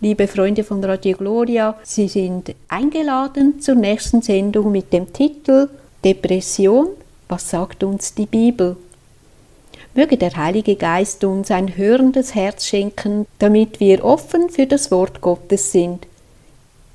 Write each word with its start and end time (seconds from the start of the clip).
Liebe 0.00 0.26
Freunde 0.26 0.64
von 0.64 0.82
Radio 0.82 1.16
Gloria, 1.16 1.78
Sie 1.84 2.08
sind 2.08 2.52
eingeladen 2.66 3.60
zur 3.60 3.76
nächsten 3.76 4.22
Sendung 4.22 4.72
mit 4.72 4.92
dem 4.92 5.12
Titel 5.12 5.68
Depression, 6.04 6.88
was 7.28 7.48
sagt 7.48 7.84
uns 7.84 8.12
die 8.12 8.26
Bibel? 8.26 8.76
Möge 9.94 10.16
der 10.16 10.34
Heilige 10.34 10.74
Geist 10.74 11.22
uns 11.22 11.52
ein 11.52 11.76
hörendes 11.76 12.34
Herz 12.34 12.66
schenken, 12.66 13.26
damit 13.38 13.78
wir 13.78 14.04
offen 14.04 14.50
für 14.50 14.66
das 14.66 14.90
Wort 14.90 15.20
Gottes 15.20 15.70
sind. 15.70 16.08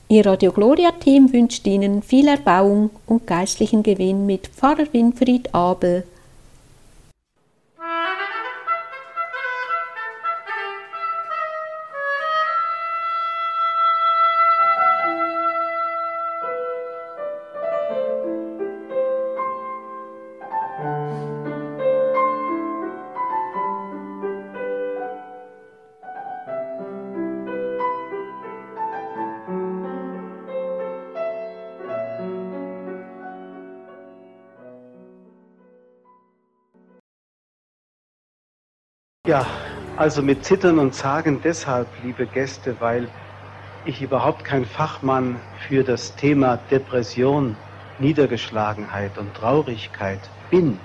Ihr 0.09 0.25
Radio 0.25 0.52
Gloria 0.52 0.91
Team 0.91 1.31
wünscht 1.31 1.66
Ihnen 1.68 2.04
viel 2.04 2.27
Erbauung 2.27 2.89
und 3.07 3.25
geistlichen 3.25 3.81
Gewinn 3.81 4.25
mit 4.25 4.50
Pfarrer 4.50 4.91
Winfried 4.91 5.55
Abel. 5.55 6.04
Ja, 39.29 39.45
also 39.95 40.23
mit 40.23 40.43
Zittern 40.43 40.79
und 40.79 40.95
Zagen 40.95 41.39
deshalb, 41.43 41.88
liebe 42.01 42.25
Gäste, 42.25 42.77
weil 42.79 43.09
ich 43.85 44.02
überhaupt 44.02 44.43
kein 44.43 44.65
Fachmann 44.65 45.39
für 45.67 45.83
das 45.83 46.15
Thema 46.15 46.58
Depression, 46.58 47.55
Niedergeschlagenheit 47.99 49.19
und 49.19 49.36
Traurigkeit 49.36 50.31
bin, 50.49 50.80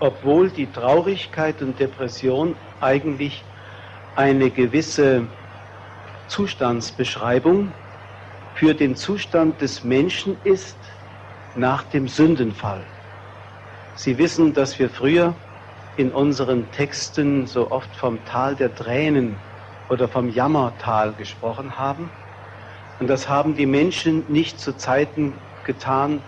obwohl 0.00 0.48
die 0.48 0.72
Traurigkeit 0.72 1.60
und 1.60 1.78
Depression 1.78 2.56
eigentlich 2.80 3.44
eine 4.14 4.48
gewisse 4.48 5.26
Zustandsbeschreibung 6.28 7.74
für 8.54 8.72
den 8.72 8.96
Zustand 8.96 9.60
des 9.60 9.84
Menschen 9.84 10.38
ist 10.44 10.78
nach 11.54 11.82
dem 11.82 12.08
Sündenfall. 12.08 12.86
Sie 13.96 14.16
wissen, 14.16 14.54
dass 14.54 14.78
wir 14.78 14.88
früher 14.88 15.34
in 15.96 16.12
unseren 16.12 16.70
Texten 16.70 17.46
so 17.46 17.70
oft 17.70 17.94
vom 17.94 18.24
Tal 18.24 18.56
der 18.56 18.74
Tränen 18.74 19.40
oder 19.88 20.08
vom 20.08 20.28
Jammertal 20.28 21.14
gesprochen 21.14 21.78
haben. 21.78 22.10
Und 22.98 23.08
das 23.08 23.28
haben 23.28 23.54
die 23.54 23.66
Menschen 23.66 24.24
nicht 24.30 24.60
zu 24.60 24.76
Zeiten 24.76 25.40
getan, 25.62 26.22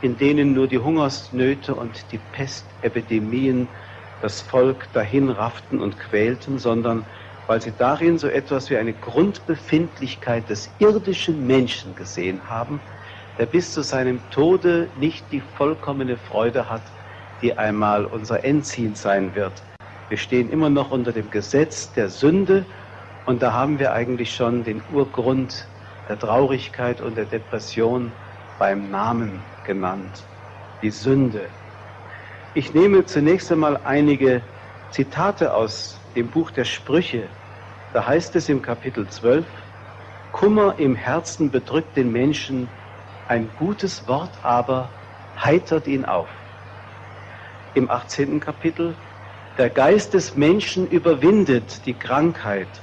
in 0.00 0.16
denen 0.16 0.52
nur 0.52 0.68
die 0.68 0.78
Hungersnöte 0.78 1.74
und 1.74 2.12
die 2.12 2.18
Pestepidemien 2.18 3.74
das 4.20 4.40
Volk 4.40 4.92
dahinrafften 4.92 5.80
und 5.80 5.98
quälten, 5.98 6.58
sondern 6.58 7.06
weil 7.46 7.60
sie 7.62 7.74
darin 7.76 8.18
so 8.18 8.28
etwas 8.28 8.68
wie 8.70 8.76
eine 8.76 8.94
Grundbefindlichkeit 8.94 10.48
des 10.50 10.74
irdischen 10.78 11.46
Menschen 11.46 11.94
gesehen 11.94 12.48
haben, 12.48 12.82
der 13.38 13.46
bis 13.46 13.72
zu 13.72 13.82
seinem 13.82 14.28
Tode 14.30 14.92
nicht 14.96 15.32
die 15.32 15.40
vollkommene 15.40 16.16
Freude 16.18 16.68
hat 16.68 16.92
die 17.40 17.56
einmal 17.56 18.04
unser 18.04 18.44
Endziel 18.44 18.96
sein 18.96 19.34
wird. 19.34 19.62
Wir 20.08 20.16
stehen 20.16 20.48
immer 20.48 20.70
noch 20.70 20.90
unter 20.90 21.12
dem 21.12 21.30
Gesetz 21.30 21.92
der 21.92 22.08
Sünde 22.08 22.66
und 23.26 23.42
da 23.42 23.52
haben 23.52 23.78
wir 23.78 23.92
eigentlich 23.92 24.34
schon 24.34 24.64
den 24.64 24.82
Urgrund 24.90 25.68
der 26.08 26.18
Traurigkeit 26.18 27.00
und 27.00 27.16
der 27.16 27.26
Depression 27.26 28.12
beim 28.58 28.90
Namen 28.90 29.44
genannt, 29.64 30.24
die 30.82 30.90
Sünde. 30.90 31.50
Ich 32.54 32.74
nehme 32.74 33.04
zunächst 33.04 33.52
einmal 33.52 33.76
einige 33.84 34.42
Zitate 34.90 35.52
aus 35.54 36.00
dem 36.16 36.30
Buch 36.30 36.50
der 36.50 36.64
Sprüche. 36.64 37.28
Da 37.92 38.06
heißt 38.06 38.34
es 38.36 38.48
im 38.48 38.62
Kapitel 38.62 39.06
12, 39.06 39.46
Kummer 40.32 40.78
im 40.78 40.94
Herzen 40.94 41.50
bedrückt 41.50 41.96
den 41.96 42.10
Menschen, 42.10 42.68
ein 43.26 43.54
gutes 43.54 44.08
Wort 44.08 44.38
aber 44.42 44.90
heitert 45.36 45.86
ihn 45.86 46.04
auf 46.06 46.30
im 47.74 47.90
18. 47.90 48.40
Kapitel, 48.40 48.96
der 49.56 49.70
Geist 49.70 50.14
des 50.14 50.36
Menschen 50.36 50.86
überwindet 50.86 51.84
die 51.86 51.98
Krankheit, 51.98 52.82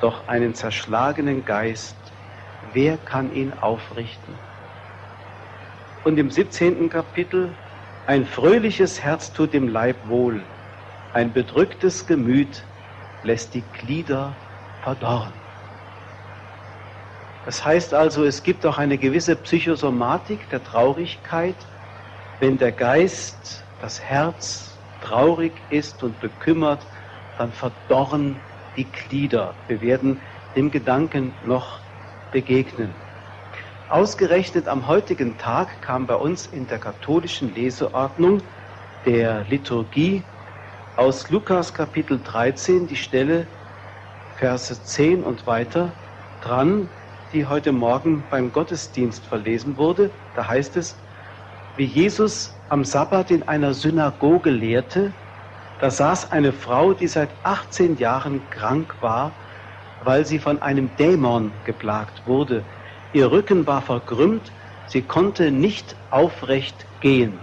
doch 0.00 0.28
einen 0.28 0.54
zerschlagenen 0.54 1.44
Geist, 1.44 1.96
wer 2.60 2.98
kann 2.98 3.32
ihn 3.32 3.52
aufrichten? 3.54 4.38
Und 6.02 6.18
im 6.18 6.30
17. 6.30 6.90
Kapitel, 6.90 7.56
ein 8.06 8.26
fröhliches 8.26 9.02
Herz 9.02 9.32
tut 9.32 9.54
dem 9.54 9.68
Leib 9.68 10.06
wohl, 10.06 10.46
ein 11.12 11.32
bedrücktes 11.32 12.06
Gemüt 12.06 12.66
lässt 13.22 13.54
die 13.54 13.62
Glieder 13.62 14.36
verdorren. 14.82 15.32
Das 17.44 17.64
heißt 17.64 17.94
also, 17.94 18.24
es 18.24 18.42
gibt 18.42 18.66
auch 18.66 18.78
eine 18.78 18.98
gewisse 18.98 19.36
Psychosomatik 19.36 20.48
der 20.50 20.62
Traurigkeit, 20.62 21.68
wenn 22.38 22.58
der 22.58 22.72
Geist 22.72 23.63
das 23.78 24.00
Herz 24.00 24.78
traurig 25.00 25.52
ist 25.70 26.02
und 26.02 26.20
bekümmert, 26.20 26.86
dann 27.36 27.52
verdorren 27.52 28.40
die 28.76 28.90
Glieder. 28.90 29.54
Wir 29.66 29.80
werden 29.80 30.20
dem 30.56 30.70
Gedanken 30.70 31.34
noch 31.42 31.80
begegnen. 32.30 32.94
Ausgerechnet 33.88 34.66
am 34.66 34.86
heutigen 34.86 35.36
Tag 35.38 35.82
kam 35.82 36.06
bei 36.06 36.16
uns 36.16 36.46
in 36.46 36.66
der 36.66 36.78
katholischen 36.78 37.54
Leseordnung 37.54 38.42
der 39.04 39.44
Liturgie 39.44 40.24
aus 40.96 41.28
Lukas 41.28 41.74
Kapitel 41.74 42.20
13 42.22 42.86
die 42.86 42.96
Stelle 42.96 43.46
Verse 44.36 44.82
10 44.82 45.22
und 45.22 45.46
weiter 45.46 45.94
dran, 46.40 46.88
die 47.32 47.46
heute 47.46 47.72
Morgen 47.72 48.28
beim 48.28 48.52
Gottesdienst 48.52 49.26
verlesen 49.26 49.76
wurde. 49.76 50.12
Da 50.34 50.48
heißt 50.48 50.76
es, 50.76 50.98
wie 51.76 51.84
Jesus 51.84 52.53
am 52.68 52.84
Sabbat 52.84 53.30
in 53.30 53.42
einer 53.42 53.74
Synagoge 53.74 54.50
lehrte, 54.50 55.12
da 55.78 55.90
saß 55.90 56.32
eine 56.32 56.52
Frau, 56.52 56.94
die 56.94 57.08
seit 57.08 57.30
18 57.42 57.96
Jahren 57.96 58.48
krank 58.50 58.96
war, 59.00 59.32
weil 60.00 60.24
sie 60.24 60.38
von 60.38 60.62
einem 60.62 60.96
Dämon 60.96 61.52
geplagt 61.64 62.26
wurde. 62.26 62.64
Ihr 63.12 63.30
Rücken 63.30 63.66
war 63.66 63.82
verkrümmt, 63.82 64.52
sie 64.86 65.02
konnte 65.02 65.50
nicht 65.50 65.96
aufrecht 66.10 66.86
gehen. 67.00 67.40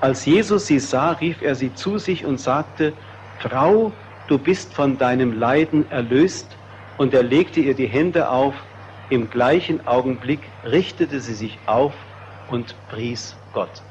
Als 0.00 0.24
Jesus 0.26 0.66
sie 0.66 0.78
sah, 0.78 1.12
rief 1.12 1.42
er 1.42 1.54
sie 1.54 1.74
zu 1.74 1.98
sich 1.98 2.24
und 2.24 2.38
sagte, 2.38 2.96
Frau, 3.38 3.98
du 4.26 4.38
bist 4.38 4.74
von 4.74 4.98
deinem 4.98 5.32
Leiden 5.32 5.90
erlöst, 5.90 6.58
und 6.98 7.12
er 7.12 7.22
legte 7.22 7.60
ihr 7.60 7.74
die 7.74 7.88
Hände 7.88 8.30
auf. 8.30 8.54
Im 9.08 9.28
gleichen 9.28 9.86
Augenblick 9.86 10.54
richtete 10.64 11.20
sie 11.20 11.34
sich 11.34 11.68
auf 11.68 11.94
und 12.46 12.86
pries 12.88 13.38
Gott. 13.52 13.84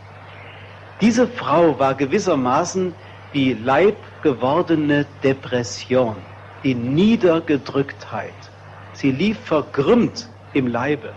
Diese 1.01 1.27
Frau 1.27 1.77
war 1.77 1.95
gewissermaßen 1.95 2.95
die 3.33 3.53
leibgewordene 3.53 5.05
Depression, 5.05 6.25
die 6.63 6.73
Niedergedrücktheit. 6.73 8.51
Sie 8.93 9.11
lief 9.11 9.45
verkrümmt 9.45 10.29
im 10.53 10.67
Leibe. 10.67 11.15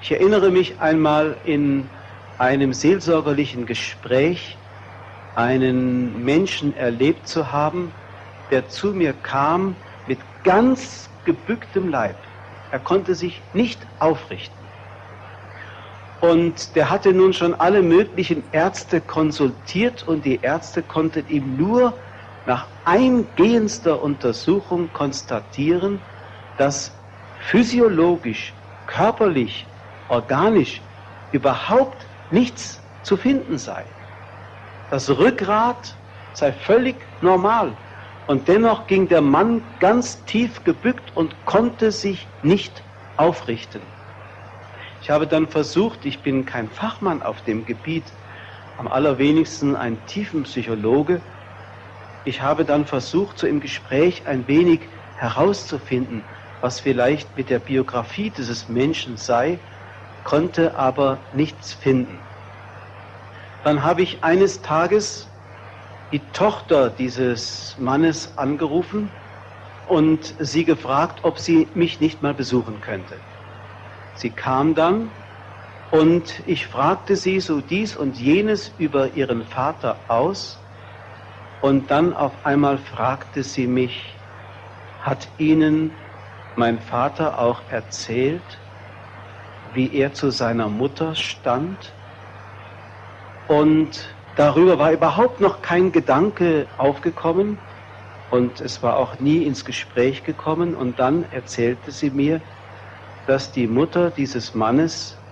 Ich 0.00 0.10
erinnere 0.10 0.50
mich 0.50 0.80
einmal 0.80 1.38
in 1.44 1.90
einem 2.38 2.72
seelsorgerlichen 2.72 3.66
Gespräch 3.66 4.58
einen 5.34 6.24
Menschen 6.24 6.72
erlebt 6.72 7.28
zu 7.28 7.52
haben, 7.52 7.92
der 8.50 8.68
zu 8.68 8.94
mir 8.94 9.12
kam 9.12 9.76
mit 10.06 10.42
ganz 10.44 11.10
gebücktem 11.24 11.88
Leib. 11.88 12.26
Er 12.70 12.80
konnte 12.80 13.14
sich 13.14 13.42
nicht 13.52 13.86
aufrichten. 13.98 14.57
Und 16.20 16.74
der 16.74 16.90
hatte 16.90 17.12
nun 17.12 17.32
schon 17.32 17.54
alle 17.54 17.82
möglichen 17.82 18.50
Ärzte 18.50 19.00
konsultiert 19.00 20.02
und 20.02 20.24
die 20.24 20.40
Ärzte 20.40 20.82
konnten 20.82 21.28
ihm 21.28 21.56
nur 21.56 22.00
nach 22.44 22.66
eingehendster 22.84 24.02
Untersuchung 24.02 24.92
konstatieren, 24.92 26.00
dass 26.56 26.98
physiologisch, 27.36 28.54
körperlich, 28.86 29.68
organisch 30.08 30.82
überhaupt 31.30 32.08
nichts 32.30 32.82
zu 33.02 33.16
finden 33.16 33.58
sei. 33.58 33.86
Das 34.88 35.10
Rückgrat 35.10 35.98
sei 36.32 36.52
völlig 36.52 37.06
normal. 37.20 37.76
Und 38.26 38.48
dennoch 38.48 38.86
ging 38.86 39.08
der 39.08 39.20
Mann 39.20 39.78
ganz 39.78 40.24
tief 40.24 40.64
gebückt 40.64 41.14
und 41.16 41.44
konnte 41.44 41.92
sich 41.92 42.28
nicht 42.42 42.82
aufrichten. 43.16 43.97
Ich 45.08 45.10
habe 45.10 45.26
dann 45.26 45.48
versucht, 45.48 46.04
ich 46.04 46.22
bin 46.22 46.44
kein 46.44 46.68
Fachmann 46.68 47.22
auf 47.22 47.40
dem 47.40 47.64
Gebiet, 47.64 48.12
am 48.76 48.86
allerwenigsten 48.86 49.74
ein 49.74 50.04
Tiefenpsychologe. 50.04 51.22
Ich 52.24 52.42
habe 52.42 52.66
dann 52.66 52.84
versucht, 52.84 53.38
so 53.38 53.46
im 53.46 53.60
Gespräch 53.60 54.26
ein 54.26 54.46
wenig 54.48 54.90
herauszufinden, 55.14 56.26
was 56.60 56.80
vielleicht 56.80 57.38
mit 57.38 57.48
der 57.48 57.58
Biografie 57.58 58.28
dieses 58.28 58.68
Menschen 58.68 59.16
sei, 59.16 59.60
konnte 60.24 60.76
aber 60.76 61.30
nichts 61.32 61.72
finden. 61.72 62.28
Dann 63.64 63.84
habe 63.84 64.02
ich 64.02 64.24
eines 64.24 64.60
Tages 64.60 65.30
die 66.12 66.32
Tochter 66.32 66.90
dieses 66.90 67.78
Mannes 67.78 68.36
angerufen 68.36 69.10
und 69.86 70.34
sie 70.38 70.66
gefragt, 70.66 71.20
ob 71.22 71.38
sie 71.38 71.70
mich 71.72 71.98
nicht 71.98 72.20
mal 72.20 72.34
besuchen 72.34 72.82
könnte. 72.82 73.22
Sie 74.18 74.30
kam 74.30 74.74
dann 74.74 75.12
und 75.90 76.40
ich 76.44 76.66
fragte 76.66 77.14
sie 77.14 77.38
so 77.38 77.60
dies 77.60 77.94
und 77.94 78.18
jenes 78.18 78.68
über 78.68 79.12
ihren 79.12 79.44
Vater 79.44 80.10
aus 80.10 80.58
und 81.60 81.92
dann 81.92 82.12
auf 82.12 82.44
einmal 82.44 82.78
fragte 82.78 83.44
sie 83.44 83.68
mich, 83.68 84.18
hat 84.98 85.28
Ihnen 85.38 85.92
mein 86.56 86.80
Vater 86.80 87.38
auch 87.38 87.68
erzählt, 87.68 88.58
wie 89.72 89.92
er 89.92 90.12
zu 90.12 90.30
seiner 90.30 90.68
Mutter 90.68 91.14
stand? 91.14 91.94
Und 93.46 94.16
darüber 94.34 94.80
war 94.80 94.90
überhaupt 94.90 95.38
noch 95.38 95.62
kein 95.62 95.92
Gedanke 95.92 96.66
aufgekommen 96.76 97.60
und 98.30 98.60
es 98.60 98.82
war 98.82 98.96
auch 98.96 99.20
nie 99.20 99.44
ins 99.44 99.64
Gespräch 99.64 100.24
gekommen. 100.24 100.74
Und 100.74 100.98
dann 100.98 101.22
erzählte 101.22 101.92
sie 101.92 102.10
mir, 102.10 102.42
dass 103.28 103.52
die 103.52 103.66
Mutter 103.66 104.10
dieses 104.10 104.54
Mannes 104.54 105.22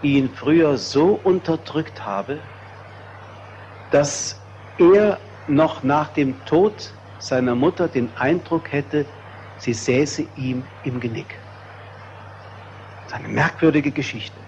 ihn 0.00 0.34
früher 0.34 0.78
so 0.78 1.12
unterdrückt 1.12 2.06
habe, 2.06 2.40
dass 3.90 4.46
er 4.78 5.20
noch 5.46 5.82
nach 5.82 6.08
dem 6.08 6.46
Tod 6.46 6.94
seiner 7.18 7.54
Mutter 7.54 7.86
den 7.86 8.16
Eindruck 8.16 8.72
hätte, 8.72 9.06
sie 9.58 9.74
säße 9.74 10.22
ihm 10.22 10.70
im 10.80 11.00
Genick. 11.00 11.42
Das 13.02 13.12
ist 13.12 13.24
eine 13.24 13.28
merkwürdige 13.28 13.92
Geschichte. 13.92 14.40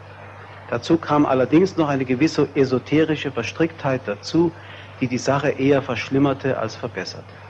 Dazu 0.68 0.96
kam 0.96 1.26
allerdings 1.26 1.76
noch 1.76 1.88
eine 1.88 2.06
gewisse 2.06 2.48
esoterische 2.56 3.30
Verstricktheit 3.30 4.08
dazu, 4.08 4.54
die 5.00 5.08
die 5.08 5.18
Sache 5.18 5.50
eher 5.50 5.82
verschlimmerte 5.82 6.56
als 6.58 6.76
verbesserte. 6.76 7.41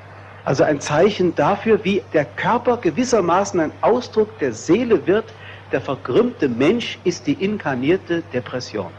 Also 0.44 0.64
ein 0.64 0.80
Zeichen 0.80 1.34
dafür, 1.34 1.84
wie 1.84 2.02
der 2.12 2.24
Körper 2.24 2.76
gewissermaßen 2.78 3.60
ein 3.60 3.72
Ausdruck 3.80 4.38
der 4.38 4.52
Seele 4.52 5.06
wird. 5.06 5.32
Der 5.70 5.80
verkrümmte 5.80 6.48
Mensch 6.48 6.98
ist 7.04 7.26
die 7.26 7.34
inkarnierte 7.34 8.22
Depression. 8.22 8.92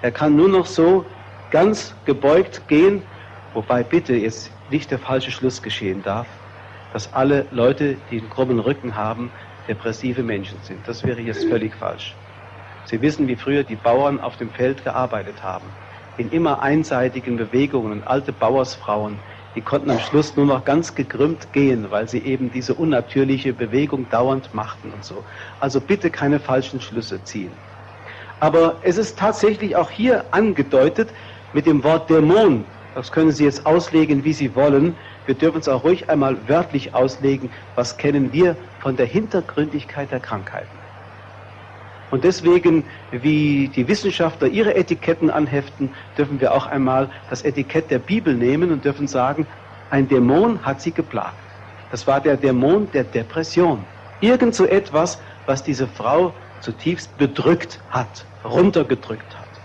Er 0.00 0.12
kann 0.12 0.34
nur 0.34 0.48
noch 0.48 0.66
so 0.66 1.06
ganz 1.50 1.94
gebeugt 2.04 2.68
gehen, 2.68 3.02
wobei 3.52 3.82
bitte 3.82 4.14
jetzt 4.14 4.50
nicht 4.70 4.90
der 4.90 4.98
falsche 4.98 5.30
Schluss 5.30 5.62
geschehen 5.62 6.02
darf, 6.02 6.26
dass 6.92 7.12
alle 7.12 7.46
Leute, 7.50 7.94
die 8.10 8.18
einen 8.18 8.30
krummen 8.30 8.58
Rücken 8.58 8.96
haben, 8.96 9.30
depressive 9.68 10.22
Menschen 10.22 10.58
sind. 10.62 10.88
Das 10.88 11.04
wäre 11.04 11.20
jetzt 11.20 11.44
völlig 11.44 11.74
falsch. 11.74 12.14
Sie 12.84 13.02
wissen, 13.02 13.28
wie 13.28 13.36
früher 13.36 13.64
die 13.64 13.76
Bauern 13.76 14.20
auf 14.20 14.36
dem 14.36 14.50
Feld 14.50 14.84
gearbeitet 14.84 15.42
haben. 15.42 15.66
In 16.16 16.30
immer 16.30 16.62
einseitigen 16.62 17.36
Bewegungen 17.36 17.92
und 17.92 18.04
alte 18.04 18.32
Bauersfrauen, 18.32 19.18
die 19.56 19.62
konnten 19.62 19.90
am 19.90 19.98
Schluss 19.98 20.36
nur 20.36 20.44
noch 20.44 20.64
ganz 20.66 20.94
gekrümmt 20.94 21.52
gehen, 21.54 21.90
weil 21.90 22.08
sie 22.08 22.22
eben 22.24 22.50
diese 22.50 22.74
unnatürliche 22.74 23.54
Bewegung 23.54 24.10
dauernd 24.10 24.52
machten 24.52 24.92
und 24.92 25.02
so. 25.02 25.24
Also 25.58 25.80
bitte 25.80 26.10
keine 26.10 26.40
falschen 26.40 26.80
Schlüsse 26.82 27.24
ziehen. 27.24 27.62
Aber 28.38 28.80
es 28.82 28.98
ist 28.98 29.18
tatsächlich 29.18 29.74
auch 29.74 29.90
hier 29.90 30.34
angedeutet 30.34 31.14
mit 31.52 31.64
dem 31.64 31.82
Wort 31.84 32.10
Dämon, 32.10 32.66
das 32.92 33.12
können 33.12 33.30
Sie 33.30 33.44
jetzt 33.44 33.66
auslegen, 33.66 34.24
wie 34.24 34.32
Sie 34.32 34.54
wollen. 34.54 34.96
Wir 35.26 35.34
dürfen 35.34 35.58
es 35.58 35.68
auch 35.68 35.84
ruhig 35.84 36.08
einmal 36.08 36.48
wörtlich 36.48 36.94
auslegen. 36.94 37.52
Was 37.74 37.98
kennen 37.98 38.32
wir 38.32 38.56
von 38.78 38.96
der 38.96 39.04
Hintergründigkeit 39.04 40.10
der 40.10 40.20
Krankheiten? 40.20 40.75
Und 42.08 42.24
deswegen, 42.24 42.84
wie 43.10 43.68
die 43.68 43.88
Wissenschaftler 43.88 44.48
ihre 44.48 44.76
Etiketten 44.76 45.30
anheften, 45.30 45.94
dürfen 46.16 46.40
wir 46.40 46.54
auch 46.54 46.66
einmal 46.66 47.10
das 47.28 47.42
Etikett 47.42 47.90
der 47.90 47.98
Bibel 47.98 48.34
nehmen 48.34 48.70
und 48.70 48.84
dürfen 48.84 49.08
sagen, 49.08 49.48
ein 49.88 50.08
Dämon 50.08 50.64
hat 50.64 50.80
sie 50.80 50.92
geplagt. 50.92 51.46
Das 51.90 52.06
war 52.06 52.20
der 52.20 52.36
Dämon 52.36 52.90
der 52.90 53.04
Depression. 53.04 53.86
Irgend 54.20 54.54
so 54.54 54.66
etwas, 54.66 55.20
was 55.46 55.62
diese 55.62 55.86
Frau 55.86 56.36
zutiefst 56.60 57.16
bedrückt 57.16 57.80
hat, 57.88 58.26
runtergedrückt 58.44 59.38
hat. 59.38 59.60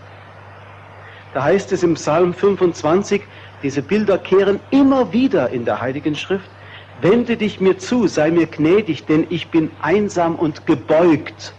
Da 1.33 1.43
heißt 1.43 1.71
es 1.71 1.83
im 1.83 1.93
Psalm 1.93 2.33
25, 2.33 3.23
diese 3.61 3.81
Bilder 3.81 4.17
kehren 4.17 4.59
immer 4.69 5.13
wieder 5.13 5.49
in 5.49 5.63
der 5.65 5.79
Heiligen 5.79 6.15
Schrift. 6.15 6.51
Wende 6.99 7.37
dich 7.37 7.59
mir 7.61 7.77
zu, 7.77 8.07
sei 8.07 8.31
mir 8.31 8.47
gnädig, 8.47 9.05
denn 9.05 9.25
ich 9.29 9.49
bin 9.49 9.71
einsam 9.79 10.35
und 10.35 10.65
gebeugt. 10.65 11.55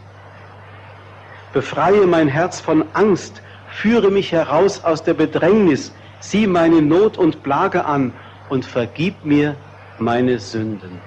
Befreie 1.53 2.07
mein 2.07 2.29
Herz 2.29 2.61
von 2.61 2.95
Angst, 2.95 3.43
führe 3.67 4.11
mich 4.11 4.33
heraus 4.33 4.85
aus 4.85 5.03
der 5.03 5.15
Bedrängnis, 5.15 5.95
sieh 6.21 6.47
meine 6.47 6.83
Not 6.83 7.19
und 7.19 7.43
Plage 7.43 7.85
an 7.85 8.15
und 8.49 8.65
vergib 8.65 9.25
mir 9.25 9.57
meine 9.99 10.39
Sünden. 10.39 11.03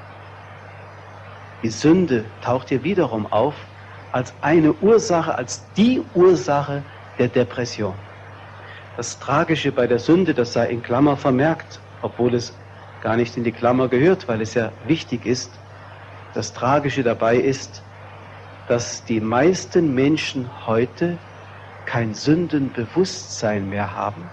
Die 1.63 1.69
Sünde 1.69 2.31
taucht 2.41 2.69
hier 2.69 2.83
wiederum 2.83 3.25
auf 3.25 3.55
als 4.11 4.35
eine 4.41 4.73
Ursache, 4.73 5.35
als 5.35 5.73
die 5.73 5.99
Ursache 6.13 6.85
der 7.17 7.27
Depression. 7.27 7.97
Das 8.95 9.19
Tragische 9.19 9.71
bei 9.71 9.87
der 9.87 9.99
Sünde, 9.99 10.33
das 10.33 10.53
sei 10.53 10.67
in 10.69 10.81
Klammer 10.81 11.17
vermerkt, 11.17 11.81
obwohl 12.01 12.33
es 12.35 12.61
gar 13.01 13.17
nicht 13.17 13.35
in 13.35 13.43
die 13.43 13.51
Klammer 13.51 13.89
gehört, 13.89 14.27
weil 14.27 14.41
es 14.41 14.53
ja 14.53 14.73
wichtig 14.83 15.25
ist. 15.25 15.59
Das 16.33 16.53
Tragische 16.53 17.03
dabei 17.03 17.37
ist, 17.37 17.84
dass 18.67 19.03
die 19.05 19.19
meisten 19.21 19.93
Menschen 19.93 20.65
heute 20.65 21.19
kein 21.85 22.13
Sündenbewusstsein 22.13 23.69
mehr 23.69 23.95
haben, 23.95 24.31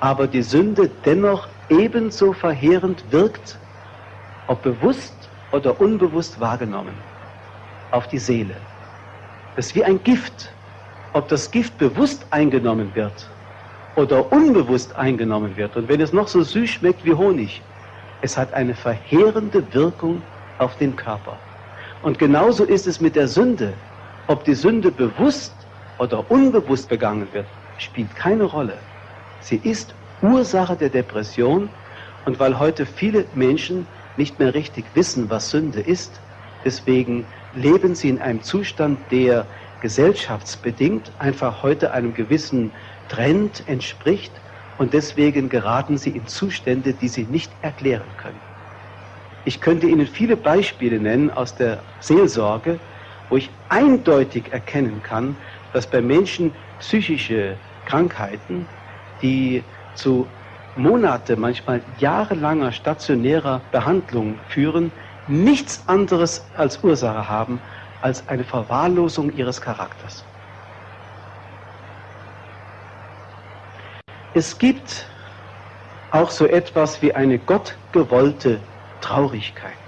aber 0.00 0.28
die 0.28 0.42
Sünde 0.42 0.88
dennoch 0.88 1.48
ebenso 1.68 2.32
verheerend 2.32 3.10
wirkt, 3.10 3.58
ob 4.46 4.62
bewusst 4.62 5.30
oder 5.50 5.80
unbewusst 5.80 6.38
wahrgenommen, 6.40 7.02
auf 7.90 8.06
die 8.06 8.18
Seele. 8.18 8.60
Das 9.54 9.66
ist 9.66 9.74
wie 9.74 9.84
ein 9.84 10.02
Gift. 10.02 10.54
Ob 11.12 11.28
das 11.28 11.50
Gift 11.50 11.78
bewusst 11.78 12.32
eingenommen 12.32 12.94
wird 12.94 13.34
oder 13.96 14.30
unbewusst 14.30 14.94
eingenommen 14.94 15.56
wird 15.56 15.76
und 15.76 15.88
wenn 15.88 16.00
es 16.00 16.12
noch 16.12 16.28
so 16.28 16.42
süß 16.42 16.68
schmeckt 16.68 17.04
wie 17.04 17.14
Honig, 17.14 17.64
es 18.20 18.36
hat 18.36 18.52
eine 18.52 18.74
verheerende 18.74 19.72
Wirkung 19.74 20.22
auf 20.58 20.76
den 20.76 20.94
Körper. 20.94 21.47
Und 22.00 22.18
genauso 22.18 22.64
ist 22.64 22.86
es 22.86 23.00
mit 23.00 23.16
der 23.16 23.28
Sünde. 23.28 23.78
Ob 24.26 24.44
die 24.44 24.54
Sünde 24.54 24.92
bewusst 24.92 25.66
oder 25.98 26.30
unbewusst 26.30 26.88
begangen 26.88 27.32
wird, 27.32 27.48
spielt 27.76 28.14
keine 28.14 28.44
Rolle. 28.44 28.84
Sie 29.40 29.56
ist 29.56 29.94
Ursache 30.20 30.76
der 30.76 30.90
Depression 30.90 31.70
und 32.24 32.38
weil 32.38 32.58
heute 32.58 32.86
viele 32.86 33.26
Menschen 33.32 33.86
nicht 34.16 34.38
mehr 34.38 34.54
richtig 34.54 34.94
wissen, 34.94 35.30
was 35.30 35.50
Sünde 35.50 35.80
ist, 35.80 36.22
deswegen 36.64 37.28
leben 37.52 37.94
sie 37.94 38.08
in 38.08 38.18
einem 38.18 38.42
Zustand, 38.42 39.10
der 39.12 39.48
gesellschaftsbedingt 39.80 41.12
einfach 41.20 41.62
heute 41.62 41.92
einem 41.92 42.14
gewissen 42.14 42.74
Trend 43.06 43.66
entspricht 43.66 44.42
und 44.76 44.92
deswegen 44.92 45.48
geraten 45.48 45.98
sie 45.98 46.10
in 46.16 46.26
Zustände, 46.26 46.94
die 46.94 47.08
sie 47.08 47.26
nicht 47.26 47.56
erklären 47.62 48.16
können. 48.16 48.47
Ich 49.48 49.62
könnte 49.62 49.86
Ihnen 49.86 50.06
viele 50.06 50.36
Beispiele 50.36 51.00
nennen 51.00 51.30
aus 51.30 51.54
der 51.54 51.82
Seelsorge, 52.00 52.80
wo 53.30 53.38
ich 53.38 53.50
eindeutig 53.70 54.52
erkennen 54.52 55.00
kann, 55.00 55.40
dass 55.72 55.88
bei 55.88 56.02
Menschen 56.02 56.54
psychische 56.78 57.58
Krankheiten, 57.86 58.68
die 59.22 59.64
zu 59.94 60.30
Monate, 60.74 61.36
manchmal 61.38 61.82
jahrelanger 61.96 62.72
stationärer 62.72 63.66
Behandlung 63.70 64.42
führen, 64.44 64.92
nichts 65.24 65.88
anderes 65.88 66.50
als 66.54 66.84
Ursache 66.84 67.30
haben 67.30 67.62
als 68.02 68.28
eine 68.28 68.44
Verwahrlosung 68.44 69.30
ihres 69.30 69.62
Charakters. 69.62 70.26
Es 74.34 74.58
gibt 74.58 75.10
auch 76.10 76.28
so 76.32 76.46
etwas 76.46 77.00
wie 77.00 77.14
eine 77.14 77.38
gottgewollte 77.38 78.68
Traurigkeit. 79.00 79.78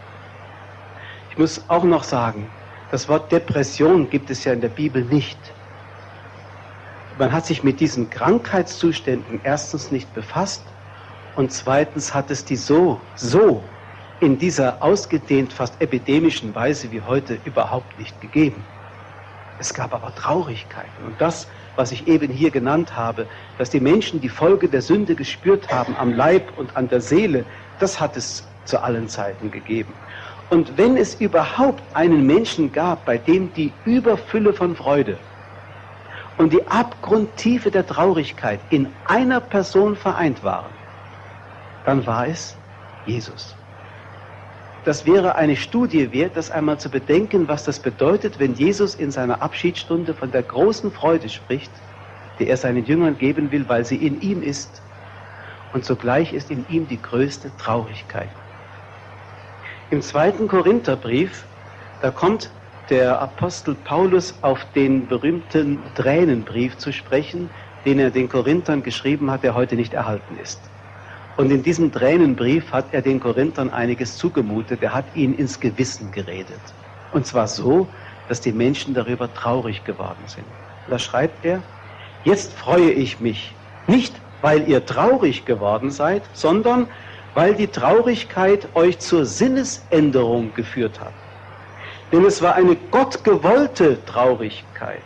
Ich 1.31 1.39
muss 1.39 1.69
auch 1.69 1.85
noch 1.85 2.05
sagen, 2.05 2.51
das 2.91 3.09
Wort 3.09 3.31
Depression 3.31 4.11
gibt 4.11 4.31
es 4.31 4.45
ja 4.45 4.53
in 4.53 4.61
der 4.61 4.69
Bibel 4.69 5.05
nicht. 5.05 5.55
Man 7.17 7.33
hat 7.33 7.47
sich 7.47 7.63
mit 7.63 7.81
diesen 7.81 8.11
Krankheitszuständen 8.11 9.41
erstens 9.43 9.91
nicht 9.91 10.13
befasst 10.13 10.63
und 11.35 11.53
zweitens 11.53 12.15
hat 12.15 12.31
es 12.31 12.45
die 12.45 12.57
so, 12.57 13.03
so 13.15 13.71
in 14.19 14.39
dieser 14.39 14.83
ausgedehnt 14.83 15.53
fast 15.53 15.81
epidemischen 15.81 16.55
Weise 16.55 16.91
wie 16.91 17.01
heute 17.01 17.35
überhaupt 17.35 17.99
nicht 17.99 18.21
gegeben. 18.21 18.67
Es 19.57 19.75
gab 19.75 19.95
aber 19.95 20.15
Traurigkeiten 20.15 21.05
und 21.05 21.21
das 21.21 21.49
was 21.77 21.93
ich 21.93 22.07
eben 22.09 22.31
hier 22.31 22.51
genannt 22.51 22.97
habe, 22.97 23.29
dass 23.57 23.71
die 23.71 23.81
Menschen 23.81 24.21
die 24.21 24.29
Folge 24.29 24.69
der 24.69 24.83
Sünde 24.83 25.15
gespürt 25.17 25.73
haben 25.73 25.97
am 25.97 26.13
Leib 26.13 26.53
und 26.59 26.77
an 26.77 26.89
der 26.89 27.01
Seele, 27.01 27.47
das 27.79 28.01
hat 28.01 28.17
es 28.19 28.50
zu 28.71 28.83
allen 28.83 29.09
Zeiten 29.09 29.51
gegeben. 29.51 29.95
Und 30.49 30.79
wenn 30.79 30.97
es 30.97 31.15
überhaupt 31.15 31.95
einen 31.95 32.27
Menschen 32.27 32.73
gab, 32.73 33.05
bei 33.05 33.19
dem 33.19 33.53
die 33.53 33.73
Überfülle 33.85 34.53
von 34.53 34.75
Freude 34.75 35.19
und 36.39 36.53
die 36.53 36.67
Abgrundtiefe 36.67 37.71
der 37.71 37.87
Traurigkeit 37.87 38.61
in 38.71 38.97
einer 39.05 39.41
Person 39.41 39.95
vereint 39.95 40.43
waren, 40.43 40.73
dann 41.85 42.07
war 42.07 42.27
es 42.27 42.57
Jesus. 43.05 43.55
Das 44.83 45.05
wäre 45.05 45.35
eine 45.35 45.57
Studie 45.57 46.13
wert, 46.13 46.37
das 46.37 46.51
einmal 46.51 46.81
zu 46.81 46.91
bedenken, 46.91 47.49
was 47.49 47.65
das 47.65 47.81
bedeutet, 47.81 48.39
wenn 48.39 48.55
Jesus 48.55 48.95
in 48.95 49.11
seiner 49.11 49.43
Abschiedsstunde 49.43 50.15
von 50.15 50.31
der 50.31 50.43
großen 50.43 50.91
Freude 50.91 51.29
spricht, 51.29 51.71
die 52.39 52.49
er 52.49 52.57
seinen 52.57 52.85
Jüngern 52.87 53.19
geben 53.19 53.53
will, 53.53 53.69
weil 53.69 53.85
sie 53.85 54.05
in 54.05 54.21
ihm 54.21 54.43
ist. 54.43 54.83
Und 55.73 55.85
zugleich 55.85 56.33
ist 56.33 56.51
in 56.51 56.67
ihm 56.67 56.89
die 56.89 57.01
größte 57.01 57.57
Traurigkeit. 57.57 58.31
Im 59.93 60.03
zweiten 60.03 60.47
Korintherbrief, 60.47 61.49
da 61.99 62.13
kommt 62.13 62.53
der 62.91 63.21
Apostel 63.21 63.75
Paulus 63.75 64.41
auf 64.41 64.65
den 64.73 65.09
berühmten 65.09 65.93
Tränenbrief 65.97 66.79
zu 66.79 66.93
sprechen, 66.93 67.51
den 67.85 67.99
er 67.99 68.13
den 68.13 68.29
Korinthern 68.29 68.85
geschrieben 68.85 69.33
hat, 69.33 69.43
der 69.43 69.57
heute 69.57 69.75
nicht 69.75 69.93
erhalten 69.93 70.37
ist. 70.37 70.71
Und 71.35 71.51
in 71.51 71.65
diesem 71.65 71.91
Tränenbrief 71.91 72.71
hat 72.71 72.95
er 72.95 73.03
den 73.03 73.19
Korinthern 73.19 73.69
einiges 73.69 74.17
zugemutet. 74.17 74.81
Er 74.81 74.95
hat 74.95 75.17
ihnen 75.17 75.35
ins 75.35 75.59
Gewissen 75.59 76.13
geredet. 76.13 76.77
Und 77.11 77.27
zwar 77.27 77.49
so, 77.49 77.93
dass 78.29 78.41
die 78.41 78.53
Menschen 78.53 78.95
darüber 78.95 79.35
traurig 79.35 79.85
geworden 79.85 80.29
sind. 80.29 80.47
Da 80.87 81.01
schreibt 81.01 81.45
er, 81.45 81.65
jetzt 82.23 82.55
freue 82.55 82.93
ich 82.93 83.19
mich, 83.19 83.57
nicht 83.89 84.23
weil 84.41 84.69
ihr 84.69 84.87
traurig 84.87 85.47
geworden 85.47 85.91
seid, 85.91 86.31
sondern 86.33 86.87
weil 87.35 87.55
die 87.55 87.69
Traurigkeit 87.69 88.75
euch 88.75 88.99
zur 89.01 89.25
Sinnesänderung 89.25 90.53
geführt 90.53 91.01
hat. 91.01 91.15
Denn 92.13 92.25
es 92.25 92.43
war 92.43 92.55
eine 92.55 92.77
gottgewollte 92.77 94.05
Traurigkeit. 94.05 95.05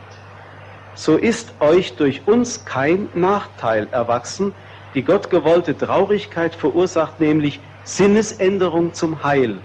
So 0.95 1.17
ist 1.17 1.61
euch 1.61 1.97
durch 1.97 2.27
uns 2.27 2.65
kein 2.65 3.11
Nachteil 3.13 3.89
erwachsen, 3.89 4.55
die 4.95 5.05
gottgewollte 5.05 5.77
Traurigkeit 5.77 6.55
verursacht 6.55 7.21
nämlich 7.21 7.63
Sinnesänderung 7.83 8.95
zum 8.95 9.25
Heil, 9.25 9.65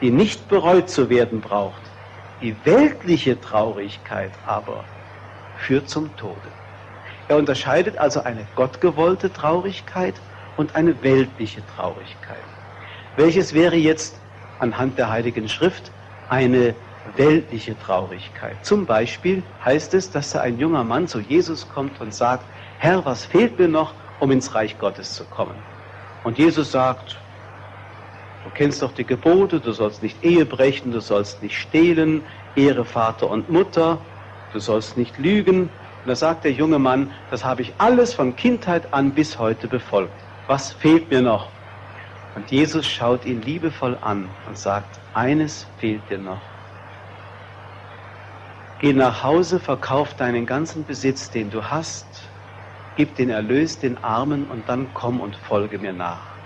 die 0.00 0.10
nicht 0.10 0.48
bereut 0.48 0.88
zu 0.90 1.10
werden 1.10 1.40
braucht. 1.40 1.92
Die 2.40 2.64
weltliche 2.64 3.40
Traurigkeit 3.40 4.38
aber 4.42 4.88
führt 5.54 5.88
zum 5.88 6.16
Tode. 6.16 6.52
Er 7.28 7.36
unterscheidet 7.36 7.98
also 7.98 8.20
eine 8.22 8.48
gottgewollte 8.54 9.32
Traurigkeit 9.32 10.22
und 10.56 10.74
eine 10.76 11.02
weltliche 11.02 11.64
Traurigkeit. 11.66 12.44
Welches 13.16 13.54
wäre 13.54 13.76
jetzt 13.76 14.20
anhand 14.58 14.98
der 14.98 15.10
Heiligen 15.10 15.48
Schrift 15.48 15.92
eine 16.28 16.74
weltliche 17.04 17.78
Traurigkeit? 17.78 18.64
Zum 18.64 18.86
Beispiel 18.86 19.44
heißt 19.64 19.94
es, 19.94 20.10
dass 20.10 20.30
da 20.30 20.40
ein 20.40 20.58
junger 20.58 20.84
Mann 20.84 21.06
zu 21.06 21.20
Jesus 21.20 21.68
kommt 21.68 22.00
und 22.00 22.14
sagt, 22.14 22.46
Herr, 22.78 23.04
was 23.04 23.24
fehlt 23.24 23.58
mir 23.58 23.68
noch? 23.68 23.94
um 24.18 24.30
ins 24.30 24.54
Reich 24.54 24.78
Gottes 24.78 25.14
zu 25.14 25.26
kommen. 25.26 25.62
Und 26.22 26.38
Jesus 26.38 26.70
sagt, 26.70 27.20
du 28.42 28.50
kennst 28.50 28.82
doch 28.82 28.92
die 28.92 29.06
Gebote, 29.06 29.60
du 29.60 29.72
sollst 29.72 30.02
nicht 30.02 30.24
Ehe 30.24 30.46
brechen, 30.46 30.92
du 30.92 31.00
sollst 31.00 31.42
nicht 31.42 31.58
stehlen, 31.58 32.26
ehre 32.54 32.84
Vater 32.84 33.28
und 33.28 33.50
Mutter, 33.50 34.06
du 34.50 34.58
sollst 34.58 34.96
nicht 34.96 35.18
lügen. 35.18 35.64
Und 35.64 36.08
da 36.08 36.16
sagt 36.16 36.44
der 36.44 36.52
junge 36.52 36.78
Mann, 36.78 37.12
das 37.28 37.44
habe 37.44 37.62
ich 37.62 37.74
alles 37.78 38.14
von 38.14 38.36
Kindheit 38.36 38.92
an 38.94 39.14
bis 39.14 39.38
heute 39.38 39.68
befolgt. 39.68 40.24
Was 40.46 40.72
fehlt 40.72 41.10
mir 41.10 41.22
noch? 41.22 41.52
Und 42.34 42.50
Jesus 42.50 42.86
schaut 42.86 43.24
ihn 43.24 43.40
liebevoll 43.40 43.96
an 43.96 44.36
und 44.44 44.58
sagt, 44.58 45.00
eines 45.12 45.64
fehlt 45.78 46.10
dir 46.10 46.18
noch. 46.18 46.42
Geh 48.78 48.92
nach 48.92 49.22
Hause, 49.22 49.58
verkauf 49.58 50.14
deinen 50.14 50.44
ganzen 50.44 50.84
Besitz, 50.84 51.30
den 51.30 51.48
du 51.48 51.70
hast, 51.70 52.28
gib 52.94 53.16
den 53.16 53.30
Erlös 53.30 53.78
den 53.78 54.04
Armen 54.04 54.44
und 54.50 54.68
dann 54.68 54.92
komm 54.92 55.20
und 55.20 55.36
folge 55.36 55.78
mir 55.78 55.94
nach. 55.94 56.40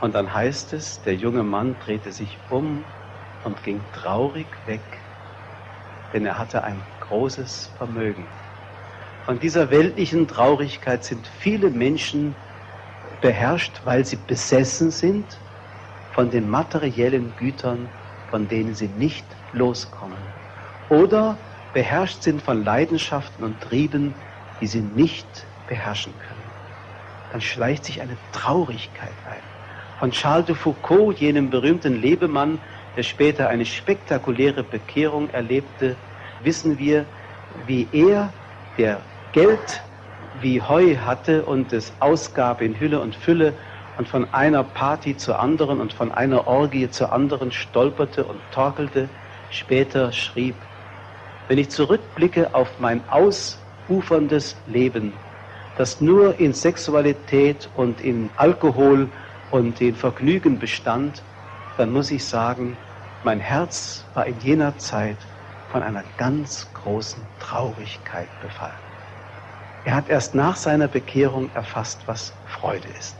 Und 0.00 0.14
dann 0.14 0.32
heißt 0.32 0.72
es, 0.72 1.02
der 1.02 1.14
junge 1.16 1.42
Mann 1.42 1.78
drehte 1.78 2.12
sich 2.12 2.40
um 2.48 2.86
und 3.42 3.62
ging 3.62 3.92
traurig 3.92 4.56
weg, 4.64 5.02
denn 6.14 6.24
er 6.24 6.38
hatte 6.38 6.64
ein 6.64 6.86
großes 7.00 7.74
Vermögen. 7.76 8.32
Von 9.20 9.38
dieser 9.38 9.70
weltlichen 9.70 10.26
Traurigkeit 10.28 11.04
sind 11.04 11.26
viele 11.26 11.70
Menschen 11.70 12.36
beherrscht, 13.22 13.80
weil 13.84 14.04
sie 14.04 14.16
besessen 14.16 14.90
sind 14.90 15.40
von 16.10 16.30
den 16.30 16.46
materiellen 16.46 17.34
Gütern, 17.36 17.88
von 18.26 18.48
denen 18.48 18.74
sie 18.74 18.88
nicht 18.88 19.38
loskommen. 19.52 20.34
Oder 20.90 21.38
beherrscht 21.72 22.22
sind 22.22 22.42
von 22.42 22.62
Leidenschaften 22.62 23.42
und 23.44 23.62
Trieben, 23.62 24.20
die 24.60 24.66
sie 24.66 24.82
nicht 24.82 25.46
beherrschen 25.66 26.18
können. 26.18 26.50
Dann 27.30 27.40
schleicht 27.40 27.86
sich 27.86 28.02
eine 28.02 28.18
Traurigkeit 28.32 29.16
ein. 29.24 29.42
Von 29.98 30.10
Charles 30.10 30.46
de 30.46 30.54
Foucault, 30.54 31.18
jenem 31.18 31.48
berühmten 31.48 31.94
Lebemann, 31.94 32.60
der 32.96 33.04
später 33.04 33.48
eine 33.48 33.64
spektakuläre 33.64 34.64
Bekehrung 34.64 35.30
erlebte, 35.30 35.96
wissen 36.40 36.78
wir, 36.78 37.06
wie 37.54 37.88
er, 37.92 38.34
der 38.76 39.06
Geld 39.32 39.82
wie 40.42 40.60
Heu 40.60 40.96
hatte 40.96 41.44
und 41.44 41.72
es 41.72 42.00
ausgab 42.00 42.60
in 42.60 42.78
Hülle 42.78 43.00
und 43.00 43.14
Fülle 43.14 43.54
und 43.96 44.08
von 44.08 44.32
einer 44.32 44.64
Party 44.64 45.16
zur 45.16 45.38
anderen 45.38 45.80
und 45.80 45.92
von 45.92 46.12
einer 46.12 46.46
Orgie 46.46 46.90
zur 46.90 47.12
anderen 47.12 47.52
stolperte 47.52 48.24
und 48.24 48.50
torkelte, 48.50 49.08
später 49.50 50.12
schrieb, 50.12 50.66
wenn 51.46 51.58
ich 51.58 51.70
zurückblicke 51.70 52.54
auf 52.54 52.78
mein 52.78 53.08
ausuferndes 53.08 54.56
Leben, 54.66 55.20
das 55.76 56.00
nur 56.00 56.38
in 56.40 56.52
Sexualität 56.52 57.70
und 57.74 58.00
in 58.00 58.32
Alkohol 58.36 59.10
und 59.50 59.80
in 59.80 59.94
Vergnügen 59.94 60.58
bestand, 60.58 61.24
dann 61.76 61.90
muss 61.90 62.10
ich 62.10 62.26
sagen, 62.26 62.78
mein 63.22 63.40
Herz 63.40 64.08
war 64.14 64.26
in 64.26 64.40
jener 64.40 64.78
Zeit 64.78 65.28
von 65.68 65.82
einer 65.82 66.04
ganz 66.16 66.72
großen 66.72 67.28
Traurigkeit 67.38 68.38
befallen. 68.40 68.91
Er 69.84 69.94
hat 69.94 70.08
erst 70.08 70.34
nach 70.34 70.56
seiner 70.56 70.88
Bekehrung 70.88 71.52
erfasst, 71.54 72.06
was 72.06 72.40
Freude 72.44 72.88
ist. 72.88 73.16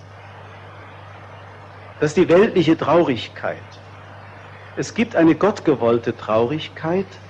Das 1.99 2.11
ist 2.11 2.17
die 2.17 2.29
weltliche 2.29 2.77
Traurigkeit. 2.77 3.81
Es 4.75 4.95
gibt 4.95 5.17
eine 5.17 5.35
gottgewollte 5.35 6.17
Traurigkeit, 6.17 7.21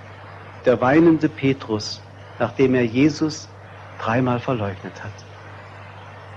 der 0.64 0.80
weinende 0.80 1.28
Petrus, 1.28 2.08
nachdem 2.38 2.74
er 2.74 2.86
Jesus 2.86 3.48
dreimal 3.98 4.40
verleugnet 4.40 5.02
hat. 5.02 5.26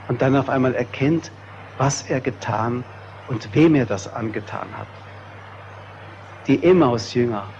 Und 0.08 0.22
dann 0.22 0.36
auf 0.36 0.50
einmal 0.50 0.76
erkennt, 0.76 1.32
was 1.78 2.02
er 2.02 2.22
getan 2.22 2.86
und 3.26 3.56
wem 3.56 3.76
er 3.76 3.86
das 3.86 4.08
angetan 4.08 4.78
hat. 4.78 4.90
Die 6.48 6.64
Emmaus-Jünger, 6.64 7.54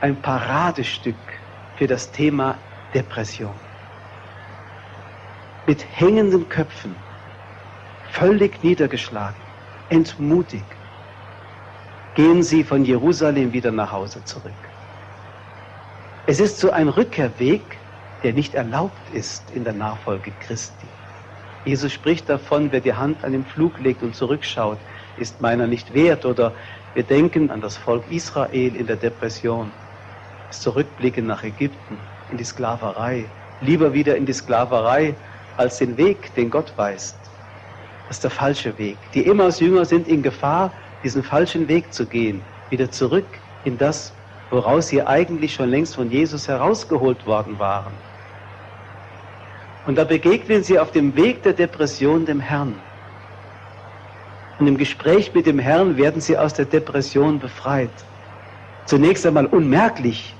ein 0.00 0.22
Paradestück 0.22 1.32
für 1.74 1.86
das 1.86 2.10
Thema 2.10 2.60
Depression. 2.94 3.60
Mit 5.66 5.84
hängenden 6.00 6.48
Köpfen, 6.48 6.96
völlig 8.10 8.62
niedergeschlagen, 8.64 9.40
entmutigt, 9.88 10.66
gehen 12.14 12.42
sie 12.42 12.64
von 12.64 12.84
Jerusalem 12.84 13.52
wieder 13.52 13.70
nach 13.70 13.92
Hause 13.92 14.24
zurück. 14.24 14.52
Es 16.26 16.40
ist 16.40 16.58
so 16.58 16.70
ein 16.70 16.88
Rückkehrweg, 16.88 17.78
der 18.22 18.32
nicht 18.32 18.54
erlaubt 18.54 19.10
ist 19.10 19.50
in 19.50 19.64
der 19.64 19.72
Nachfolge 19.72 20.32
Christi. 20.32 20.88
Jesus 21.64 21.92
spricht 21.92 22.28
davon, 22.28 22.72
wer 22.72 22.80
die 22.80 22.94
Hand 22.94 23.24
an 23.24 23.32
den 23.32 23.44
Flug 23.44 23.78
legt 23.78 24.02
und 24.02 24.14
zurückschaut, 24.14 24.78
ist 25.16 25.40
meiner 25.40 25.66
nicht 25.68 25.94
wert. 25.94 26.24
Oder 26.24 26.54
wir 26.92 27.04
denken 27.04 27.50
an 27.50 27.60
das 27.60 27.76
Volk 27.76 28.08
Israel 28.08 28.74
in 28.74 28.86
der 28.86 28.96
Depression. 28.96 29.72
Das 30.48 30.60
Zurückblicken 30.60 31.24
nach 31.24 31.44
Ägypten, 31.44 32.00
in 32.28 32.36
die 32.36 32.44
Sklaverei. 32.44 33.30
Lieber 33.60 33.94
wieder 33.94 34.16
in 34.16 34.26
die 34.26 34.32
Sklaverei 34.32 35.16
als 35.56 35.78
den 35.78 35.96
Weg, 35.96 36.34
den 36.34 36.50
Gott 36.50 36.72
weist. 36.76 37.16
Das 38.08 38.18
ist 38.18 38.24
der 38.24 38.30
falsche 38.30 38.76
Weg. 38.78 38.96
Die 39.14 39.26
Emmaus-Jünger 39.26 39.84
sind 39.84 40.08
in 40.08 40.22
Gefahr, 40.22 40.72
diesen 41.02 41.22
falschen 41.22 41.68
Weg 41.68 41.92
zu 41.92 42.06
gehen. 42.06 42.42
Wieder 42.70 42.90
zurück 42.90 43.26
in 43.64 43.78
das, 43.78 44.12
woraus 44.50 44.88
sie 44.88 45.02
eigentlich 45.02 45.54
schon 45.54 45.70
längst 45.70 45.94
von 45.94 46.10
Jesus 46.10 46.48
herausgeholt 46.48 47.26
worden 47.26 47.58
waren. 47.58 47.92
Und 49.86 49.96
da 49.96 50.04
begegnen 50.04 50.62
sie 50.62 50.78
auf 50.78 50.92
dem 50.92 51.16
Weg 51.16 51.42
der 51.42 51.54
Depression 51.54 52.24
dem 52.24 52.40
Herrn. 52.40 52.74
Und 54.58 54.66
im 54.66 54.76
Gespräch 54.76 55.34
mit 55.34 55.46
dem 55.46 55.58
Herrn 55.58 55.96
werden 55.96 56.20
sie 56.20 56.38
aus 56.38 56.54
der 56.54 56.66
Depression 56.66 57.40
befreit. 57.40 57.90
Zunächst 58.84 59.26
einmal 59.26 59.46
unmerklich. 59.46 60.36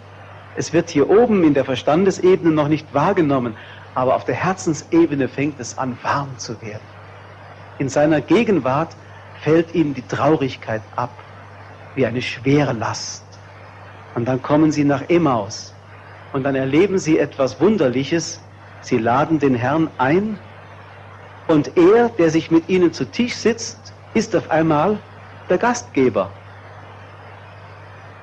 Es 0.54 0.72
wird 0.72 0.90
hier 0.90 1.08
oben 1.08 1.42
in 1.42 1.54
der 1.54 1.64
Verstandesebene 1.64 2.52
noch 2.52 2.68
nicht 2.68 2.92
wahrgenommen, 2.92 3.56
aber 3.94 4.16
auf 4.16 4.24
der 4.24 4.34
Herzensebene 4.34 5.28
fängt 5.28 5.60
es 5.60 5.76
an, 5.78 5.98
warm 6.02 6.38
zu 6.38 6.60
werden. 6.60 6.88
In 7.78 7.88
seiner 7.88 8.20
Gegenwart 8.20 8.96
fällt 9.34 9.74
ihnen 9.74 9.94
die 9.94 10.06
Traurigkeit 10.06 10.82
ab, 10.96 11.22
wie 11.94 12.06
eine 12.06 12.22
schwere 12.22 12.72
Last. 12.72 13.24
Und 14.14 14.26
dann 14.26 14.40
kommen 14.42 14.72
sie 14.72 14.84
nach 14.84 15.02
Emmaus 15.08 15.74
und 16.32 16.44
dann 16.44 16.54
erleben 16.54 16.98
sie 16.98 17.18
etwas 17.18 17.60
Wunderliches. 17.60 18.40
Sie 18.80 18.98
laden 18.98 19.38
den 19.38 19.54
Herrn 19.54 19.90
ein 19.98 20.38
und 21.46 21.76
er, 21.76 22.08
der 22.08 22.30
sich 22.30 22.50
mit 22.50 22.68
ihnen 22.68 22.92
zu 22.92 23.10
Tisch 23.10 23.34
sitzt, 23.34 23.94
ist 24.14 24.34
auf 24.36 24.50
einmal 24.50 25.02
der 25.48 25.58
Gastgeber. 25.58 26.34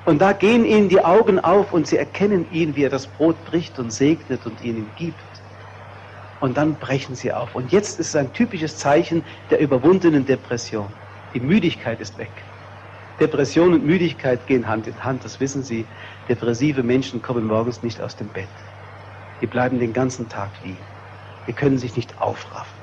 Und 0.05 0.19
da 0.19 0.33
gehen 0.33 0.65
ihnen 0.65 0.89
die 0.89 1.03
Augen 1.05 1.39
auf 1.39 1.71
und 1.71 1.85
sie 1.85 1.97
erkennen 1.97 2.49
ihn, 2.49 2.75
wie 2.75 2.83
er 2.83 2.89
das 2.89 3.07
Brot 3.07 3.43
bricht 3.45 3.77
und 3.77 3.91
segnet 3.91 4.45
und 4.47 4.61
ihnen 4.61 4.95
gibt. 4.95 5.28
Und 6.39 6.57
dann 6.57 6.79
brechen 6.79 7.15
sie 7.15 7.33
auf. 7.33 7.53
Und 7.55 7.71
jetzt 7.71 7.99
ist 7.99 8.09
es 8.09 8.15
ein 8.15 8.33
typisches 8.33 8.77
Zeichen 8.77 9.25
der 9.49 9.59
überwundenen 9.59 10.25
Depression. 10.25 10.93
Die 11.33 11.39
Müdigkeit 11.39 11.99
ist 11.99 12.17
weg. 12.17 12.45
Depression 13.19 13.73
und 13.73 13.85
Müdigkeit 13.85 14.47
gehen 14.47 14.67
Hand 14.67 14.87
in 14.87 15.03
Hand, 15.03 15.25
das 15.25 15.41
wissen 15.41 15.61
Sie. 15.63 15.85
Depressive 16.29 16.83
Menschen 16.83 17.21
kommen 17.21 17.45
morgens 17.45 17.83
nicht 17.83 17.99
aus 17.99 18.15
dem 18.15 18.29
Bett. 18.29 18.47
Die 19.41 19.47
bleiben 19.47 19.79
den 19.79 19.91
ganzen 19.91 20.29
Tag 20.29 20.61
liegen. 20.63 20.85
Die 21.45 21.53
können 21.53 21.77
sich 21.77 21.97
nicht 21.97 22.17
aufraffen. 22.19 22.79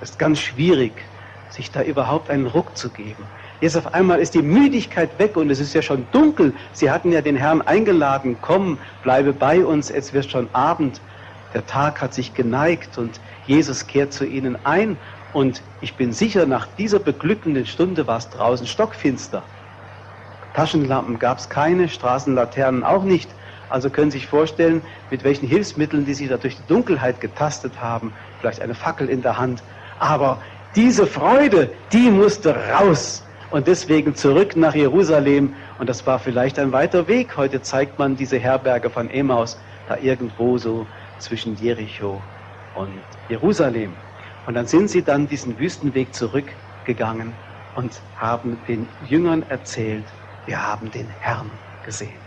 Es 0.00 0.10
ist 0.10 0.18
ganz 0.18 0.38
schwierig, 0.40 1.02
sich 1.48 1.70
da 1.70 1.82
überhaupt 1.82 2.30
einen 2.30 2.46
Ruck 2.46 2.76
zu 2.76 2.90
geben. 2.90 3.28
Jetzt 3.60 3.76
auf 3.76 3.92
einmal 3.94 4.20
ist 4.20 4.34
die 4.34 4.42
Müdigkeit 4.42 5.18
weg 5.18 5.36
und 5.36 5.50
es 5.50 5.60
ist 5.60 5.74
ja 5.74 5.82
schon 5.82 6.10
dunkel. 6.10 6.54
Sie 6.72 6.90
hatten 6.90 7.12
ja 7.12 7.20
den 7.20 7.36
Herrn 7.36 7.62
eingeladen, 7.62 8.38
komm, 8.40 8.78
bleibe 9.02 9.32
bei 9.32 9.64
uns, 9.64 9.90
es 9.90 10.12
wird 10.12 10.30
schon 10.30 10.52
Abend. 10.54 11.02
Der 11.54 11.66
Tag 11.66 12.00
hat 12.00 12.14
sich 12.14 12.34
geneigt 12.34 12.98
und 12.98 13.20
Jesus 13.46 13.86
kehrt 13.86 14.12
zu 14.12 14.24
ihnen 14.24 14.56
ein 14.64 14.96
und 15.32 15.62
ich 15.80 15.96
bin 15.96 16.12
sicher, 16.12 16.46
nach 16.46 16.66
dieser 16.78 16.98
beglückenden 16.98 17.66
Stunde 17.66 18.06
war 18.06 18.18
es 18.18 18.28
draußen 18.30 18.66
stockfinster. 18.66 19.42
Taschenlampen 20.54 21.18
gab 21.18 21.38
es 21.38 21.48
keine, 21.48 21.88
Straßenlaternen 21.88 22.84
auch 22.84 23.04
nicht. 23.04 23.30
Also 23.70 23.88
können 23.88 24.10
Sie 24.10 24.18
sich 24.18 24.26
vorstellen, 24.26 24.82
mit 25.10 25.24
welchen 25.24 25.48
Hilfsmitteln 25.48 26.04
die 26.04 26.12
sich 26.12 26.28
da 26.28 26.36
durch 26.36 26.56
die 26.56 26.66
Dunkelheit 26.68 27.20
getastet 27.22 27.80
haben. 27.80 28.12
Vielleicht 28.40 28.60
eine 28.60 28.74
Fackel 28.74 29.08
in 29.08 29.22
der 29.22 29.38
Hand. 29.38 29.62
Aber 29.98 30.42
diese 30.74 31.06
Freude, 31.06 31.70
die 31.90 32.10
musste 32.10 32.54
raus. 32.70 33.24
Und 33.50 33.66
deswegen 33.66 34.14
zurück 34.14 34.56
nach 34.56 34.74
Jerusalem. 34.74 35.54
Und 35.78 35.88
das 35.88 36.06
war 36.06 36.18
vielleicht 36.18 36.58
ein 36.58 36.72
weiter 36.72 37.08
Weg. 37.08 37.36
Heute 37.38 37.62
zeigt 37.62 37.98
man 37.98 38.16
diese 38.16 38.38
Herberge 38.38 38.90
von 38.90 39.08
Emmaus 39.08 39.58
da 39.88 39.96
irgendwo 39.96 40.58
so 40.58 40.86
zwischen 41.22 41.54
Jericho 41.54 42.28
und 42.72 43.06
Jerusalem. 43.26 44.02
Und 44.44 44.54
dann 44.54 44.66
sind 44.66 44.90
sie 44.90 45.04
dann 45.04 45.26
diesen 45.26 45.58
Wüstenweg 45.58 46.14
zurückgegangen 46.14 47.38
und 47.72 48.02
haben 48.14 48.64
den 48.64 48.94
Jüngern 48.98 49.42
erzählt, 49.42 50.14
wir 50.44 50.66
haben 50.66 50.90
den 50.90 51.08
Herrn 51.08 51.60
gesehen. 51.82 52.24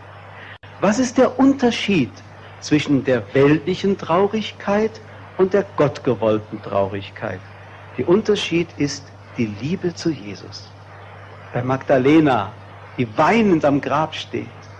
Was 0.77 0.99
ist 0.99 1.17
der 1.17 1.39
Unterschied 1.39 2.25
zwischen 2.59 3.03
der 3.03 3.33
weltlichen 3.33 3.97
Traurigkeit 3.97 5.01
und 5.35 5.53
der 5.53 5.63
gottgewollten 5.63 6.61
Traurigkeit? 6.61 7.43
Der 7.97 8.07
Unterschied 8.07 8.73
ist 8.73 9.13
die 9.37 9.45
Liebe 9.45 9.93
zu 9.93 10.09
Jesus. 10.09 10.75
Bei 11.51 11.63
Magdalena, 11.63 12.61
die 12.97 13.17
weinend 13.17 13.65
am 13.65 13.81
Grab 13.81 14.15
steht 14.15 14.71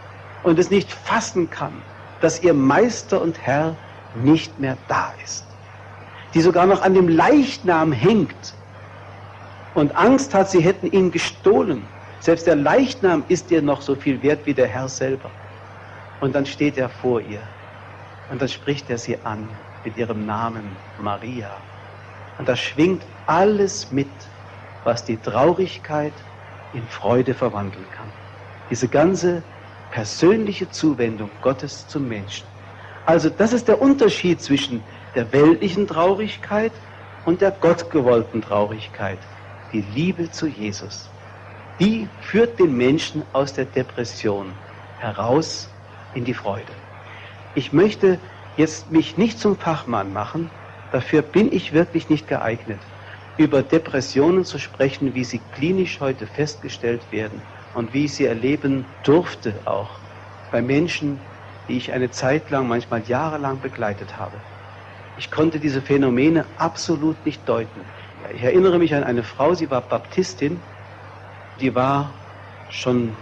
und 0.42 0.60
es 0.60 0.70
nicht 0.70 0.92
fassen 0.92 1.50
kann, 1.50 1.86
dass 2.20 2.42
ihr 2.42 2.54
Meister 2.54 3.22
und 3.22 3.40
Herr 3.40 3.85
nicht 4.16 4.60
mehr 4.60 4.78
da 4.88 5.14
ist 5.24 5.46
die 6.36 6.42
sogar 6.42 6.66
noch 6.68 6.82
an 6.82 6.94
dem 6.94 7.08
Leichnam 7.08 7.94
hängt 7.94 8.54
und 9.74 9.96
Angst 9.96 10.34
hat, 10.34 10.52
sie 10.52 10.60
hätten 10.60 10.88
ihn 10.88 11.10
gestohlen. 11.12 11.88
Selbst 12.20 12.46
der 12.46 12.58
Leichnam 12.58 13.24
ist 13.30 13.52
ihr 13.52 13.62
noch 13.62 13.82
so 13.82 13.96
viel 13.96 14.22
wert 14.22 14.46
wie 14.46 14.54
der 14.54 14.68
Herr 14.68 14.90
selber. 14.90 15.32
Und 16.20 16.36
dann 16.36 16.46
steht 16.46 16.78
er 16.78 16.90
vor 16.90 17.22
ihr 17.22 17.42
und 18.28 18.42
dann 18.42 18.50
spricht 18.50 18.90
er 18.90 18.98
sie 18.98 19.24
an 19.24 19.48
mit 19.84 19.96
ihrem 19.96 20.26
Namen 20.26 20.78
Maria. 20.98 21.64
Und 22.38 22.50
da 22.50 22.58
schwingt 22.58 23.06
alles 23.26 23.92
mit, 23.92 24.30
was 24.84 25.06
die 25.06 25.18
Traurigkeit 25.18 26.14
in 26.74 26.86
Freude 26.90 27.34
verwandeln 27.34 27.90
kann. 27.92 28.12
Diese 28.70 28.90
ganze 28.90 29.44
persönliche 29.90 30.70
Zuwendung 30.70 31.32
Gottes 31.40 31.88
zum 31.88 32.10
Menschen. 32.10 32.55
Also 33.06 33.30
das 33.30 33.54
ist 33.54 33.68
der 33.68 33.82
Unterschied 33.82 34.42
zwischen 34.42 34.84
der 35.14 35.32
weltlichen 35.32 35.88
Traurigkeit 35.88 36.74
und 37.24 37.42
der 37.42 37.52
gottgewollten 37.52 38.42
Traurigkeit. 38.42 39.20
Die 39.72 39.82
Liebe 39.82 40.32
zu 40.32 40.48
Jesus. 40.48 41.10
Die 41.80 42.10
führt 42.20 42.60
den 42.60 42.76
Menschen 42.76 43.24
aus 43.34 43.54
der 43.54 43.66
Depression 43.66 44.56
heraus 44.98 45.70
in 46.14 46.26
die 46.26 46.34
Freude. 46.34 46.72
Ich 47.54 47.74
möchte 47.74 48.20
jetzt 48.56 48.92
mich 48.92 49.18
nicht 49.18 49.40
zum 49.40 49.58
Fachmann 49.58 50.12
machen, 50.14 50.52
dafür 50.90 51.22
bin 51.22 51.52
ich 51.52 51.74
wirklich 51.74 52.10
nicht 52.10 52.28
geeignet, 52.28 52.82
über 53.38 53.62
Depressionen 53.62 54.46
zu 54.46 54.58
sprechen, 54.58 55.14
wie 55.14 55.26
sie 55.26 55.40
klinisch 55.40 56.00
heute 56.00 56.26
festgestellt 56.26 57.12
werden 57.12 57.44
und 57.74 57.94
wie 57.94 58.06
ich 58.06 58.16
sie 58.16 58.26
erleben 58.26 58.96
durfte 59.04 59.62
auch 59.66 60.00
bei 60.50 60.62
Menschen, 60.62 61.35
die 61.68 61.78
ich 61.78 61.92
eine 61.94 62.12
Zeit 62.12 62.50
lang, 62.50 62.68
manchmal 62.68 63.02
jahrelang 63.04 63.62
begleitet 63.62 64.18
habe. 64.18 64.42
Ich 65.18 65.32
konnte 65.32 65.60
diese 65.60 65.82
Phänomene 65.82 66.46
absolut 66.58 67.26
nicht 67.26 67.48
deuten. 67.48 67.86
Ich 68.34 68.44
erinnere 68.44 68.80
mich 68.80 68.94
an 68.96 69.04
eine 69.04 69.24
Frau, 69.24 69.54
sie 69.54 69.70
war 69.72 69.82
Baptistin, 69.82 70.62
die 71.60 71.74
war 71.74 72.14
schon 72.70 73.16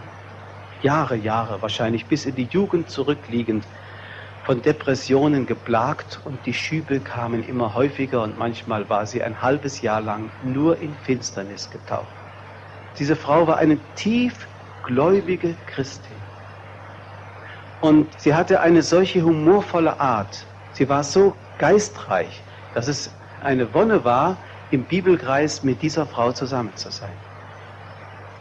Jahre, 0.82 1.16
Jahre, 1.16 1.62
wahrscheinlich 1.62 2.08
bis 2.08 2.26
in 2.26 2.36
die 2.36 2.46
Jugend 2.46 2.90
zurückliegend, 2.90 3.68
von 4.44 4.62
Depressionen 4.62 5.46
geplagt 5.46 6.20
und 6.26 6.46
die 6.46 6.54
Schübe 6.54 7.00
kamen 7.00 7.44
immer 7.44 7.74
häufiger 7.76 8.24
und 8.24 8.38
manchmal 8.38 8.90
war 8.90 9.06
sie 9.06 9.24
ein 9.24 9.42
halbes 9.42 9.80
Jahr 9.80 10.02
lang 10.02 10.32
nur 10.42 10.80
in 10.80 10.98
Finsternis 10.98 11.70
getaucht. 11.70 12.18
Diese 12.98 13.16
Frau 13.16 13.48
war 13.48 13.58
eine 13.58 13.78
tiefgläubige 13.96 15.56
Christin. 15.66 16.23
Und 17.84 18.18
sie 18.18 18.34
hatte 18.34 18.62
eine 18.62 18.82
solche 18.82 19.24
humorvolle 19.24 20.00
Art. 20.00 20.48
Sie 20.72 20.88
war 20.88 21.04
so 21.04 21.36
geistreich, 21.58 22.42
dass 22.74 22.88
es 22.88 23.12
eine 23.42 23.74
Wonne 23.74 24.06
war, 24.06 24.38
im 24.72 24.86
Bibelkreis 24.86 25.64
mit 25.64 25.82
dieser 25.82 26.06
Frau 26.06 26.32
zusammen 26.32 26.78
zu 26.78 26.92
sein. 26.92 27.18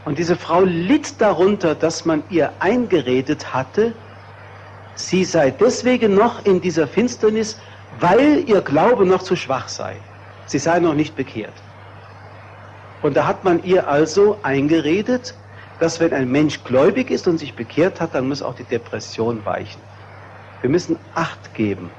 Und 0.05 0.19
diese 0.19 0.37
Frau 0.37 0.61
litt 0.63 1.21
darunter, 1.21 1.75
dass 1.75 2.05
man 2.05 2.23
ihr 2.29 2.53
eingeredet 2.61 3.53
hatte, 3.53 3.97
sie 4.95 5.25
sei 5.25 5.51
deswegen 5.51 6.15
noch 6.15 6.45
in 6.45 6.61
dieser 6.61 6.87
Finsternis, 6.87 7.59
weil 7.91 8.49
ihr 8.49 8.61
Glaube 8.61 9.05
noch 9.07 9.25
zu 9.25 9.35
schwach 9.35 9.67
sei. 9.67 9.97
Sie 10.45 10.61
sei 10.61 10.79
noch 10.79 10.95
nicht 10.95 11.17
bekehrt. 11.17 11.65
Und 13.01 13.17
da 13.17 13.27
hat 13.27 13.43
man 13.43 13.65
ihr 13.65 13.89
also 13.89 14.41
eingeredet, 14.45 15.35
dass 15.83 16.01
wenn 16.01 16.13
ein 16.13 16.31
Mensch 16.31 16.65
gläubig 16.65 17.11
ist 17.11 17.27
und 17.27 17.39
sich 17.39 17.57
bekehrt 17.57 18.01
hat, 18.01 18.15
dann 18.15 18.29
muss 18.29 18.43
auch 18.43 18.55
die 18.55 18.65
Depression 18.65 19.45
weichen. 19.45 19.83
Wir 20.61 20.71
müssen 20.71 20.99
Acht 21.15 21.55
geben 21.55 21.93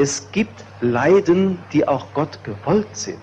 es 0.00 0.30
gibt 0.30 0.64
Leiden, 0.78 1.64
die 1.72 1.88
auch 1.88 2.14
Gott 2.14 2.44
gewollt 2.44 2.96
sind. 2.96 3.20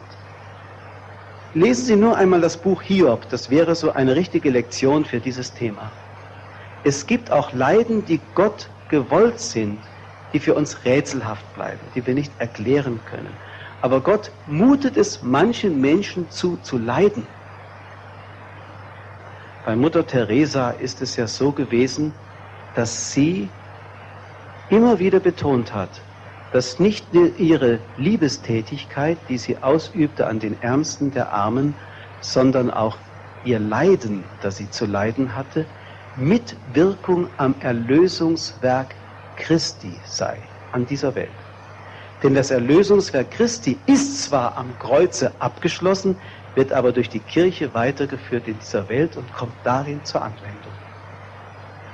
Lesen 1.54 1.86
Sie 1.86 1.96
nur 1.96 2.18
einmal 2.18 2.41
das 2.41 2.62
Buch 2.62 2.82
Hiob, 2.82 3.30
das 3.30 3.50
wäre 3.50 3.76
so 3.76 3.94
eine 3.94 4.18
richtige 4.18 4.50
Lektion 4.50 5.06
für 5.06 5.22
dieses 5.22 5.54
Thema. 5.54 5.94
Es 6.84 7.08
gibt 7.08 7.32
auch 7.32 7.54
Leiden, 7.54 8.04
die 8.04 8.20
Gott 8.34 8.72
gewollt 8.89 9.39
sind, 9.39 9.89
die 10.34 10.41
für 10.41 10.54
uns 10.54 10.84
rätselhaft 10.84 11.54
bleiben, 11.54 11.91
die 11.96 12.06
wir 12.06 12.13
nicht 12.13 12.41
erklären 12.41 13.06
können. 13.06 13.39
Aber 13.80 14.02
Gott 14.02 14.34
mutet 14.46 14.98
es 14.98 15.22
manchen 15.22 15.80
Menschen 15.80 16.30
zu, 16.30 16.58
zu 16.58 16.78
leiden. 16.78 17.35
Bei 19.65 19.75
Mutter 19.75 20.06
Teresa 20.06 20.69
ist 20.69 21.01
es 21.01 21.15
ja 21.15 21.25
so 21.25 21.51
gewesen, 21.51 22.13
dass 22.75 23.12
sie 23.12 23.49
immer 24.67 24.99
wieder 24.99 25.19
betont 25.19 25.73
hat, 25.73 26.04
dass 26.51 26.78
nicht 26.78 27.15
ihre 27.15 27.82
Liebestätigkeit, 27.95 29.28
die 29.28 29.39
sie 29.39 29.63
ausübte 29.63 30.28
an 30.28 30.39
den 30.39 30.62
Ärmsten 30.62 31.10
der 31.10 31.34
Armen, 31.34 31.80
sondern 32.19 32.69
auch 32.69 32.99
ihr 33.41 33.58
Leiden, 33.58 34.30
das 34.39 34.58
sie 34.58 34.69
zu 34.69 34.86
leiden 34.86 35.36
hatte, 35.36 35.67
Mitwirkung 36.13 37.30
am 37.38 37.60
Erlösungswerk 37.60 38.95
Christi 39.36 40.04
sei 40.06 40.47
an 40.69 40.86
dieser 40.86 41.15
Welt. 41.15 41.43
Denn 42.21 42.36
das 42.36 42.51
Erlösungswerk 42.51 43.32
Christi 43.32 43.82
ist 43.88 44.21
zwar 44.21 44.58
am 44.58 44.78
Kreuze 44.78 45.41
abgeschlossen, 45.41 46.21
wird 46.56 46.72
aber 46.72 46.91
durch 46.91 47.10
die 47.10 47.20
Kirche 47.20 47.74
weitergeführt 47.74 48.48
in 48.48 48.60
dieser 48.60 48.89
Welt 48.89 49.18
und 49.18 49.32
kommt 49.32 49.56
darin 49.63 50.04
zur 50.04 50.24
Anwendung. 50.24 50.74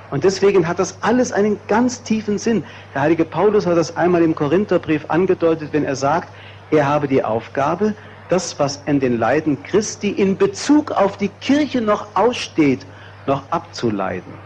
Und 0.08 0.24
deswegen 0.24 0.68
hat 0.68 0.78
das 0.78 1.02
alles 1.02 1.32
einen 1.32 1.66
ganz 1.66 2.02
tiefen 2.02 2.38
Sinn. 2.38 2.66
Der 2.94 3.02
heilige 3.02 3.24
Paulus 3.24 3.66
hat 3.66 3.76
das 3.76 3.96
einmal 3.96 4.22
im 4.22 4.34
Korintherbrief 4.34 5.06
angedeutet, 5.08 5.72
wenn 5.72 5.84
er 5.84 5.96
sagt, 5.96 6.32
er 6.70 6.86
habe 6.86 7.08
die 7.08 7.24
Aufgabe, 7.24 7.94
das, 8.28 8.58
was 8.58 8.76
in 8.84 9.00
den 9.00 9.18
Leiden 9.18 9.62
Christi 9.62 10.10
in 10.10 10.38
Bezug 10.38 10.90
auf 10.92 11.16
die 11.16 11.28
Kirche 11.28 11.80
noch 11.80 12.14
aussteht, 12.14 12.86
noch 13.26 13.50
abzuleiten, 13.50 14.42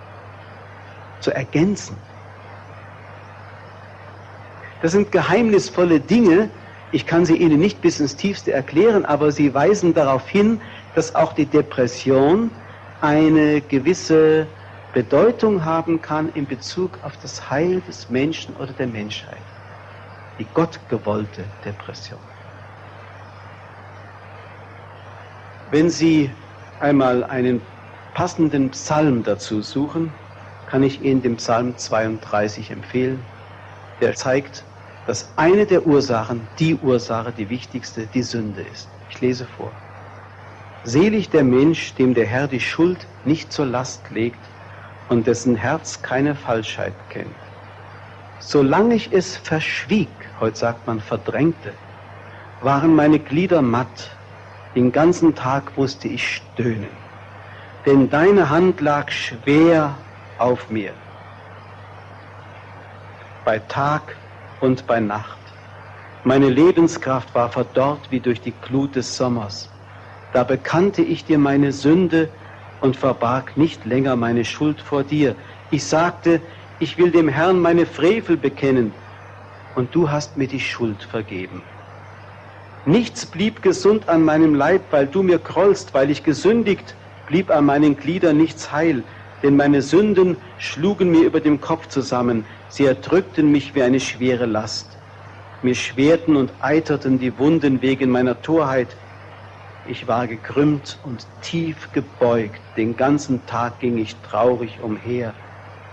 zu 1.21 1.31
ergänzen. 1.33 1.97
Das 4.81 4.93
sind 4.93 5.13
geheimnisvolle 5.13 6.01
Dinge. 6.01 6.51
Ich 6.91 7.07
kann 7.07 7.25
sie 7.27 7.37
Ihnen 7.37 7.59
nicht 7.59 7.81
bis 7.81 8.01
ins 8.01 8.17
Tiefste 8.17 8.53
erklären, 8.53 9.05
aber 9.05 9.33
sie 9.33 9.53
weisen 9.53 9.93
darauf 9.93 10.29
hin, 10.29 10.63
dass 10.95 11.15
auch 11.15 11.33
die 11.33 11.47
Depression 11.47 12.51
eine 13.01 13.61
gewisse 13.61 14.49
Bedeutung 14.93 15.65
haben 15.65 16.01
kann 16.01 16.29
in 16.31 16.47
Bezug 16.47 17.03
auf 17.03 17.17
das 17.19 17.51
Heil 17.51 17.83
des 17.83 18.09
Menschen 18.09 18.57
oder 18.57 18.73
der 18.73 18.87
Menschheit. 18.87 19.45
Die 20.39 20.47
gottgewollte 20.53 21.53
Depression. 21.65 22.23
Wenn 25.67 25.91
Sie 25.91 26.33
einmal 26.79 27.25
einen 27.25 27.67
passenden 28.15 28.71
Psalm 28.71 29.23
dazu 29.25 29.61
suchen, 29.61 30.15
kann 30.65 30.83
ich 30.83 31.03
Ihnen 31.03 31.23
den 31.23 31.37
Psalm 31.37 31.77
32 31.77 32.71
empfehlen. 32.71 33.27
Der 34.01 34.15
zeigt, 34.15 34.66
dass 35.07 35.39
eine 35.39 35.67
der 35.67 35.87
Ursachen, 35.87 36.49
die 36.59 36.75
Ursache, 36.75 37.33
die 37.33 37.49
wichtigste, 37.49 38.07
die 38.07 38.23
Sünde 38.23 38.63
ist. 38.63 38.89
Ich 39.09 39.21
lese 39.21 39.47
vor. 39.47 39.73
Selig 40.83 41.31
der 41.31 41.45
Mensch, 41.45 41.95
dem 41.95 42.15
der 42.15 42.27
Herr 42.27 42.49
die 42.49 42.61
Schuld 42.61 43.07
nicht 43.25 43.53
zur 43.53 43.67
Last 43.67 44.11
legt 44.11 44.45
und 45.09 45.27
dessen 45.27 45.57
Herz 45.57 46.03
keine 46.03 46.35
Falschheit 46.35 47.09
kennt. 47.09 47.37
Solange 48.39 48.97
ich 48.97 49.13
es 49.13 49.37
verschwieg, 49.37 50.31
heute 50.41 50.57
sagt 50.57 50.87
man 50.87 51.01
verdrängte, 51.01 51.73
waren 52.61 52.95
meine 52.95 53.19
Glieder 53.19 53.63
matt 53.63 54.11
den 54.77 54.93
ganzen 54.93 55.35
Tag 55.35 55.79
musste 55.79 56.07
ich 56.07 56.37
stöhnen, 56.37 56.99
denn 57.87 58.11
deine 58.11 58.51
Hand 58.51 58.83
lag 58.83 59.11
schwer 59.11 59.97
auf 60.37 60.69
mir. 60.69 60.93
Bei 63.43 63.59
Tag 63.59 64.19
und 64.61 64.87
bei 64.87 65.01
Nacht. 65.01 65.39
Meine 66.23 66.49
Lebenskraft 66.49 67.35
war 67.35 67.51
verdorrt 67.51 68.11
wie 68.11 68.21
durch 68.21 68.41
die 68.41 68.59
Glut 68.61 68.97
des 68.97 69.17
Sommers. 69.17 69.71
Da 70.33 70.45
bekannte 70.45 71.03
ich 71.03 71.25
dir 71.25 71.39
meine 71.39 71.73
Sünde 71.73 72.33
und 72.81 72.97
verbarg 72.97 73.57
nicht 73.57 73.85
länger 73.85 74.17
meine 74.17 74.45
Schuld 74.45 74.81
vor 74.81 75.05
dir. 75.05 75.37
Ich 75.71 75.87
sagte, 75.87 76.43
ich 76.79 76.99
will 76.99 77.11
dem 77.11 77.29
Herrn 77.29 77.61
meine 77.61 77.87
Frevel 77.87 78.37
bekennen, 78.37 78.95
und 79.75 79.95
du 79.95 80.11
hast 80.11 80.37
mir 80.37 80.49
die 80.49 80.61
Schuld 80.61 81.03
vergeben. 81.03 81.65
Nichts 82.85 83.27
blieb 83.27 83.63
gesund 83.63 84.09
an 84.09 84.23
meinem 84.23 84.55
Leib, 84.55 84.93
weil 84.93 85.07
du 85.07 85.23
mir 85.23 85.39
krollst, 85.39 85.93
weil 85.93 86.11
ich 86.11 86.23
gesündigt, 86.23 86.97
blieb 87.27 87.51
an 87.51 87.65
meinen 87.65 87.97
Gliedern 87.97 88.37
nichts 88.37 88.73
heil, 88.73 89.05
denn 89.43 89.57
meine 89.57 89.83
Sünden 89.83 90.39
schlugen 90.57 91.11
mir 91.11 91.25
über 91.25 91.41
dem 91.41 91.61
Kopf 91.61 91.89
zusammen, 91.89 92.47
sie 92.69 92.85
erdrückten 92.85 93.51
mich 93.51 93.75
wie 93.75 93.83
eine 93.83 94.01
schwere 94.01 94.47
Last. 94.47 94.99
Mir 95.63 95.75
schwerten 95.75 96.37
und 96.37 96.55
eiterten 96.61 97.19
die 97.19 97.39
Wunden 97.39 97.83
wegen 97.83 98.11
meiner 98.11 98.41
Torheit. 98.43 98.97
Ich 99.85 100.07
war 100.07 100.27
gekrümmt 100.27 100.99
und 101.03 101.29
tief 101.41 101.93
gebeugt, 101.93 102.77
den 102.77 102.97
ganzen 102.97 103.47
Tag 103.47 103.79
ging 103.81 103.99
ich 103.99 104.23
traurig 104.23 104.81
umher, 104.81 105.35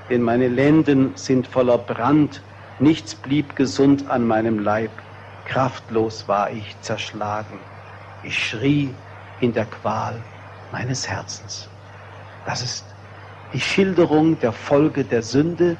denn 0.10 0.22
meine 0.22 0.48
Lenden 0.48 1.16
sind 1.16 1.48
voller 1.48 1.78
Brand, 1.78 2.44
nichts 2.80 3.16
blieb 3.16 3.56
gesund 3.56 4.08
an 4.08 4.26
meinem 4.26 4.60
Leib. 4.60 5.04
Kraftlos 5.44 6.28
war 6.28 6.52
ich 6.52 6.82
zerschlagen. 6.82 7.66
Ich 8.22 8.38
schrie 8.44 9.04
in 9.38 9.54
der 9.54 9.66
Qual 9.66 10.26
meines 10.72 11.08
Herzens. 11.08 11.70
Das 12.46 12.62
ist 12.64 12.93
die 13.54 13.62
Schilderung 13.62 14.40
der 14.40 14.52
Folge 14.52 15.06
der 15.06 15.22
Sünde, 15.22 15.78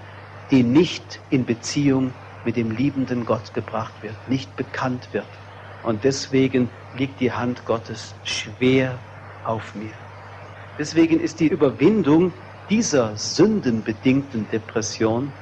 die 0.52 0.64
nicht 0.64 1.20
in 1.30 1.46
Beziehung 1.46 2.14
mit 2.44 2.56
dem 2.56 2.70
liebenden 2.72 3.26
Gott 3.26 3.54
gebracht 3.54 4.04
wird, 4.04 4.16
nicht 4.28 4.56
bekannt 4.56 5.10
wird. 5.12 5.28
Und 5.82 6.04
deswegen 6.04 6.70
liegt 6.94 7.20
die 7.20 7.32
Hand 7.32 7.66
Gottes 7.66 8.16
schwer 8.24 9.00
auf 9.44 9.74
mir. 9.76 9.96
Deswegen 10.78 11.20
ist 11.20 11.40
die 11.40 11.48
Überwindung 11.48 12.34
dieser 12.70 13.18
sündenbedingten 13.18 14.48
Depression 14.48 15.34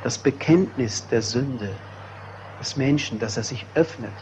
das 0.00 0.18
Bekenntnis 0.18 1.08
der 1.08 1.22
Sünde, 1.22 1.80
des 2.60 2.76
Menschen, 2.76 3.18
dass 3.18 3.36
er 3.36 3.42
sich 3.42 3.66
öffnet. 3.74 4.14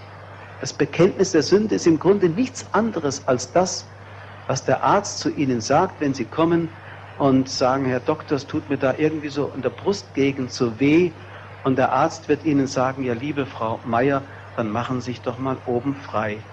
Das 0.59 0.73
Bekenntnis 0.73 1.33
der 1.33 1.43
Sünde 1.43 1.75
ist 1.75 1.87
im 1.87 1.99
Grunde 1.99 2.29
nichts 2.29 2.73
anderes 2.73 3.27
als 3.27 3.53
das, 3.53 3.91
was 4.47 4.65
der 4.65 4.83
Arzt 4.83 5.19
zu 5.19 5.29
Ihnen 5.29 5.61
sagt, 5.61 6.01
wenn 6.01 6.15
Sie 6.15 6.25
kommen 6.25 6.71
und 7.23 7.49
sagen, 7.49 7.85
Herr 7.85 8.01
Doktor, 8.01 8.35
es 8.35 8.49
tut 8.49 8.69
mir 8.69 8.79
da 8.79 8.97
irgendwie 8.99 9.29
so 9.29 9.53
in 9.53 9.63
der 9.63 9.71
Brustgegend 9.71 10.51
so 10.51 10.81
weh. 10.81 11.15
Und 11.63 11.79
der 11.79 11.93
Arzt 11.93 12.29
wird 12.29 12.43
Ihnen 12.43 12.67
sagen, 12.67 13.05
ja 13.05 13.13
liebe 13.13 13.47
Frau 13.47 13.81
Meier, 13.85 14.27
dann 14.57 14.69
machen 14.69 15.01
Sie 15.01 15.13
sich 15.13 15.23
doch 15.23 15.39
mal 15.39 15.61
oben 15.65 15.95
frei. 15.95 16.49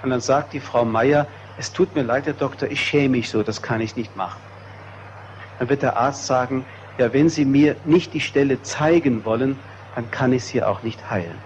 Und 0.00 0.08
dann 0.08 0.22
sagt 0.22 0.54
die 0.54 0.60
Frau 0.60 0.86
Meier, 0.86 1.28
es 1.56 1.74
tut 1.74 1.94
mir 1.94 2.04
leid, 2.04 2.24
Herr 2.24 2.32
Doktor, 2.32 2.70
ich 2.70 2.80
schäme 2.80 3.18
mich 3.18 3.28
so, 3.28 3.42
das 3.42 3.60
kann 3.60 3.82
ich 3.82 3.96
nicht 3.96 4.16
machen. 4.16 4.40
Dann 5.58 5.68
wird 5.68 5.82
der 5.82 5.98
Arzt 5.98 6.24
sagen, 6.24 6.68
ja, 6.96 7.12
wenn 7.12 7.28
Sie 7.28 7.44
mir 7.44 7.82
nicht 7.84 8.14
die 8.14 8.20
Stelle 8.20 8.62
zeigen 8.62 9.26
wollen, 9.26 9.62
dann 9.92 10.10
kann 10.10 10.32
ich 10.32 10.46
sie 10.46 10.62
auch 10.62 10.80
nicht 10.80 11.10
heilen. 11.10 11.44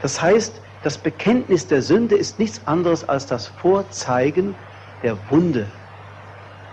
Das 0.00 0.22
heißt, 0.22 0.62
das 0.80 1.02
Bekenntnis 1.02 1.66
der 1.66 1.82
Sünde 1.82 2.16
ist 2.16 2.38
nichts 2.38 2.66
anderes 2.66 3.04
als 3.04 3.26
das 3.26 3.46
Vorzeigen 3.46 4.56
der 5.02 5.28
Wunde. 5.30 5.81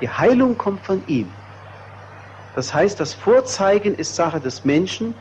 Die 0.02 0.10
Heilung 0.10 0.58
kommt 0.58 0.86
von 0.86 1.06
ihm. 1.08 1.34
Das 2.54 2.74
heißt, 2.74 3.00
das 3.00 3.14
Vorzeigen 3.14 3.94
ist 3.96 4.16
Sache 4.16 4.40
des 4.40 4.64
Menschen, 4.64 5.16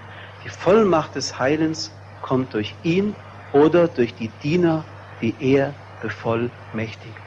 die 0.45 0.49
Vollmacht 0.49 1.15
des 1.15 1.39
Heilens 1.39 1.93
kommt 2.21 2.55
durch 2.55 2.77
ihn 2.83 3.17
oder 3.53 3.89
durch 3.89 4.15
die 4.15 4.29
Diener, 4.29 4.85
die 5.21 5.41
er 5.43 5.75
bevollmächtigt. 6.01 7.19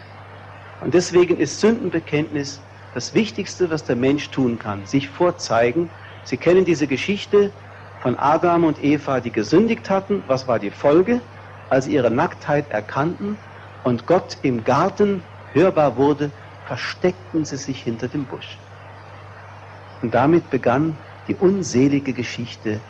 Und 0.80 0.94
deswegen 0.94 1.38
ist 1.38 1.60
Sündenbekenntnis 1.60 2.62
das 2.94 3.14
Wichtigste, 3.14 3.70
was 3.70 3.84
der 3.84 3.96
Mensch 3.96 4.32
tun 4.32 4.60
kann, 4.60 4.86
sich 4.86 5.10
vorzeigen. 5.10 5.90
Sie 6.24 6.38
kennen 6.38 6.66
diese 6.66 6.88
Geschichte 6.88 7.54
von 8.00 8.18
Adam 8.18 8.64
und 8.64 8.84
Eva, 8.84 9.20
die 9.20 9.32
gesündigt 9.32 9.90
hatten. 9.90 10.24
Was 10.28 10.48
war 10.48 10.60
die 10.60 10.72
Folge? 10.72 11.22
Als 11.70 11.86
sie 11.86 11.94
ihre 11.94 12.12
Nacktheit 12.12 12.70
erkannten 12.70 13.38
und 13.84 14.08
Gott 14.08 14.38
im 14.42 14.64
Garten 14.64 15.24
hörbar 15.52 15.98
wurde, 15.98 16.32
versteckten 16.72 17.44
sie 17.44 17.58
sich 17.58 17.82
hinter 17.84 18.08
dem 18.08 18.28
Busch. 18.28 18.62
Und 20.00 20.14
damit 20.14 20.50
begann 20.50 21.04
die 21.28 21.36
unselige 21.36 22.14
Geschichte 22.14 22.82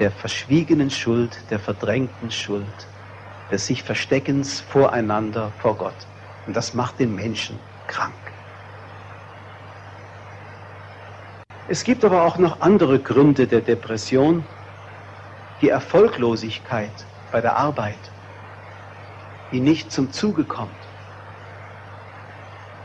der 0.00 0.10
verschwiegenen 0.10 0.90
Schuld, 0.90 1.48
der 1.52 1.60
verdrängten 1.60 2.32
Schuld, 2.32 2.90
des 3.48 3.68
sich 3.68 3.84
Versteckens 3.84 4.60
voreinander 4.60 5.52
vor 5.52 5.78
Gott. 5.78 6.08
Und 6.46 6.56
das 6.56 6.74
macht 6.74 6.98
den 6.98 7.14
Menschen 7.14 7.62
krank. 7.86 8.34
Es 11.68 11.84
gibt 11.84 12.04
aber 12.04 12.24
auch 12.24 12.38
noch 12.38 12.60
andere 12.60 13.00
Gründe 13.00 13.46
der 13.46 13.60
Depression. 13.60 14.48
Die 15.60 15.68
Erfolglosigkeit 15.68 17.06
bei 17.30 17.40
der 17.40 17.56
Arbeit, 17.56 18.16
die 19.52 19.60
nicht 19.60 19.92
zum 19.92 20.10
Zuge 20.10 20.44
kommt. 20.44 20.91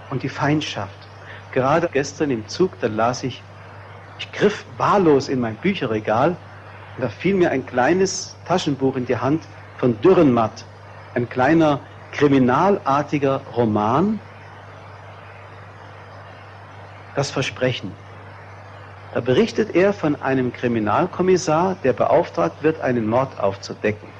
Und 0.09 0.23
die 0.23 0.29
Feindschaft. 0.29 1.07
Gerade 1.51 1.89
gestern 1.91 2.31
im 2.31 2.47
Zug, 2.47 2.79
da 2.79 2.87
las 2.87 3.23
ich, 3.23 3.43
ich 4.17 4.31
griff 4.31 4.65
wahllos 4.77 5.29
in 5.29 5.39
mein 5.39 5.57
Bücherregal 5.57 6.37
und 6.95 7.03
da 7.03 7.09
fiel 7.09 7.35
mir 7.35 7.51
ein 7.51 7.65
kleines 7.65 8.37
Taschenbuch 8.45 8.95
in 8.95 9.05
die 9.05 9.17
Hand 9.17 9.47
von 9.75 10.01
Dürrenmatt, 10.01 10.65
ein 11.13 11.29
kleiner 11.29 11.81
kriminalartiger 12.11 13.45
Roman, 13.45 14.19
das 17.13 17.31
Versprechen. 17.31 17.95
Da 19.11 19.21
berichtet 19.21 19.73
er 19.73 19.93
von 19.93 20.15
einem 20.15 20.51
Kriminalkommissar, 20.51 21.75
der 21.75 21.93
beauftragt 21.93 22.61
wird, 22.61 22.81
einen 22.81 23.07
Mord 23.07 23.39
aufzudecken. 23.39 24.13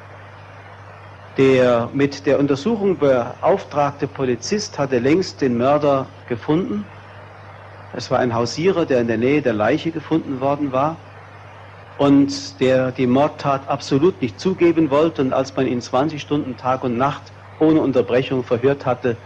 Der 1.38 1.92
mit 1.94 2.26
der 2.26 2.40
Untersuchung 2.40 2.98
beauftragte 2.98 4.08
Polizist 4.08 4.80
hatte 4.80 4.98
längst 4.98 5.40
den 5.42 5.56
Mörder 5.56 6.10
gefunden. 6.26 6.88
Es 7.92 8.10
war 8.10 8.18
ein 8.18 8.34
Hausierer, 8.34 8.88
der 8.88 9.02
in 9.02 9.08
der 9.08 9.20
Nähe 9.20 9.44
der 9.44 9.54
Leiche 9.54 9.92
gefunden 9.92 10.40
worden 10.42 10.72
war 10.72 10.98
und 11.96 12.60
der 12.60 12.92
die 12.92 13.06
Mordtat 13.06 13.68
absolut 13.68 14.20
nicht 14.20 14.40
zugeben 14.40 14.90
wollte. 14.90 15.22
Und 15.22 15.32
als 15.32 15.56
man 15.56 15.68
ihn 15.68 15.80
20 15.80 16.20
Stunden 16.20 16.58
Tag 16.58 16.84
und 16.84 16.98
Nacht 16.98 17.34
ohne 17.60 17.82
Unterbrechung 17.82 18.44
verhört 18.44 18.88
hatte, 18.88 19.20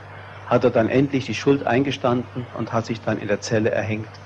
hat 0.46 0.66
er 0.66 0.70
dann 0.70 0.90
endlich 0.90 1.28
die 1.28 1.34
Schuld 1.34 1.66
eingestanden 1.66 2.46
und 2.52 2.74
hat 2.74 2.86
sich 2.86 3.00
dann 3.02 3.20
in 3.20 3.30
der 3.30 3.40
Zelle 3.40 3.72
erhängt. 3.72 4.20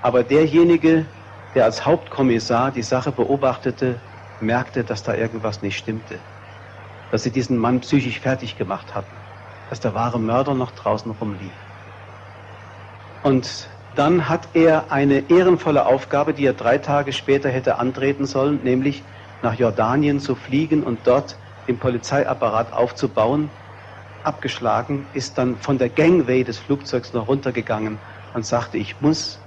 Aber 0.00 0.24
derjenige, 0.24 1.06
der 1.54 1.66
als 1.66 1.86
Hauptkommissar 1.86 2.72
die 2.72 2.82
Sache 2.82 3.12
beobachtete, 3.12 4.00
merkte, 4.40 4.84
dass 4.84 5.02
da 5.02 5.14
irgendwas 5.14 5.62
nicht 5.62 5.76
stimmte. 5.78 6.24
dass 7.10 7.22
sie 7.24 7.32
diesen 7.32 7.58
Mann 7.58 7.80
psychisch 7.80 8.20
fertig 8.20 8.56
gemacht 8.56 8.94
hatten, 8.94 9.24
dass 9.66 9.80
der 9.80 9.94
wahre 9.94 10.20
Mörder 10.20 10.54
noch 10.54 10.72
draußen 10.72 11.10
rumlief. 11.10 11.56
Und 13.22 13.70
dann 13.94 14.28
hat 14.28 14.50
er 14.54 14.92
eine 14.92 15.30
ehrenvolle 15.30 15.86
Aufgabe, 15.86 16.34
die 16.34 16.44
er 16.44 16.54
drei 16.54 16.78
Tage 16.78 17.12
später 17.12 17.48
hätte 17.50 17.78
antreten 17.78 18.26
sollen, 18.26 18.62
nämlich 18.62 19.06
nach 19.42 19.54
Jordanien 19.54 20.20
zu 20.20 20.34
fliegen 20.34 20.82
und 20.82 21.06
dort 21.06 21.38
den 21.66 21.78
Polizeiapparat 21.78 22.72
aufzubauen. 22.72 23.52
Abgeschlagen, 24.22 25.08
ist 25.12 25.38
dann 25.38 25.56
von 25.58 25.78
der 25.78 25.90
Gangway 25.90 26.44
des 26.44 26.58
Flugzeugs 26.58 27.12
noch 27.12 27.28
runtergegangen 27.28 28.02
und 28.32 28.44
sagte, 28.46 28.78
ich 28.78 29.00
muss 29.00 29.46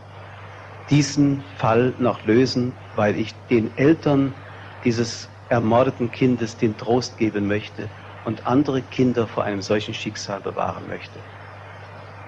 diesen 0.90 1.46
Fall 1.56 1.96
noch 2.00 2.24
lösen, 2.24 2.80
weil 2.94 3.18
ich 3.18 3.46
den 3.48 3.78
Eltern 3.78 4.36
dieses 4.84 5.30
ermordeten 5.50 6.12
Kindes 6.12 6.58
den 6.58 6.78
Trost 6.78 7.18
geben 7.18 7.48
möchte 7.48 7.90
und 8.24 8.46
andere 8.46 8.82
Kinder 8.82 9.28
vor 9.28 9.44
einem 9.44 9.62
solchen 9.62 9.94
Schicksal 9.94 10.42
bewahren 10.42 10.88
möchte. 10.88 11.20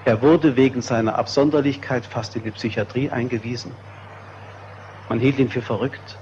Er 0.04 0.22
wurde 0.22 0.56
wegen 0.58 0.82
seiner 0.82 1.18
Absonderlichkeit 1.18 2.06
fast 2.06 2.36
in 2.36 2.44
die 2.44 2.52
Psychiatrie 2.52 3.10
eingewiesen. 3.12 3.78
Man 5.08 5.20
hielt 5.20 5.38
ihn 5.38 5.50
für 5.50 5.62
verrückt. 5.62 6.18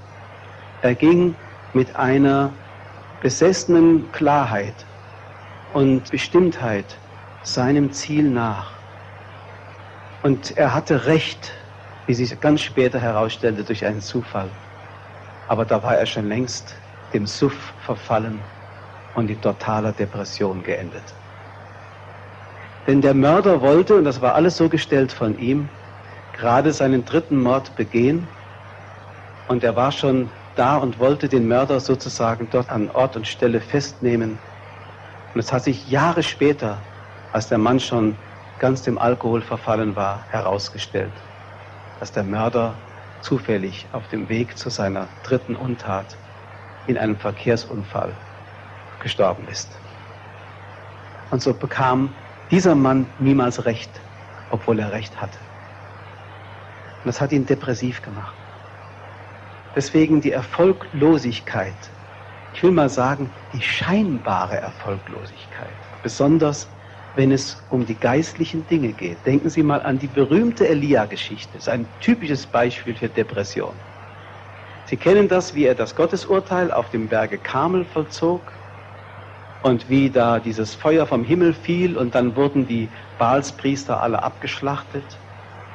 Er 0.81 0.95
ging 0.95 1.35
mit 1.71 1.95
einer 1.95 2.57
besessenen 3.21 4.11
Klarheit 4.11 4.85
und 5.67 6.09
Bestimmtheit 6.09 6.99
seinem 7.41 7.91
Ziel 7.93 8.29
nach. 8.29 8.79
Und 10.21 10.57
er 10.57 10.73
hatte 10.73 11.05
recht, 11.05 11.53
wie 12.05 12.13
sich 12.13 12.39
ganz 12.41 12.61
später 12.61 12.99
herausstellte 12.99 13.63
durch 13.63 13.85
einen 13.85 14.01
Zufall. 14.01 14.51
Aber 15.49 15.65
da 15.65 15.81
war 15.81 15.97
er 15.97 16.05
schon 16.05 16.27
längst 16.27 16.75
dem 17.12 17.25
Suff 17.25 17.73
verfallen 17.79 18.43
und 19.13 19.31
in 19.31 19.41
totaler 19.41 19.93
Depression 19.93 20.62
geendet. 20.62 21.15
Denn 22.85 23.01
der 23.01 23.15
Mörder 23.15 23.59
wollte, 23.59 23.95
und 23.95 24.03
das 24.03 24.21
war 24.21 24.35
alles 24.35 24.57
so 24.57 24.69
gestellt 24.69 25.12
von 25.12 25.39
ihm, 25.39 25.71
gerade 26.33 26.71
seinen 26.71 27.03
dritten 27.03 27.41
Mord 27.41 27.73
begehen. 27.73 28.29
Und 29.47 29.63
er 29.63 29.75
war 29.75 29.91
schon 29.91 30.29
da 30.53 30.77
und 30.77 30.99
wollte 30.99 31.29
den 31.29 31.47
Mörder 31.47 31.79
sozusagen 31.79 32.51
dort 32.51 32.69
an 32.69 32.91
Ort 32.91 33.15
und 33.15 33.25
Stelle 33.25 33.59
festnehmen. 33.59 34.39
Und 35.33 35.39
es 35.39 35.51
hat 35.51 35.63
sich 35.63 35.88
Jahre 35.88 36.21
später, 36.21 36.85
als 37.31 37.47
der 37.47 37.57
Mann 37.57 37.79
schon 37.79 38.19
ganz 38.59 38.83
dem 38.83 38.99
Alkohol 38.99 39.41
verfallen 39.41 39.95
war, 39.95 40.27
herausgestellt, 40.29 41.23
dass 41.95 42.12
der 42.12 42.23
Mörder 42.23 42.88
zufällig 43.21 43.88
auf 43.93 44.08
dem 44.08 44.29
Weg 44.29 44.58
zu 44.58 44.69
seiner 44.69 45.10
dritten 45.23 45.55
Untat 45.55 46.17
in 46.86 46.97
einem 46.97 47.17
Verkehrsunfall 47.17 48.15
gestorben 48.99 49.47
ist. 49.47 49.79
Und 51.29 51.41
so 51.41 51.53
bekam 51.53 52.15
dieser 52.51 52.75
Mann 52.75 53.13
niemals 53.19 53.65
recht, 53.65 54.01
obwohl 54.49 54.79
er 54.79 54.91
recht 54.91 55.21
hatte. 55.21 55.39
Und 57.03 57.08
das 57.08 57.21
hat 57.21 57.32
ihn 57.32 57.45
depressiv 57.45 58.01
gemacht. 58.01 58.36
Deswegen 59.75 60.21
die 60.21 60.32
Erfolglosigkeit, 60.32 61.93
ich 62.51 62.63
will 62.63 62.71
mal 62.71 62.89
sagen, 62.89 63.32
die 63.53 63.62
scheinbare 63.62 64.58
Erfolglosigkeit, 64.58 65.77
besonders 66.01 66.71
wenn 67.15 67.32
es 67.32 67.65
um 67.69 67.86
die 67.86 68.00
geistlichen 68.00 68.67
Dinge 68.67 68.93
geht. 68.93 69.26
Denken 69.26 69.50
Sie 69.50 69.63
mal 69.63 69.82
an 69.82 70.00
die 70.00 70.08
berühmte 70.08 70.67
Elia-Geschichte. 70.67 71.54
Das 71.54 71.63
ist 71.63 71.69
ein 71.69 71.88
typisches 72.00 72.48
Beispiel 72.48 72.95
für 72.95 73.10
Depression. 73.10 73.74
Sie 74.86 74.98
kennen 74.98 75.28
das, 75.28 75.54
wie 75.54 75.65
er 75.65 75.76
das 75.76 75.95
Gottesurteil 75.95 76.72
auf 76.72 76.89
dem 76.89 77.10
Berge 77.10 77.38
Karmel 77.38 77.86
vollzog 77.86 78.54
und 79.62 79.89
wie 79.89 80.10
da 80.10 80.39
dieses 80.39 80.74
Feuer 80.74 81.06
vom 81.06 81.24
Himmel 81.24 81.54
fiel 81.54 81.98
und 81.98 82.15
dann 82.15 82.36
wurden 82.36 82.65
die 82.65 82.89
Baalspriester 83.17 84.02
alle 84.02 84.24
abgeschlachtet. 84.24 85.19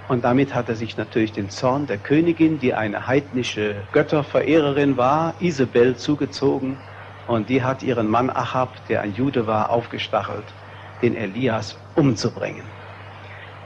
Und 0.07 0.25
damit 0.25 0.55
hat 0.55 0.69
er 0.69 0.77
sich 0.77 0.97
natürlich 0.97 1.33
den 1.33 1.49
Zorn 1.49 1.87
der 1.87 1.99
Königin, 1.99 2.59
die 2.59 2.75
eine 2.75 3.07
heidnische 3.07 3.87
Götterverehrerin 3.93 4.97
war, 4.97 5.35
Isabel, 5.39 5.97
zugezogen. 5.97 6.83
Und 7.25 7.49
die 7.49 7.63
hat 7.63 7.83
ihren 7.83 8.09
Mann 8.09 8.31
Achab, 8.31 8.85
der 8.87 9.01
ein 9.01 9.15
Jude 9.15 9.47
war, 9.47 9.71
aufgestachelt, 9.71 10.57
den 11.05 11.15
Elias 11.15 11.77
umzubringen. 11.95 12.65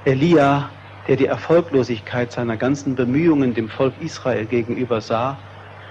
Elia, 0.05 0.73
der 1.07 1.15
die 1.15 1.27
Erfolglosigkeit 1.27 2.33
seiner 2.33 2.57
ganzen 2.57 2.97
Bemühungen 2.97 3.55
dem 3.55 3.69
Volk 3.69 3.97
Israel 3.99 4.45
gegenüber 4.47 5.01
sah, 5.01 5.39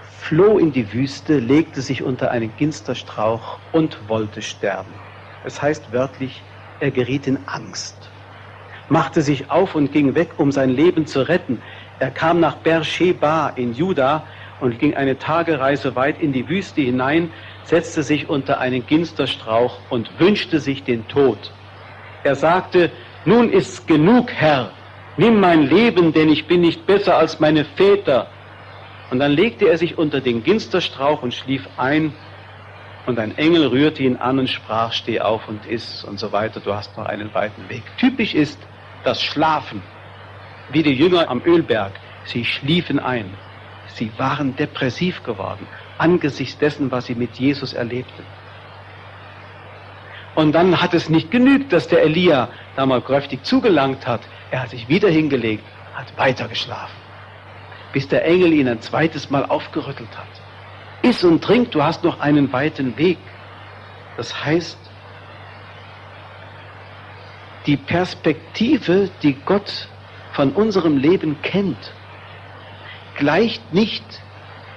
floh 0.01 0.57
in 0.57 0.73
die 0.73 0.91
Wüste, 0.91 1.39
legte 1.39 1.81
sich 1.81 2.03
unter 2.03 2.31
einen 2.31 2.53
Ginsterstrauch 2.57 3.61
und 3.71 4.09
wollte 4.09 4.41
sterben. 4.41 4.99
Es 5.41 5.61
heißt 5.61 5.93
wörtlich, 5.93 6.43
er 6.79 6.91
geriet 6.91 7.27
in 7.27 7.47
Angst, 7.47 8.11
machte 8.89 9.21
sich 9.21 9.49
auf 9.49 9.73
und 9.73 9.93
ging 9.93 10.15
weg, 10.15 10.37
um 10.37 10.51
sein 10.51 10.69
Leben 10.69 11.05
zu 11.07 11.21
retten. 11.29 11.63
Er 11.97 12.11
kam 12.11 12.41
nach 12.41 12.57
Beersheba 12.57 13.49
in 13.49 13.71
Juda 13.71 14.27
und 14.59 14.79
ging 14.79 14.95
eine 14.95 15.17
Tagereise 15.17 15.95
weit 15.95 16.19
in 16.19 16.33
die 16.33 16.49
Wüste 16.49 16.81
hinein, 16.81 17.31
setzte 17.67 18.01
sich 18.01 18.29
unter 18.29 18.59
einen 18.59 18.85
Ginsterstrauch 18.85 19.77
und 19.89 20.09
wünschte 20.19 20.59
sich 20.61 20.83
den 20.83 21.05
Tod. 21.09 21.51
Er 22.23 22.35
sagte, 22.35 22.91
nun 23.25 23.51
ist's 23.51 23.85
genug, 23.85 24.31
Herr, 24.31 24.71
nimm 25.17 25.41
mein 25.41 25.63
Leben, 25.67 26.13
denn 26.13 26.29
ich 26.29 26.47
bin 26.47 26.61
nicht 26.61 26.85
besser 26.85 27.17
als 27.17 27.41
meine 27.41 27.65
Väter. 27.65 28.27
Und 29.11 29.19
dann 29.19 29.33
legte 29.33 29.67
er 29.67 29.77
sich 29.77 29.97
unter 29.97 30.21
den 30.21 30.43
Ginsterstrauch 30.43 31.21
und 31.21 31.33
schlief 31.33 31.67
ein. 31.75 32.13
Und 33.05 33.19
ein 33.19 33.37
Engel 33.37 33.67
rührte 33.67 34.01
ihn 34.03 34.15
an 34.15 34.39
und 34.39 34.49
sprach, 34.49 34.93
steh 34.93 35.19
auf 35.19 35.47
und 35.49 35.65
iss 35.65 36.05
und 36.05 36.19
so 36.19 36.31
weiter, 36.31 36.61
du 36.61 36.73
hast 36.73 36.97
noch 36.97 37.05
einen 37.05 37.33
weiten 37.33 37.67
Weg. 37.67 37.83
Typisch 37.97 38.33
ist 38.33 38.59
das 39.03 39.21
Schlafen, 39.21 39.81
wie 40.71 40.83
die 40.83 40.93
Jünger 40.93 41.29
am 41.29 41.41
Ölberg. 41.45 41.91
Sie 42.23 42.45
schliefen 42.45 42.99
ein. 42.99 43.33
Sie 43.87 44.09
waren 44.17 44.55
depressiv 44.55 45.23
geworden 45.23 45.67
angesichts 45.97 46.57
dessen, 46.57 46.91
was 46.91 47.05
sie 47.05 47.15
mit 47.15 47.35
Jesus 47.35 47.73
erlebten. 47.73 48.23
Und 50.35 50.53
dann 50.53 50.79
hat 50.81 50.93
es 50.93 51.09
nicht 51.09 51.31
genügt, 51.31 51.73
dass 51.73 51.87
der 51.87 52.03
Elia 52.03 52.49
da 52.75 52.85
mal 52.85 53.01
kräftig 53.01 53.43
zugelangt 53.43 54.05
hat. 54.05 54.21
Er 54.51 54.61
hat 54.61 54.69
sich 54.69 54.87
wieder 54.87 55.09
hingelegt, 55.09 55.63
hat 55.95 56.15
weiter 56.17 56.47
geschlafen 56.47 57.07
bis 57.97 58.07
der 58.07 58.25
Engel 58.25 58.53
ihn 58.53 58.67
ein 58.67 58.81
zweites 58.81 59.29
Mal 59.29 59.45
aufgerüttelt 59.45 60.15
hat. 60.15 60.27
Iss 61.01 61.23
und 61.23 61.43
trink, 61.43 61.71
du 61.71 61.83
hast 61.83 62.03
noch 62.03 62.19
einen 62.19 62.51
weiten 62.51 62.97
Weg. 62.97 63.17
Das 64.17 64.43
heißt, 64.43 64.77
die 67.65 67.77
Perspektive, 67.77 69.09
die 69.23 69.33
Gott 69.33 69.89
von 70.33 70.51
unserem 70.51 70.97
Leben 70.97 71.41
kennt, 71.41 71.93
gleicht 73.15 73.73
nicht 73.73 74.03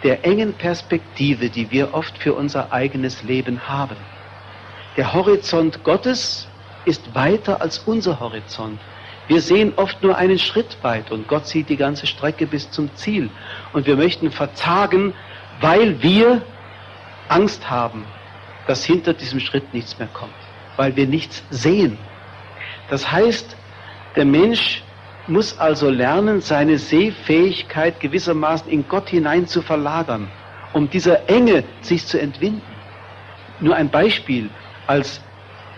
der 0.03 0.25
engen 0.25 0.55
Perspektive, 0.55 1.51
die 1.51 1.71
wir 1.71 1.95
oft 1.95 2.17
für 2.19 2.35
unser 2.35 2.73
eigenes 2.73 3.23
Leben 3.23 3.69
haben. 3.69 3.97
Der 4.97 5.13
Horizont 5.13 5.85
Gottes 5.85 6.49
ist 6.85 7.15
weiter 7.15 7.61
als 7.61 7.79
unser 7.81 8.19
Horizont. 8.21 8.81
Wir 9.29 9.41
sehen 9.41 9.75
oft 9.77 10.03
nur 10.03 10.17
einen 10.17 10.39
Schritt 10.39 10.77
weit 10.83 11.13
und 11.13 11.29
Gott 11.29 11.47
sieht 11.47 11.69
die 11.69 11.77
ganze 11.77 12.07
Strecke 12.07 12.47
bis 12.47 12.71
zum 12.71 12.93
Ziel. 12.97 13.31
Und 13.73 13.87
wir 13.87 13.97
möchten 13.97 14.31
verzagen, 14.33 15.15
weil 15.61 16.03
wir 16.03 16.43
Angst 17.29 17.71
haben, 17.71 18.05
dass 18.67 18.85
hinter 18.85 19.13
diesem 19.13 19.39
Schritt 19.39 19.73
nichts 19.73 19.99
mehr 19.99 20.09
kommt, 20.13 20.35
weil 20.77 20.97
wir 20.97 21.07
nichts 21.07 21.45
sehen. 21.51 21.97
Das 22.89 23.13
heißt, 23.13 23.57
der 24.17 24.25
Mensch 24.25 24.83
muss 25.27 25.59
also 25.59 25.91
lernen, 25.91 26.41
seine 26.41 26.79
Sehfähigkeit 26.79 28.01
gewissermaßen 28.01 28.71
in 28.71 28.87
Gott 28.89 29.09
hinein 29.09 29.47
zu 29.47 29.63
verlagern, 29.63 30.29
um 30.73 30.89
dieser 30.91 31.29
Enge 31.29 31.65
sich 31.81 32.07
zu 32.07 32.21
entwinden. 32.21 32.63
Nur 33.61 33.77
ein 33.77 33.91
Beispiel, 33.91 34.51
als 34.87 35.21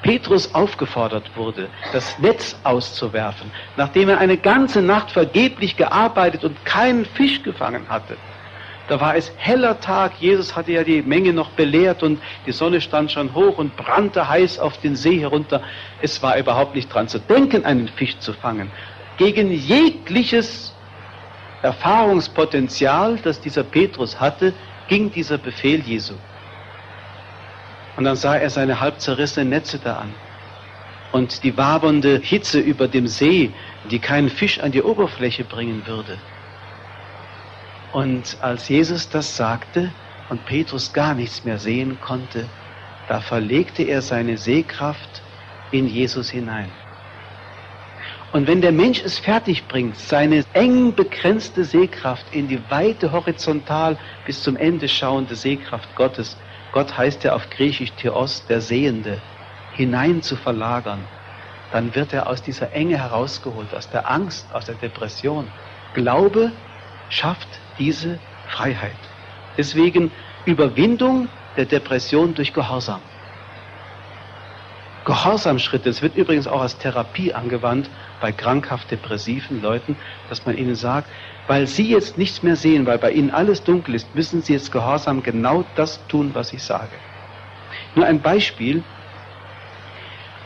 Petrus 0.03 0.55
aufgefordert 0.55 1.31
wurde, 1.37 1.69
das 1.93 2.19
Netz 2.19 2.57
auszuwerfen, 2.65 3.51
nachdem 3.77 4.09
er 4.09 4.19
eine 4.19 4.37
ganze 4.37 4.83
Nacht 4.83 5.11
vergeblich 5.11 5.77
gearbeitet 5.77 6.45
und 6.45 6.65
keinen 6.65 7.05
Fisch 7.05 7.43
gefangen 7.43 7.89
hatte. 7.89 8.17
Da 8.89 9.01
war 9.01 9.17
es 9.17 9.33
heller 9.37 9.81
Tag, 9.81 10.15
Jesus 10.19 10.57
hatte 10.57 10.73
ja 10.73 10.83
die 10.83 11.03
Menge 11.03 11.33
noch 11.33 11.51
belehrt 11.51 12.03
und 12.03 12.21
die 12.47 12.53
Sonne 12.53 12.81
stand 12.81 13.13
schon 13.13 13.33
hoch 13.33 13.59
und 13.59 13.77
brannte 13.77 14.29
heiß 14.29 14.59
auf 14.59 14.77
den 14.79 14.97
See 14.97 15.21
herunter. 15.21 15.63
Es 16.01 16.21
war 16.23 16.37
überhaupt 16.37 16.75
nicht 16.75 16.93
dran 16.93 17.07
zu 17.07 17.21
denken, 17.21 17.65
einen 17.65 17.89
Fisch 17.89 18.19
zu 18.19 18.33
fangen. 18.33 18.71
Gegen 19.19 19.51
jegliches 19.53 20.73
Erfahrungspotenzial, 21.63 23.19
das 23.19 23.41
dieser 23.41 23.63
Petrus 23.63 24.19
hatte, 24.21 24.53
ging 24.89 25.11
dieser 25.11 25.39
Befehl 25.39 25.81
Jesu. 25.81 26.15
Und 27.97 28.05
dann 28.05 28.17
sah 28.17 28.37
er 28.37 28.51
seine 28.51 28.81
halb 28.81 29.01
zerrissenen 29.01 29.51
Netze 29.51 29.79
da 29.79 29.99
an. 29.99 30.15
Und 31.13 31.45
die 31.45 31.57
wabernde 31.57 32.19
Hitze 32.19 32.59
über 32.59 32.89
dem 32.89 33.07
See, 33.07 33.51
die 33.91 33.99
keinen 33.99 34.31
Fisch 34.31 34.61
an 34.61 34.73
die 34.73 34.83
Oberfläche 34.83 35.45
bringen 35.45 35.87
würde. 35.87 36.19
Und 37.93 38.39
als 38.41 38.69
Jesus 38.69 39.11
das 39.11 39.37
sagte 39.37 39.93
und 40.31 40.47
Petrus 40.47 40.93
gar 40.95 41.15
nichts 41.15 41.45
mehr 41.45 41.59
sehen 41.59 42.01
konnte, 42.01 42.49
da 43.09 43.21
verlegte 43.21 43.83
er 43.83 44.01
seine 44.01 44.39
Sehkraft 44.39 45.23
in 45.71 45.87
Jesus 45.87 46.31
hinein. 46.31 46.71
Und 48.33 48.47
wenn 48.47 48.63
der 48.63 48.73
Mensch 48.73 49.03
es 49.05 49.19
fertig 49.19 49.69
bringt, 49.69 49.97
seine 49.99 50.43
eng 50.55 50.95
begrenzte 50.95 51.65
Sehkraft 51.65 52.25
in 52.35 52.49
die 52.49 52.59
weite 52.71 53.13
horizontal 53.13 53.99
bis 54.25 54.43
zum 54.43 54.57
Ende 54.57 54.89
schauende 54.89 55.37
Sehkraft 55.37 55.95
Gottes, 55.97 56.39
Gott 56.73 56.97
heißt 56.97 57.25
ja 57.25 57.35
auf 57.35 57.51
Griechisch 57.51 57.93
Theos, 57.93 58.47
der 58.47 58.63
Sehende, 58.63 59.19
hinein 59.75 60.23
zu 60.23 60.37
verlagern, 60.37 61.01
dann 61.73 61.95
wird 61.95 62.15
er 62.15 62.27
aus 62.27 62.43
dieser 62.43 62.73
Enge 62.73 62.97
herausgeholt, 62.97 63.75
aus 63.75 63.91
der 63.91 64.11
Angst, 64.11 64.47
aus 64.55 64.65
der 64.65 64.77
Depression. 64.77 65.47
Glaube 65.93 66.53
schafft 67.11 67.49
diese 67.79 68.19
Freiheit. 68.49 68.97
Deswegen 69.59 70.11
Überwindung 70.47 71.29
der 71.59 71.67
Depression 71.67 72.35
durch 72.35 72.55
Gehorsam. 72.55 73.03
Gehorsamschritte, 75.05 75.91
das 75.91 76.01
wird 76.01 76.17
übrigens 76.17 76.47
auch 76.47 76.63
als 76.63 76.79
Therapie 76.79 77.35
angewandt 77.35 77.91
bei 78.23 78.33
krankhaft 78.33 78.91
depressiven 78.91 79.61
Leuten, 79.61 79.99
dass 80.29 80.47
man 80.47 80.57
ihnen 80.57 80.77
sagt, 80.77 81.11
weil 81.49 81.67
sie 81.67 81.91
jetzt 81.91 82.17
nichts 82.17 82.43
mehr 82.43 82.57
sehen, 82.57 82.87
weil 82.87 82.99
bei 82.99 83.11
ihnen 83.11 83.31
alles 83.31 83.65
dunkel 83.65 83.97
ist, 83.97 84.15
müssen 84.15 84.41
sie 84.41 84.55
jetzt 84.55 84.71
gehorsam 84.71 85.23
genau 85.23 85.65
das 85.75 86.07
tun, 86.07 86.31
was 86.33 86.53
ich 86.53 86.63
sage. 86.63 86.97
Nur 87.95 88.07
ein 88.07 88.23
Beispiel. 88.23 88.85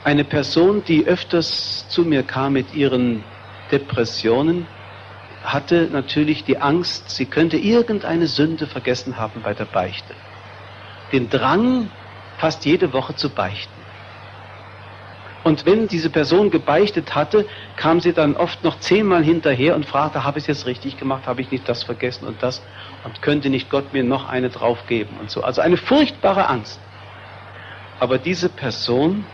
Eine 0.02 0.24
Person, 0.24 0.82
die 0.84 1.04
öfters 1.06 1.88
zu 1.88 2.04
mir 2.04 2.22
kam 2.22 2.54
mit 2.54 2.72
ihren 2.72 3.24
Depressionen, 3.70 4.66
hatte 5.42 5.88
natürlich 5.92 6.44
die 6.44 6.58
Angst, 6.58 7.10
sie 7.10 7.26
könnte 7.26 7.56
irgendeine 7.58 8.26
Sünde 8.26 8.66
vergessen 8.66 9.18
haben 9.18 9.42
bei 9.42 9.52
der 9.52 9.66
Beichte. 9.66 10.14
Den 11.12 11.28
Drang, 11.28 11.90
fast 12.38 12.64
jede 12.64 12.92
Woche 12.92 13.16
zu 13.16 13.30
beichten. 13.30 13.75
Und 15.46 15.64
wenn 15.64 15.86
diese 15.86 16.10
Person 16.10 16.50
gebeichtet 16.50 17.14
hatte, 17.14 17.46
kam 17.76 18.00
sie 18.00 18.12
dann 18.12 18.36
oft 18.36 18.64
noch 18.64 18.80
zehnmal 18.80 19.22
hinterher 19.22 19.76
und 19.76 19.86
fragte, 19.86 20.24
habe 20.24 20.40
ich 20.40 20.42
es 20.42 20.48
jetzt 20.48 20.66
richtig 20.66 20.98
gemacht, 20.98 21.28
habe 21.28 21.40
ich 21.40 21.52
nicht 21.52 21.68
das 21.68 21.84
vergessen 21.84 22.26
und 22.26 22.42
das 22.42 22.60
und 23.04 23.22
könnte 23.22 23.48
nicht 23.48 23.70
Gott 23.70 23.92
mir 23.92 24.02
noch 24.02 24.28
eine 24.28 24.48
draufgeben 24.48 25.16
und 25.20 25.30
so. 25.30 25.44
Also 25.44 25.60
eine 25.60 25.76
furchtbare 25.76 26.48
Angst. 26.48 26.80
Aber 28.00 28.18
diese 28.18 28.48
Person 28.48 29.24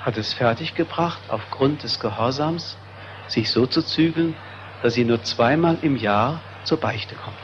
hat 0.00 0.16
es 0.16 0.32
fertiggebracht, 0.32 1.20
aufgrund 1.28 1.82
des 1.82 2.00
Gehorsams, 2.00 2.78
sich 3.26 3.50
so 3.50 3.66
zu 3.66 3.82
zügeln, 3.82 4.34
dass 4.82 4.94
sie 4.94 5.04
nur 5.04 5.22
zweimal 5.22 5.76
im 5.82 5.98
Jahr 5.98 6.40
zur 6.64 6.78
Beichte 6.78 7.14
kommt. 7.14 7.36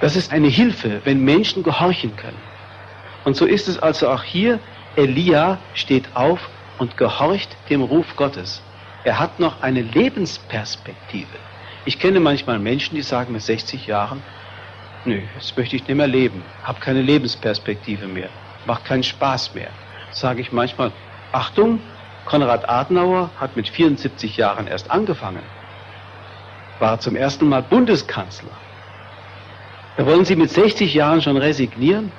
Das 0.00 0.16
ist 0.16 0.32
eine 0.32 0.48
Hilfe, 0.48 1.02
wenn 1.04 1.22
Menschen 1.22 1.62
gehorchen 1.62 2.16
können. 2.16 2.57
Und 3.28 3.36
so 3.36 3.44
ist 3.44 3.68
es 3.68 3.78
also 3.78 4.08
auch 4.08 4.22
hier, 4.22 4.58
Elia 4.96 5.58
steht 5.74 6.06
auf 6.14 6.48
und 6.78 6.96
gehorcht 6.96 7.54
dem 7.68 7.82
Ruf 7.82 8.16
Gottes. 8.16 8.62
Er 9.04 9.18
hat 9.18 9.38
noch 9.38 9.60
eine 9.60 9.82
Lebensperspektive. 9.82 11.36
Ich 11.84 11.98
kenne 11.98 12.20
manchmal 12.20 12.58
Menschen, 12.58 12.94
die 12.94 13.02
sagen 13.02 13.34
mit 13.34 13.42
60 13.42 13.86
Jahren, 13.86 14.22
nö, 15.04 15.20
jetzt 15.34 15.54
möchte 15.58 15.76
ich 15.76 15.86
nicht 15.86 15.94
mehr 15.94 16.06
leben, 16.06 16.42
habe 16.64 16.80
keine 16.80 17.02
Lebensperspektive 17.02 18.06
mehr, 18.06 18.30
macht 18.64 18.86
keinen 18.86 19.02
Spaß 19.02 19.54
mehr. 19.54 19.68
Sage 20.10 20.40
ich 20.40 20.50
manchmal, 20.50 20.90
Achtung, 21.32 21.80
Konrad 22.24 22.66
Adenauer 22.66 23.28
hat 23.38 23.56
mit 23.56 23.68
74 23.68 24.38
Jahren 24.38 24.66
erst 24.66 24.90
angefangen, 24.90 25.42
war 26.78 26.98
zum 26.98 27.14
ersten 27.14 27.46
Mal 27.46 27.60
Bundeskanzler. 27.60 28.56
Da 29.98 30.06
wollen 30.06 30.24
Sie 30.24 30.34
mit 30.34 30.50
60 30.50 30.94
Jahren 30.94 31.20
schon 31.20 31.36
resignieren? 31.36 32.10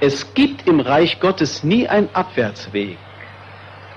Es 0.00 0.34
gibt 0.34 0.68
im 0.68 0.80
Reich 0.80 1.20
Gottes 1.20 1.64
nie 1.64 1.88
einen 1.88 2.10
Abwärtsweg. 2.12 2.98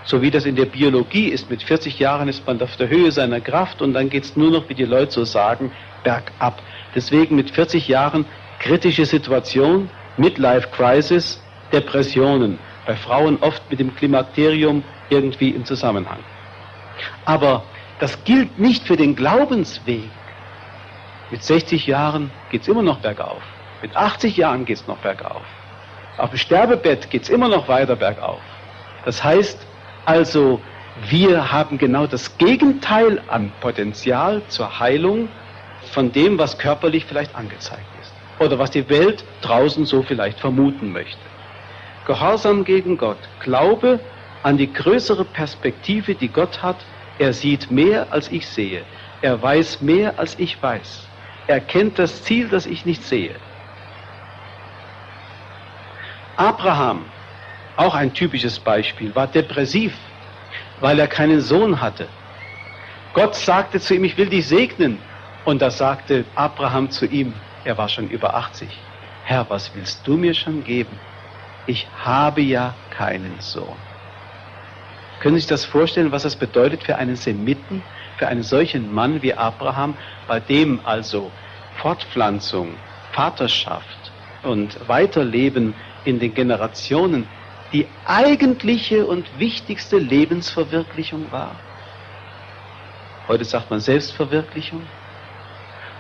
So 0.05 0.21
wie 0.21 0.31
das 0.31 0.45
in 0.45 0.55
der 0.55 0.65
Biologie 0.65 1.27
ist, 1.27 1.49
mit 1.49 1.61
40 1.61 1.99
Jahren 1.99 2.29
ist 2.29 2.47
man 2.47 2.61
auf 2.61 2.77
der 2.77 2.87
Höhe 2.87 3.11
seiner 3.11 3.41
Kraft 3.41 3.81
und 3.81 3.93
dann 3.93 4.09
geht 4.09 4.23
es 4.23 4.37
nur 4.37 4.49
noch, 4.49 4.69
wie 4.69 4.75
die 4.75 4.85
Leute 4.85 5.11
so 5.11 5.25
sagen, 5.25 5.71
bergab. 6.03 6.61
Deswegen 6.95 7.35
mit 7.35 7.51
40 7.51 7.89
Jahren 7.89 8.25
kritische 8.59 9.05
Situation, 9.05 9.89
Midlife 10.15 10.69
Crisis, 10.69 11.43
Depressionen. 11.73 12.59
Bei 12.87 12.95
Frauen 12.95 13.37
oft 13.41 13.69
mit 13.69 13.81
dem 13.81 13.93
Klimakterium 13.93 14.83
irgendwie 15.09 15.49
im 15.49 15.65
Zusammenhang. 15.65 16.19
Aber 17.25 17.63
das 17.99 18.23
gilt 18.23 18.57
nicht 18.57 18.87
für 18.87 18.95
den 18.95 19.17
Glaubensweg. 19.17 20.09
Mit 21.29 21.43
60 21.43 21.85
Jahren 21.87 22.31
geht 22.49 22.61
es 22.61 22.69
immer 22.69 22.83
noch 22.83 22.99
bergauf. 22.99 23.43
Mit 23.81 23.95
80 23.95 24.37
Jahren 24.37 24.63
geht 24.63 24.77
es 24.77 24.87
noch 24.87 24.97
bergauf. 24.97 25.43
Auf 26.19 26.31
dem 26.31 26.37
Sterbebett 26.37 27.09
geht 27.09 27.23
es 27.23 27.29
immer 27.29 27.47
noch 27.47 27.69
weiter 27.69 27.95
bergauf. 27.95 28.41
Das 29.05 29.23
heißt 29.23 29.57
also, 30.05 30.59
wir 31.09 31.51
haben 31.51 31.77
genau 31.77 32.07
das 32.07 32.37
Gegenteil 32.37 33.21
an 33.27 33.51
Potenzial 33.61 34.41
zur 34.49 34.79
Heilung 34.79 35.29
von 35.91 36.11
dem, 36.11 36.37
was 36.37 36.57
körperlich 36.57 37.05
vielleicht 37.05 37.35
angezeigt 37.35 37.85
ist. 38.01 38.11
Oder 38.39 38.59
was 38.59 38.71
die 38.71 38.89
Welt 38.89 39.23
draußen 39.41 39.85
so 39.85 40.03
vielleicht 40.03 40.39
vermuten 40.39 40.91
möchte. 40.91 41.19
Gehorsam 42.05 42.65
gegen 42.65 42.97
Gott, 42.97 43.17
Glaube 43.39 43.99
an 44.43 44.57
die 44.57 44.71
größere 44.71 45.23
Perspektive, 45.23 46.15
die 46.15 46.29
Gott 46.29 46.61
hat. 46.61 46.77
Er 47.17 47.33
sieht 47.33 47.71
mehr, 47.71 48.07
als 48.11 48.29
ich 48.29 48.47
sehe. 48.47 48.83
Er 49.21 49.41
weiß 49.41 49.81
mehr, 49.81 50.17
als 50.17 50.37
ich 50.37 50.61
weiß. 50.61 51.07
Er 51.47 51.59
kennt 51.61 51.97
das 51.97 52.23
Ziel, 52.23 52.49
das 52.49 52.65
ich 52.65 52.85
nicht 52.85 53.03
sehe. 53.03 53.35
Abraham, 56.39 57.03
auch 57.75 57.93
ein 57.93 58.13
typisches 58.13 58.59
Beispiel, 58.59 59.13
war 59.13 59.27
depressiv, 59.27 59.93
weil 60.79 60.97
er 60.97 61.07
keinen 61.07 61.41
Sohn 61.41 61.81
hatte. 61.81 62.07
Gott 63.13 63.35
sagte 63.35 63.81
zu 63.81 63.93
ihm, 63.93 64.05
ich 64.05 64.17
will 64.17 64.29
dich 64.29 64.47
segnen. 64.47 64.99
Und 65.43 65.61
da 65.61 65.69
sagte 65.69 66.23
Abraham 66.35 66.91
zu 66.91 67.05
ihm, 67.07 67.33
er 67.65 67.77
war 67.77 67.89
schon 67.89 68.09
über 68.09 68.35
80, 68.35 68.69
Herr, 69.25 69.49
was 69.49 69.75
willst 69.75 70.07
du 70.07 70.15
mir 70.15 70.33
schon 70.33 70.63
geben? 70.63 70.97
Ich 71.67 71.85
habe 72.05 72.39
ja 72.39 72.73
keinen 72.89 73.35
Sohn. 73.41 73.75
Können 75.19 75.35
Sie 75.35 75.41
sich 75.41 75.49
das 75.49 75.65
vorstellen, 75.65 76.13
was 76.13 76.23
das 76.23 76.37
bedeutet 76.37 76.83
für 76.83 76.95
einen 76.95 77.17
Semiten, 77.17 77.83
für 78.17 78.29
einen 78.29 78.43
solchen 78.43 78.93
Mann 78.93 79.21
wie 79.21 79.33
Abraham, 79.33 79.93
bei 80.25 80.39
dem 80.39 80.79
also 80.85 81.31
Fortpflanzung, 81.81 82.75
Vaterschaft 83.11 84.11
und 84.43 84.87
Weiterleben 84.87 85.73
in 86.05 86.19
den 86.19 86.33
Generationen 86.33 87.27
die 87.71 87.87
eigentliche 88.05 89.05
und 89.05 89.27
wichtigste 89.37 89.97
Lebensverwirklichung 89.97 91.31
war. 91.31 91.51
Heute 93.27 93.45
sagt 93.45 93.69
man 93.69 93.79
Selbstverwirklichung. 93.79 94.81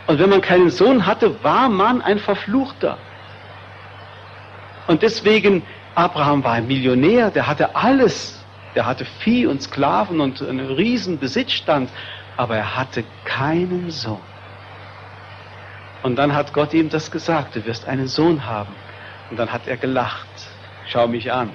Und 0.07 0.17
wenn 0.17 0.29
man 0.29 0.41
keinen 0.41 0.71
Sohn 0.71 1.05
hatte, 1.05 1.43
war 1.43 1.69
man 1.69 2.01
ein 2.01 2.17
Verfluchter. 2.17 2.97
Und 4.87 5.03
deswegen, 5.03 5.61
Abraham 5.93 6.43
war 6.43 6.53
ein 6.53 6.67
Millionär, 6.67 7.29
der 7.29 7.45
hatte 7.45 7.75
alles. 7.75 8.43
Der 8.73 8.87
hatte 8.87 9.05
Vieh 9.05 9.45
und 9.45 9.61
Sklaven 9.61 10.19
und 10.19 10.41
einen 10.41 10.71
riesen 10.71 11.19
Besitzstand, 11.19 11.91
aber 12.37 12.55
er 12.57 12.75
hatte 12.75 13.03
keinen 13.25 13.91
Sohn. 13.91 14.21
Und 16.01 16.15
dann 16.15 16.33
hat 16.33 16.53
Gott 16.53 16.73
ihm 16.73 16.89
das 16.89 17.11
gesagt, 17.11 17.55
du 17.55 17.65
wirst 17.65 17.87
einen 17.87 18.07
Sohn 18.07 18.45
haben. 18.47 18.73
Und 19.29 19.37
dann 19.37 19.51
hat 19.51 19.67
er 19.67 19.77
gelacht. 19.77 20.27
Schau 20.87 21.07
mich 21.07 21.31
an. 21.31 21.51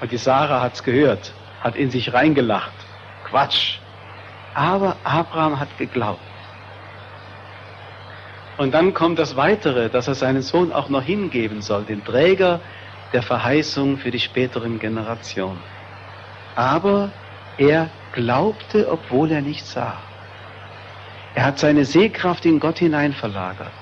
Und 0.00 0.12
die 0.12 0.18
Sarah 0.18 0.60
hat's 0.60 0.82
gehört, 0.82 1.32
hat 1.62 1.76
in 1.76 1.90
sich 1.90 2.12
reingelacht. 2.12 2.72
Quatsch. 3.24 3.78
Aber 4.54 4.96
Abraham 5.04 5.58
hat 5.58 5.76
geglaubt. 5.78 6.20
Und 8.56 8.72
dann 8.72 8.94
kommt 8.94 9.18
das 9.18 9.36
Weitere, 9.36 9.88
dass 9.88 10.06
er 10.06 10.14
seinen 10.14 10.42
Sohn 10.42 10.72
auch 10.72 10.88
noch 10.88 11.02
hingeben 11.02 11.60
soll, 11.60 11.84
den 11.84 12.04
Träger 12.04 12.60
der 13.12 13.22
Verheißung 13.22 13.98
für 13.98 14.10
die 14.10 14.20
späteren 14.20 14.78
Generationen. 14.78 15.62
Aber 16.54 17.10
er 17.58 17.90
glaubte, 18.12 18.90
obwohl 18.90 19.32
er 19.32 19.40
nicht 19.40 19.66
sah. 19.66 19.96
Er 21.34 21.46
hat 21.46 21.58
seine 21.58 21.84
Sehkraft 21.84 22.44
in 22.46 22.60
Gott 22.60 22.78
hinein 22.78 23.12
verlagert. 23.12 23.72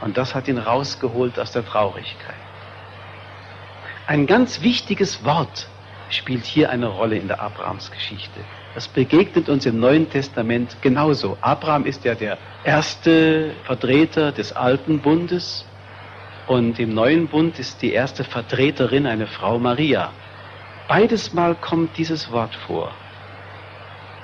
Und 0.00 0.16
das 0.16 0.34
hat 0.34 0.48
ihn 0.48 0.58
rausgeholt 0.58 1.38
aus 1.38 1.52
der 1.52 1.64
Traurigkeit. 1.64 2.41
Ein 4.06 4.26
ganz 4.26 4.62
wichtiges 4.62 5.24
Wort 5.24 5.68
spielt 6.10 6.44
hier 6.44 6.70
eine 6.70 6.88
Rolle 6.88 7.16
in 7.16 7.28
der 7.28 7.40
Abrahamsgeschichte. 7.40 8.40
Das 8.74 8.88
begegnet 8.88 9.48
uns 9.48 9.64
im 9.64 9.78
Neuen 9.78 10.10
Testament 10.10 10.76
genauso. 10.82 11.38
Abraham 11.40 11.84
ist 11.84 12.04
ja 12.04 12.14
der 12.14 12.36
erste 12.64 13.54
Vertreter 13.64 14.32
des 14.32 14.52
alten 14.52 15.00
Bundes 15.00 15.64
und 16.48 16.80
im 16.80 16.94
neuen 16.94 17.28
Bund 17.28 17.58
ist 17.60 17.80
die 17.80 17.92
erste 17.92 18.24
Vertreterin 18.24 19.06
eine 19.06 19.28
Frau 19.28 19.58
Maria. 19.58 20.10
Beides 20.88 21.32
Mal 21.32 21.54
kommt 21.54 21.96
dieses 21.96 22.30
Wort 22.32 22.54
vor. 22.66 22.92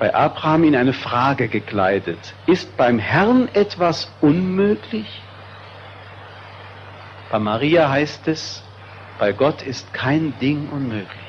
Bei 0.01 0.13
Abraham 0.13 0.65
in 0.65 0.77
eine 0.77 0.93
Frage 0.93 1.49
gekleidet. 1.49 2.35
Ist 2.47 2.77
beim 2.77 2.99
Herrn 2.99 3.49
etwas 3.53 4.13
unmöglich? 4.21 5.07
Bei 7.31 7.39
Maria 7.39 7.89
heißt 7.89 8.27
es, 8.29 8.63
bei 9.19 9.33
Gott 9.33 9.63
ist 9.63 9.93
kein 9.93 10.33
Ding 10.41 10.69
unmöglich. 10.71 11.29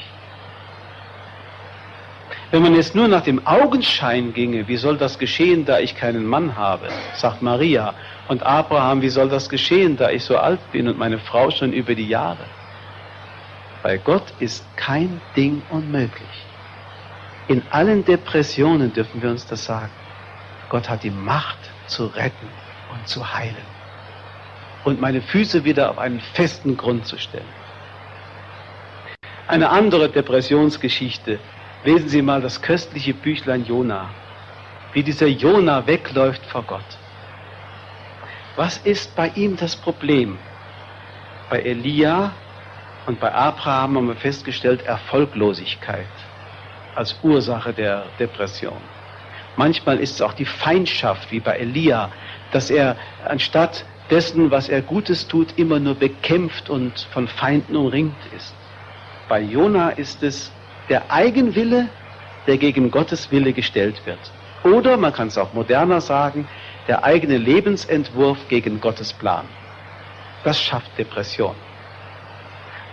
Wenn 2.52 2.64
man 2.64 2.74
jetzt 2.76 2.96
nur 2.96 3.08
nach 3.08 3.22
dem 3.22 3.46
Augenschein 3.46 4.34
ginge, 4.34 4.68
wie 4.68 4.78
soll 4.78 4.98
das 4.98 5.20
geschehen, 5.20 5.66
da 5.66 5.80
ich 5.80 5.96
keinen 5.96 6.26
Mann 6.26 6.56
habe, 6.56 6.90
sagt 7.14 7.44
Maria. 7.44 7.94
Und 8.28 8.42
Abraham, 8.44 9.02
wie 9.02 9.10
soll 9.10 9.30
das 9.30 9.50
geschehen, 9.50 9.98
da 9.98 10.10
ich 10.10 10.24
so 10.24 10.38
alt 10.38 10.60
bin 10.72 10.88
und 10.88 10.98
meine 10.98 11.20
Frau 11.20 11.52
schon 11.52 11.74
über 11.74 11.94
die 11.94 12.08
Jahre? 12.08 12.46
Bei 13.84 13.98
Gott 13.98 14.34
ist 14.40 14.66
kein 14.78 15.22
Ding 15.36 15.62
unmöglich. 15.70 16.46
In 17.48 17.62
allen 17.70 18.04
Depressionen 18.04 18.94
dürfen 18.94 19.22
wir 19.22 19.30
uns 19.30 19.46
das 19.46 19.66
sagen. 19.66 19.92
Gott 20.70 20.90
hat 20.90 21.04
die 21.04 21.12
Macht 21.12 21.58
zu 21.88 22.08
retten 22.08 22.48
und 22.92 23.08
zu 23.08 23.34
heilen. 23.34 23.56
Und 24.84 25.00
meine 25.00 25.22
Füße 25.22 25.64
wieder 25.66 25.92
auf 25.92 25.98
einen 26.00 26.20
festen 26.20 26.78
Grund 26.78 27.06
zu 27.06 27.18
stellen. 27.18 27.59
Eine 29.50 29.72
andere 29.72 30.10
Depressionsgeschichte 30.10 31.40
Lesen 31.86 32.10
Sie 32.10 32.22
mal 32.22 32.42
das 32.42 32.62
köstliche 32.62 33.14
Büchlein 33.14 33.64
Jona, 33.66 34.10
wie 34.94 35.02
dieser 35.02 35.28
Jona 35.28 35.88
wegläuft 35.88 36.46
vor 36.46 36.64
Gott. 36.64 36.98
Was 38.58 38.78
ist 38.80 39.16
bei 39.16 39.32
ihm 39.36 39.56
das 39.56 39.78
Problem? 39.78 40.38
Bei 41.50 41.62
Elia 41.62 42.32
und 43.08 43.22
bei 43.22 43.34
Abraham 43.34 43.96
haben 43.96 44.08
wir 44.10 44.16
festgestellt 44.16 44.82
Erfolglosigkeit 44.82 46.06
als 46.96 47.18
Ursache 47.24 47.72
der 47.72 48.04
Depression. 48.20 48.82
Manchmal 49.56 50.00
ist 50.00 50.16
es 50.16 50.22
auch 50.22 50.34
die 50.34 50.46
Feindschaft, 50.46 51.32
wie 51.32 51.40
bei 51.40 51.54
Elia, 51.54 52.10
dass 52.52 52.70
er 52.70 52.98
anstatt 53.26 53.86
dessen, 54.10 54.52
was 54.52 54.68
er 54.68 54.82
Gutes 54.82 55.30
tut, 55.30 55.58
immer 55.58 55.80
nur 55.80 55.96
bekämpft 55.96 56.70
und 56.70 57.00
von 57.14 57.30
Feinden 57.30 57.78
umringt 57.78 58.18
ist. 58.36 58.59
Bei 59.30 59.42
Jona 59.42 59.92
ist 59.92 60.24
es 60.24 60.52
der 60.90 61.12
Eigenwille, 61.12 61.88
der 62.48 62.58
gegen 62.58 62.90
Gottes 62.90 63.32
Wille 63.32 63.54
gestellt 63.54 64.02
wird. 64.08 64.18
Oder 64.64 64.98
man 64.98 65.14
kann 65.14 65.28
es 65.28 65.38
auch 65.38 65.54
moderner 65.54 66.02
sagen, 66.02 66.48
der 66.88 67.04
eigene 67.04 67.38
Lebensentwurf 67.38 68.40
gegen 68.50 68.82
Gottes 68.82 69.14
Plan. 69.14 69.46
Das 70.44 70.60
schafft 70.60 70.98
Depression. 70.98 71.54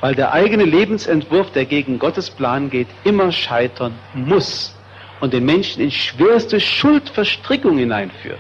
Weil 0.02 0.14
der 0.14 0.34
eigene 0.34 0.64
Lebensentwurf, 0.64 1.52
der 1.52 1.64
gegen 1.64 1.98
Gottes 1.98 2.28
Plan 2.28 2.68
geht, 2.68 2.88
immer 3.04 3.32
scheitern 3.32 3.94
muss 4.12 4.76
und 5.22 5.32
den 5.32 5.46
Menschen 5.46 5.82
in 5.82 5.90
schwerste 5.90 6.60
Schuldverstrickung 6.60 7.78
hineinführt. 7.78 8.38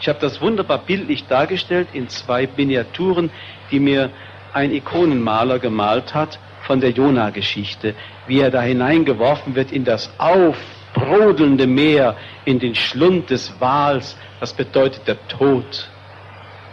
Ich 0.00 0.08
habe 0.08 0.18
das 0.20 0.40
wunderbar 0.40 0.78
bildlich 0.78 1.26
dargestellt 1.26 1.88
in 1.92 2.08
zwei 2.08 2.48
Miniaturen, 2.56 3.30
die 3.70 3.78
mir 3.78 4.10
ein 4.54 4.72
Ikonenmaler 4.72 5.58
gemalt 5.58 6.14
hat 6.14 6.38
von 6.70 6.80
der 6.80 6.90
Jona-Geschichte, 6.90 7.96
wie 8.28 8.38
er 8.38 8.52
da 8.52 8.62
hineingeworfen 8.62 9.56
wird 9.56 9.72
in 9.72 9.82
das 9.82 10.08
aufbrodelnde 10.18 11.66
Meer, 11.66 12.14
in 12.44 12.60
den 12.60 12.76
Schlund 12.76 13.28
des 13.28 13.60
Wals, 13.60 14.16
das 14.38 14.52
bedeutet 14.52 15.08
der 15.08 15.16
Tod. 15.26 15.90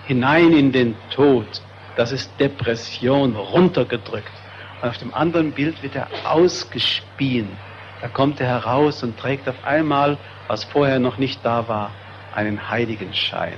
Hinein 0.05 0.53
in 0.53 0.71
den 0.71 0.93
Tod, 1.09 1.47
das 1.95 2.11
ist 2.11 2.31
Depression, 2.39 3.35
runtergedrückt. 3.35 4.29
Und 4.83 4.89
auf 4.89 4.99
dem 4.99 5.15
anderen 5.15 5.51
Bild 5.51 5.81
wird 5.81 5.95
er 5.95 6.09
ausgespien. 6.25 7.47
Da 7.99 8.07
kommt 8.07 8.39
er 8.39 8.45
heraus 8.49 9.01
und 9.01 9.17
trägt 9.17 9.49
auf 9.49 9.65
einmal, 9.65 10.19
was 10.45 10.63
vorher 10.63 10.99
noch 10.99 11.17
nicht 11.17 11.43
da 11.43 11.67
war, 11.67 11.89
einen 12.35 12.69
Heiligenschein. 12.69 13.57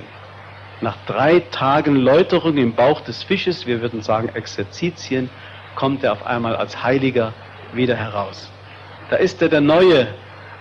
Nach 0.80 0.96
drei 1.06 1.42
Tagen 1.52 1.98
Läuterung 1.98 2.56
im 2.56 2.76
Bauch 2.76 3.02
des 3.02 3.24
Fisches, 3.24 3.68
wir 3.68 3.82
würden 3.82 4.02
sagen 4.02 4.30
Exerzitien, 4.30 5.30
kommt 5.76 6.04
er 6.04 6.14
auf 6.14 6.26
einmal 6.26 6.56
als 6.56 6.84
Heiliger 6.84 7.34
wieder 7.74 7.96
heraus. 7.96 8.50
Da 9.10 9.16
ist 9.16 9.42
er 9.42 9.50
der 9.50 9.62
Neue, 9.62 10.08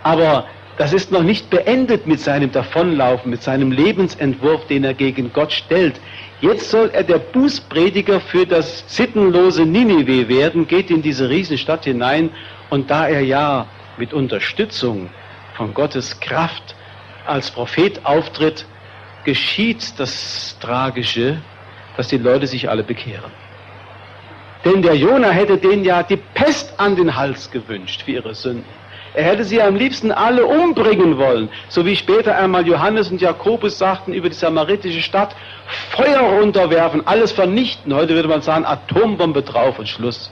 aber 0.02 0.46
das 0.78 0.92
ist 0.92 1.11
noch 1.11 1.24
nicht 1.24 1.50
beendet 1.50 2.06
mit 2.06 2.20
seinem 2.20 2.52
Davonlaufen, 2.52 3.30
mit 3.30 3.42
seinem 3.42 3.72
Lebensentwurf, 3.72 4.66
den 4.68 4.84
er 4.84 4.94
gegen 4.94 5.32
Gott 5.32 5.52
stellt. 5.52 6.00
Jetzt 6.40 6.70
soll 6.70 6.90
er 6.92 7.02
der 7.02 7.18
Bußprediger 7.18 8.20
für 8.20 8.46
das 8.46 8.84
sittenlose 8.86 9.66
Ninive 9.66 10.28
werden, 10.28 10.68
geht 10.68 10.90
in 10.90 11.02
diese 11.02 11.28
Riesenstadt 11.28 11.84
hinein 11.84 12.30
und 12.70 12.90
da 12.90 13.09
er 13.09 13.22
ja 13.22 13.66
mit 13.96 14.12
Unterstützung 14.12 15.11
von 15.54 15.74
Gottes 15.74 16.20
Kraft 16.20 16.76
als 17.26 17.50
Prophet 17.50 18.06
auftritt, 18.06 18.64
geschieht 19.24 19.98
das 19.98 20.56
Tragische, 20.61 21.38
dass 21.96 22.06
die 22.06 22.18
Leute 22.18 22.46
sich 22.46 22.70
alle 22.70 22.84
bekehren. 22.84 23.32
Denn 24.64 24.82
der 24.82 24.94
Jona 24.94 25.30
hätte 25.30 25.56
denen 25.56 25.84
ja 25.84 26.02
die 26.02 26.18
Pest 26.34 26.74
an 26.78 26.96
den 26.96 27.14
Hals 27.16 27.50
gewünscht 27.50 28.02
für 28.02 28.12
ihre 28.12 28.34
Sünden. 28.34 28.64
Er 29.14 29.24
hätte 29.24 29.44
sie 29.44 29.61
am 29.61 29.74
liebsten 29.74 30.12
alle 30.12 30.44
umbringen 30.46 31.18
wollen, 31.18 31.48
so 31.68 31.84
wie 31.86 31.96
später 31.96 32.36
einmal 32.36 32.66
Johannes 32.66 33.11
und 33.11 33.20
Jakobus 33.20 33.78
sagten 33.78 34.12
über 34.12 34.28
die 34.28 34.34
samaritische 34.34 35.00
Stadt, 35.00 35.34
Feuer 35.90 36.20
runterwerfen, 36.20 37.06
alles 37.06 37.32
vernichten. 37.32 37.94
Heute 37.94 38.14
würde 38.14 38.28
man 38.28 38.42
sagen, 38.42 38.64
Atombombe 38.64 39.42
drauf 39.42 39.78
und 39.78 39.88
Schluss. 39.88 40.30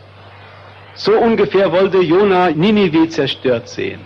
So 0.94 1.12
ungefähr 1.12 1.72
wollte 1.72 1.98
Jona 1.98 2.50
Ninive 2.50 3.08
zerstört 3.08 3.68
sehen. 3.68 4.00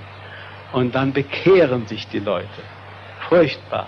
Und 0.72 0.94
dann 0.94 1.12
bekehren 1.12 1.86
sich 1.86 2.06
die 2.08 2.20
Leute. 2.20 2.48
Furchtbar. 3.28 3.86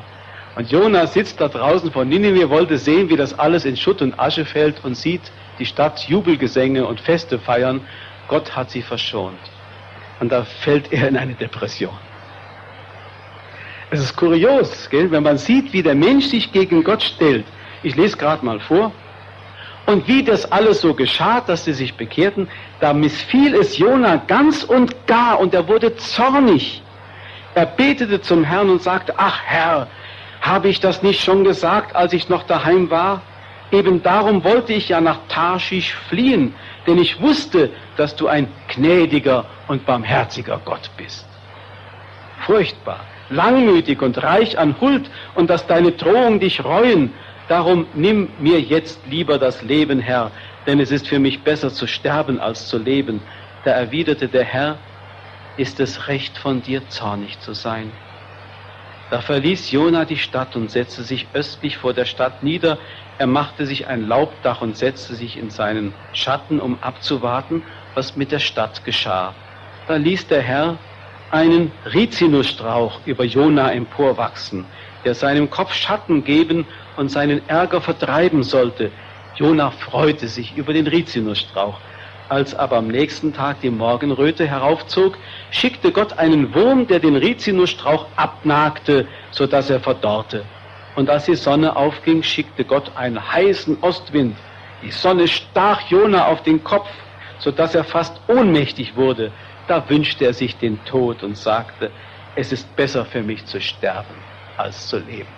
Und 0.56 0.70
Jona 0.70 1.06
sitzt 1.06 1.40
da 1.40 1.48
draußen 1.48 1.90
vor 1.90 2.04
Ninive, 2.04 2.50
wollte 2.50 2.76
sehen, 2.76 3.08
wie 3.08 3.16
das 3.16 3.38
alles 3.38 3.64
in 3.64 3.76
Schutt 3.76 4.02
und 4.02 4.18
Asche 4.18 4.44
fällt 4.44 4.84
und 4.84 4.96
sieht, 4.96 5.32
die 5.59 5.66
Stadt 5.66 6.09
Jubelgesänge 6.09 6.86
und 6.86 7.00
Feste 7.00 7.38
feiern. 7.38 7.80
Gott 8.28 8.55
hat 8.57 8.70
sie 8.70 8.82
verschont. 8.82 9.38
Und 10.20 10.30
da 10.30 10.44
fällt 10.44 10.92
er 10.92 11.09
in 11.09 11.16
eine 11.16 11.34
Depression. 11.34 11.96
Es 13.90 14.00
ist 14.00 14.16
kurios, 14.16 14.88
gell? 14.88 15.11
wenn 15.11 15.22
man 15.22 15.36
sieht, 15.36 15.72
wie 15.72 15.82
der 15.82 15.94
Mensch 15.94 16.26
sich 16.26 16.50
gegen 16.53 16.82
Gott 16.82 17.03
stellt. 17.03 17.44
Ich 17.82 17.94
lese 17.96 18.16
gerade 18.16 18.44
mal 18.44 18.59
vor. 18.61 18.92
Und 19.86 20.07
wie 20.07 20.22
das 20.22 20.50
alles 20.50 20.80
so 20.80 20.94
geschah, 20.94 21.40
dass 21.40 21.64
sie 21.64 21.72
sich 21.72 21.94
bekehrten, 21.94 22.48
da 22.80 22.92
missfiel 22.92 23.55
es 23.55 23.76
Jona 23.76 24.16
ganz 24.16 24.62
und 24.62 25.07
gar 25.07 25.40
und 25.40 25.53
er 25.55 25.66
wurde 25.66 25.96
zornig. 25.96 26.82
Er 27.55 27.66
betete 27.66 28.20
zum 28.20 28.44
Herrn 28.44 28.70
und 28.70 28.82
sagte, 28.82 29.14
ach 29.16 29.40
Herr, 29.44 29.88
habe 30.40 30.68
ich 30.68 30.80
das 30.80 31.03
nicht 31.03 31.22
schon 31.22 31.44
gesagt, 31.44 31.94
als 31.94 32.12
ich 32.12 32.28
noch 32.28 32.44
daheim 32.44 32.90
war? 32.90 33.22
Eben 33.72 34.02
darum 34.02 34.44
wollte 34.44 34.74
ich 34.74 34.90
ja 34.90 35.00
nach 35.00 35.18
Tarschisch 35.28 35.94
fliehen, 35.94 36.54
denn 36.86 36.98
ich 36.98 37.20
wusste, 37.22 37.70
dass 37.96 38.14
du 38.14 38.28
ein 38.28 38.48
gnädiger 38.68 39.46
und 39.66 39.86
barmherziger 39.86 40.60
Gott 40.62 40.90
bist. 40.98 41.24
Furchtbar, 42.44 43.00
langmütig 43.30 44.02
und 44.02 44.22
reich 44.22 44.58
an 44.58 44.78
Huld 44.80 45.10
und 45.34 45.48
dass 45.48 45.66
deine 45.66 45.92
Drohungen 45.92 46.38
dich 46.38 46.62
reuen. 46.62 47.14
Darum 47.48 47.86
nimm 47.94 48.28
mir 48.38 48.60
jetzt 48.60 49.06
lieber 49.06 49.38
das 49.38 49.62
Leben, 49.62 50.00
Herr, 50.00 50.30
denn 50.66 50.78
es 50.78 50.90
ist 50.90 51.08
für 51.08 51.18
mich 51.18 51.42
besser 51.42 51.70
zu 51.70 51.86
sterben 51.86 52.40
als 52.40 52.68
zu 52.68 52.76
leben. 52.76 53.20
Da 53.64 53.70
erwiderte 53.70 54.28
der 54.28 54.44
Herr, 54.44 54.76
ist 55.56 55.80
es 55.80 56.08
recht 56.08 56.36
von 56.36 56.62
dir 56.62 56.88
zornig 56.88 57.40
zu 57.40 57.54
sein? 57.54 57.90
Da 59.12 59.20
verließ 59.20 59.70
Jona 59.72 60.06
die 60.06 60.16
Stadt 60.16 60.56
und 60.56 60.70
setzte 60.70 61.02
sich 61.02 61.26
östlich 61.34 61.76
vor 61.76 61.92
der 61.92 62.06
Stadt 62.06 62.42
nieder. 62.42 62.78
Er 63.18 63.26
machte 63.26 63.66
sich 63.66 63.86
ein 63.86 64.08
Laubdach 64.08 64.62
und 64.62 64.74
setzte 64.74 65.14
sich 65.14 65.36
in 65.36 65.50
seinen 65.50 65.92
Schatten, 66.12 66.58
um 66.58 66.82
abzuwarten, 66.82 67.62
was 67.92 68.16
mit 68.16 68.32
der 68.32 68.38
Stadt 68.38 68.84
geschah. 68.84 69.36
Da 69.86 69.96
ließ 69.96 70.28
der 70.28 70.40
Herr 70.40 70.78
einen 71.28 71.72
Rizinusstrauch 71.84 73.02
über 73.04 73.24
Jona 73.24 73.70
emporwachsen, 73.72 74.72
der 75.04 75.14
seinem 75.14 75.50
Kopf 75.50 75.74
Schatten 75.74 76.24
geben 76.24 76.66
und 76.96 77.10
seinen 77.10 77.46
Ärger 77.50 77.82
vertreiben 77.82 78.42
sollte. 78.42 78.92
Jona 79.34 79.72
freute 79.72 80.26
sich 80.26 80.56
über 80.56 80.72
den 80.72 80.86
Rizinusstrauch. 80.86 81.82
Als 82.32 82.54
aber 82.54 82.78
am 82.78 82.88
nächsten 82.88 83.34
Tag 83.34 83.60
die 83.60 83.68
Morgenröte 83.68 84.46
heraufzog, 84.46 85.18
schickte 85.50 85.92
Gott 85.92 86.18
einen 86.18 86.54
Wurm, 86.54 86.86
der 86.86 86.98
den 86.98 87.14
Rizinusstrauch 87.14 88.06
abnagte, 88.16 89.06
so 89.32 89.46
dass 89.46 89.68
er 89.68 89.80
verdorrte. 89.80 90.42
Und 90.96 91.10
als 91.10 91.26
die 91.26 91.34
Sonne 91.34 91.76
aufging, 91.76 92.22
schickte 92.22 92.64
Gott 92.64 92.90
einen 92.96 93.20
heißen 93.20 93.76
Ostwind. 93.82 94.34
Die 94.82 94.90
Sonne 94.90 95.28
stach 95.28 95.82
Jona 95.90 96.26
auf 96.26 96.42
den 96.42 96.64
Kopf, 96.64 96.88
so 97.38 97.50
dass 97.50 97.74
er 97.74 97.84
fast 97.84 98.18
ohnmächtig 98.28 98.96
wurde. 98.96 99.30
Da 99.68 99.86
wünschte 99.90 100.24
er 100.24 100.32
sich 100.32 100.56
den 100.56 100.82
Tod 100.86 101.22
und 101.22 101.36
sagte, 101.36 101.90
es 102.34 102.50
ist 102.50 102.74
besser 102.76 103.04
für 103.04 103.22
mich 103.22 103.44
zu 103.44 103.60
sterben, 103.60 104.14
als 104.56 104.88
zu 104.88 104.96
leben. 104.96 105.28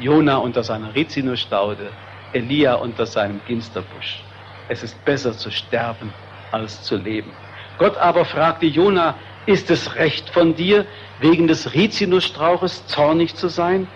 Jona 0.00 0.38
unter 0.38 0.62
seiner 0.62 0.94
Rizinusstaude, 0.94 1.90
Elia 2.32 2.76
unter 2.76 3.04
seinem 3.04 3.42
Ginsterbusch. 3.46 4.24
Es 4.70 4.82
ist 4.82 5.04
besser 5.04 5.32
zu 5.32 5.50
sterben, 5.50 6.10
als 6.52 6.82
zu 6.82 6.96
leben. 6.96 7.32
Gott 7.78 7.96
aber 7.96 8.24
fragte 8.24 8.66
Jona, 8.66 9.14
ist 9.46 9.70
es 9.70 9.94
recht 9.96 10.28
von 10.30 10.54
dir, 10.54 10.84
wegen 11.20 11.48
des 11.48 11.72
Rizinusstrauches 11.72 12.86
zornig 12.86 13.34
zu 13.34 13.48
sein? 13.48 13.86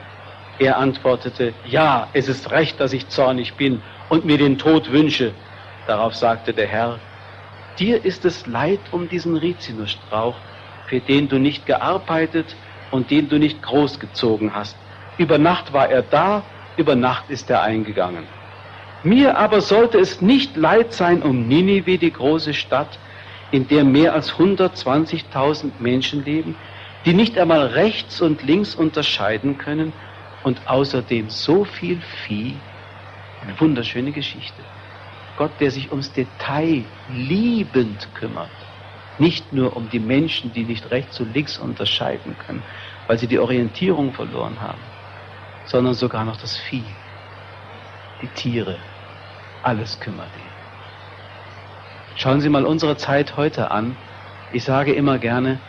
Er 0.58 0.78
antwortete, 0.78 1.52
ja, 1.66 2.08
es 2.12 2.28
ist 2.28 2.50
recht, 2.50 2.78
dass 2.80 2.92
ich 2.92 3.08
zornig 3.08 3.54
bin 3.54 3.82
und 4.08 4.24
mir 4.24 4.38
den 4.38 4.58
Tod 4.58 4.92
wünsche. 4.92 5.32
Darauf 5.86 6.14
sagte 6.14 6.54
der 6.54 6.68
Herr, 6.68 7.00
dir 7.78 8.04
ist 8.04 8.24
es 8.24 8.46
leid 8.46 8.80
um 8.92 9.08
diesen 9.08 9.36
Rizinusstrauch, 9.36 10.36
für 10.86 11.00
den 11.00 11.28
du 11.28 11.38
nicht 11.38 11.66
gearbeitet 11.66 12.56
und 12.90 13.10
den 13.10 13.28
du 13.28 13.38
nicht 13.38 13.62
großgezogen 13.62 14.54
hast. 14.54 14.76
Über 15.18 15.38
Nacht 15.38 15.72
war 15.72 15.88
er 15.90 16.02
da, 16.02 16.44
über 16.76 16.94
Nacht 16.94 17.28
ist 17.28 17.50
er 17.50 17.62
eingegangen. 17.62 18.26
Mir 19.04 19.36
aber 19.36 19.60
sollte 19.60 19.98
es 19.98 20.20
nicht 20.20 20.56
leid 20.56 20.92
sein 20.92 21.22
um 21.22 21.48
Ninive, 21.48 21.98
die 21.98 22.12
große 22.12 22.54
Stadt, 22.54 22.98
in 23.50 23.66
der 23.66 23.84
mehr 23.84 24.14
als 24.14 24.32
120.000 24.32 25.72
Menschen 25.80 26.24
leben, 26.24 26.54
die 27.04 27.12
nicht 27.12 27.36
einmal 27.36 27.66
rechts 27.66 28.20
und 28.20 28.42
links 28.42 28.74
unterscheiden 28.74 29.58
können 29.58 29.92
und 30.44 30.68
außerdem 30.68 31.30
so 31.30 31.64
viel 31.64 32.00
Vieh. 32.00 32.54
Eine 33.42 33.58
wunderschöne 33.60 34.12
Geschichte. 34.12 34.62
Gott, 35.36 35.60
der 35.60 35.72
sich 35.72 35.90
ums 35.90 36.12
Detail 36.12 36.84
liebend 37.08 38.14
kümmert. 38.14 38.50
Nicht 39.18 39.52
nur 39.52 39.76
um 39.76 39.88
die 39.90 39.98
Menschen, 39.98 40.52
die 40.52 40.64
nicht 40.64 40.90
rechts 40.92 41.18
und 41.20 41.34
links 41.34 41.58
unterscheiden 41.58 42.36
können, 42.38 42.62
weil 43.08 43.18
sie 43.18 43.26
die 43.26 43.38
Orientierung 43.38 44.12
verloren 44.12 44.60
haben, 44.60 44.80
sondern 45.66 45.94
sogar 45.94 46.24
noch 46.24 46.36
das 46.36 46.56
Vieh, 46.56 46.84
die 48.22 48.28
Tiere, 48.28 48.78
alles 49.62 49.98
kümmert 50.00 50.34
ihn. 50.36 50.52
Schauen 52.16 52.40
Sie 52.40 52.48
mal 52.48 52.64
unsere 52.64 52.96
Zeit 52.96 53.36
heute 53.36 53.70
an. 53.70 53.96
Ich 54.52 54.64
sage 54.64 54.92
immer 54.92 55.18
gerne, 55.18 55.60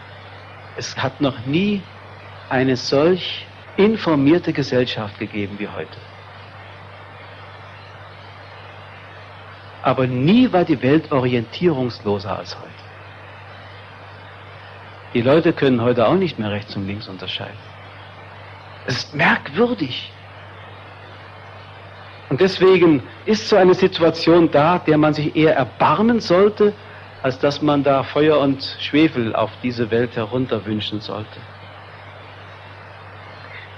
es 0.78 0.98
hat 0.98 1.22
noch 1.22 1.46
nie 1.46 1.82
eine 2.50 2.76
solch 2.76 3.48
informierte 3.78 4.54
Gesellschaft 4.54 5.18
gegeben 5.20 5.58
wie 5.60 5.68
heute. 5.68 5.98
Aber 9.82 10.08
nie 10.08 10.52
war 10.54 10.64
die 10.64 10.82
Welt 10.82 11.12
orientierungsloser 11.12 12.38
als 12.38 12.58
heute. 12.58 12.70
Die 15.14 15.22
Leute 15.22 15.54
können 15.54 15.82
heute 15.82 16.08
auch 16.08 16.16
nicht 16.16 16.39
mehr 16.39 16.52
rechts 16.52 16.76
und 16.76 16.88
links 16.88 17.08
unterscheiden. 17.08 17.60
Es 18.86 18.98
ist 18.98 19.14
merkwürdig. 19.14 20.12
Und 22.34 22.41
deswegen 22.41 23.03
ist 23.27 23.47
so 23.47 23.57
eine 23.57 23.75
Situation 23.75 24.49
da, 24.49 24.79
der 24.79 24.97
man 24.97 25.13
sich 25.13 25.36
eher 25.36 25.55
erbarmen 25.55 26.19
sollte, 26.19 26.73
als 27.21 27.38
dass 27.38 27.61
man 27.61 27.84
da 27.84 28.01
Feuer 28.01 28.39
und 28.39 28.63
Schwefel 28.79 29.36
auf 29.36 29.51
diese 29.61 29.91
Welt 29.91 30.15
herunterwünschen 30.15 30.99
sollte. 30.99 31.39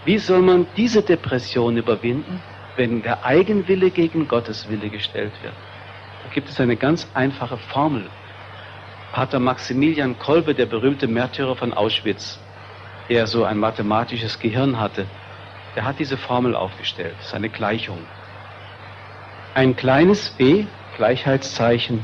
Wie 0.05 0.17
soll 0.17 0.41
man 0.41 0.67
diese 0.77 1.01
Depression 1.01 1.75
überwinden, 1.75 2.41
wenn 2.77 3.01
der 3.01 3.25
Eigenwille 3.25 3.91
gegen 3.91 4.25
Gottes 4.25 4.69
Wille 4.69 4.89
gestellt 4.89 5.33
wird? 5.43 5.53
Da 6.23 6.33
gibt 6.33 6.47
es 6.47 6.57
eine 6.61 6.77
ganz 6.77 7.05
einfache 7.13 7.57
Formel. 7.57 8.05
Pater 9.11 9.39
Maximilian 9.39 10.17
Kolbe, 10.17 10.55
der 10.55 10.67
berühmte 10.67 11.09
Märtyrer 11.09 11.57
von 11.57 11.73
Auschwitz, 11.73 12.39
der 13.09 13.27
so 13.27 13.43
ein 13.43 13.57
mathematisches 13.57 14.39
Gehirn 14.39 14.79
hatte, 14.79 15.07
der 15.75 15.83
hat 15.83 15.99
diese 15.99 16.15
Formel 16.15 16.55
aufgestellt, 16.55 17.15
das 17.17 17.27
ist 17.27 17.33
eine 17.33 17.49
Gleichung. 17.49 17.97
Ein 19.55 19.77
kleines 19.77 20.37
W, 20.37 20.65
Gleichheitszeichen, 20.97 22.03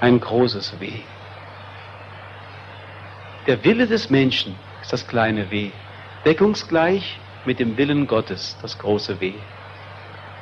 ein 0.00 0.18
großes 0.18 0.80
W. 0.80 0.88
Der 3.46 3.62
Wille 3.64 3.86
des 3.86 4.08
Menschen 4.08 4.54
ist 4.80 4.90
das 4.90 5.06
kleine 5.06 5.50
W, 5.50 5.70
deckungsgleich 6.24 7.18
mit 7.44 7.58
dem 7.60 7.76
Willen 7.76 8.06
Gottes, 8.06 8.56
das 8.62 8.78
große 8.78 9.20
W. 9.20 9.34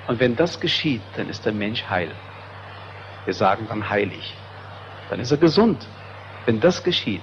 Und 0.07 0.21
wenn 0.21 0.37
das 0.37 0.61
geschieht, 0.61 1.03
dann 1.17 1.29
ist 1.29 1.45
der 1.45 1.53
Mensch 1.53 1.83
heil. 1.91 2.13
Wir 3.25 3.35
sagen 3.35 3.67
dann 3.69 3.91
heilig. 3.91 4.33
Dann 5.11 5.19
ist 5.19 5.33
er 5.33 5.39
gesund. 5.39 5.89
Wenn 6.45 6.61
das 6.61 6.85
geschieht, 6.85 7.23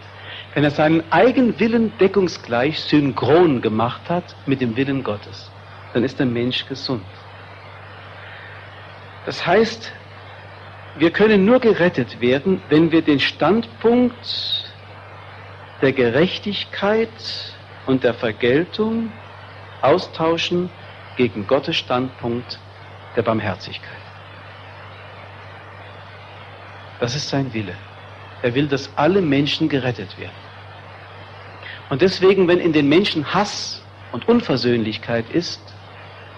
wenn 0.55 0.65
er 0.65 0.71
seinen 0.71 1.09
eigenen 1.09 1.57
Willen 1.57 1.97
deckungsgleich 1.99 2.81
synchron 2.81 3.61
gemacht 3.61 4.09
hat 4.09 4.36
mit 4.45 4.59
dem 4.59 4.75
Willen 4.75 5.05
Gottes, 5.05 5.49
dann 5.93 6.03
ist 6.03 6.19
der 6.19 6.25
Mensch 6.25 6.65
gesund. 6.67 7.05
Das 9.26 9.45
heißt, 9.45 9.91
wir 10.97 11.11
können 11.11 11.45
nur 11.45 11.59
gerettet 11.59 12.21
werden, 12.21 12.61
wenn 12.69 12.91
wir 12.91 13.01
den 13.01 13.19
Standpunkt 13.19 14.74
der 15.82 15.93
Gerechtigkeit 15.93 17.09
und 17.86 18.03
der 18.03 18.13
Vergeltung 18.13 19.11
austauschen 19.82 20.69
gegen 21.17 21.47
Gottes 21.47 21.78
Standpunkt 21.78 22.59
der 23.15 23.24
Barmherzigkeit. 23.24 23.89
Das 26.99 27.15
ist 27.15 27.30
sein 27.30 27.53
Wille. 27.53 27.76
Er 28.41 28.55
will, 28.55 28.67
dass 28.67 28.89
alle 28.97 29.21
Menschen 29.21 29.67
gerettet 29.67 30.17
werden. 30.17 30.32
Und 31.89 32.01
deswegen, 32.01 32.47
wenn 32.47 32.59
in 32.59 32.74
den 32.74 32.88
Menschen 32.88 33.34
Hass 33.34 33.82
und 34.11 34.28
Unversöhnlichkeit 34.28 35.30
ist, 35.30 35.72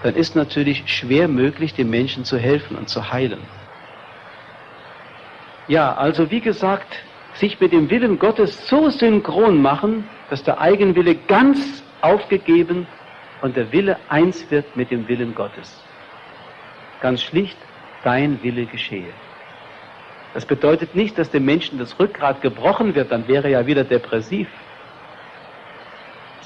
dann 0.05 0.15
ist 0.15 0.35
natürlich 0.35 0.83
schwer 0.85 1.27
möglich, 1.27 1.73
den 1.73 1.89
Menschen 1.89 2.25
zu 2.25 2.37
helfen 2.37 2.77
und 2.77 2.89
zu 2.89 3.11
heilen. 3.11 3.39
Ja, 5.67 5.95
also 5.95 6.29
wie 6.29 6.41
gesagt, 6.41 6.95
sich 7.33 7.59
mit 7.59 7.71
dem 7.71 7.89
Willen 7.89 8.19
Gottes 8.19 8.67
so 8.67 8.91
synchron 8.91 9.59
machen, 9.59 10.07
dass 10.29 10.43
der 10.43 10.61
Eigenwille 10.61 11.15
ganz 11.15 11.83
aufgegeben 12.01 12.85
und 13.41 13.57
der 13.57 13.71
Wille 13.71 13.97
eins 14.07 14.45
wird 14.51 14.77
mit 14.77 14.91
dem 14.91 15.07
Willen 15.07 15.33
Gottes. 15.33 15.81
Ganz 17.01 17.23
schlicht, 17.23 17.57
dein 18.03 18.43
Wille 18.43 18.67
geschehe. 18.67 19.11
Das 20.35 20.45
bedeutet 20.45 20.93
nicht, 20.93 21.17
dass 21.17 21.31
dem 21.31 21.45
Menschen 21.45 21.79
das 21.79 21.99
Rückgrat 21.99 22.43
gebrochen 22.43 22.93
wird, 22.93 23.11
dann 23.11 23.27
wäre 23.27 23.45
er 23.45 23.61
ja 23.61 23.65
wieder 23.65 23.83
depressiv 23.83 24.49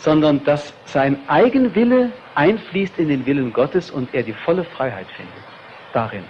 sondern 0.01 0.43
dass 0.43 0.73
sein 0.85 1.17
Eigenwille 1.27 2.11
einfließt 2.39 2.97
in 2.99 3.09
den 3.09 3.25
Willen 3.25 3.51
Gottes 3.51 3.91
und 3.91 4.13
er 4.15 4.23
die 4.23 4.33
volle 4.45 4.63
Freiheit 4.63 5.07
findet 5.17 5.43
darin. 5.93 6.23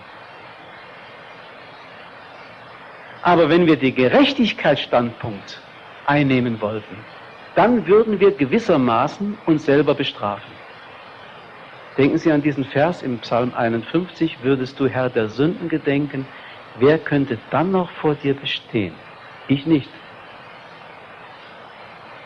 Aber 3.21 3.47
wenn 3.49 3.67
wir 3.67 3.75
den 3.75 3.93
Gerechtigkeitsstandpunkt 3.93 5.61
einnehmen 6.07 6.59
wollten, 6.61 6.95
dann 7.55 7.85
würden 7.85 8.19
wir 8.19 8.31
gewissermaßen 8.31 9.37
uns 9.45 9.65
selber 9.65 9.93
bestrafen. 9.93 10.51
Denken 11.97 12.17
Sie 12.17 12.31
an 12.31 12.41
diesen 12.41 12.63
Vers 12.63 13.03
im 13.03 13.19
Psalm 13.19 13.53
51, 13.53 14.37
würdest 14.41 14.79
du 14.79 14.87
Herr 14.87 15.09
der 15.09 15.29
Sünden 15.29 15.69
gedenken, 15.69 16.25
wer 16.79 16.97
könnte 16.97 17.37
dann 17.51 17.71
noch 17.71 17.91
vor 18.01 18.15
dir 18.15 18.33
bestehen? 18.33 18.93
Ich 19.47 19.67
nicht. 19.67 19.89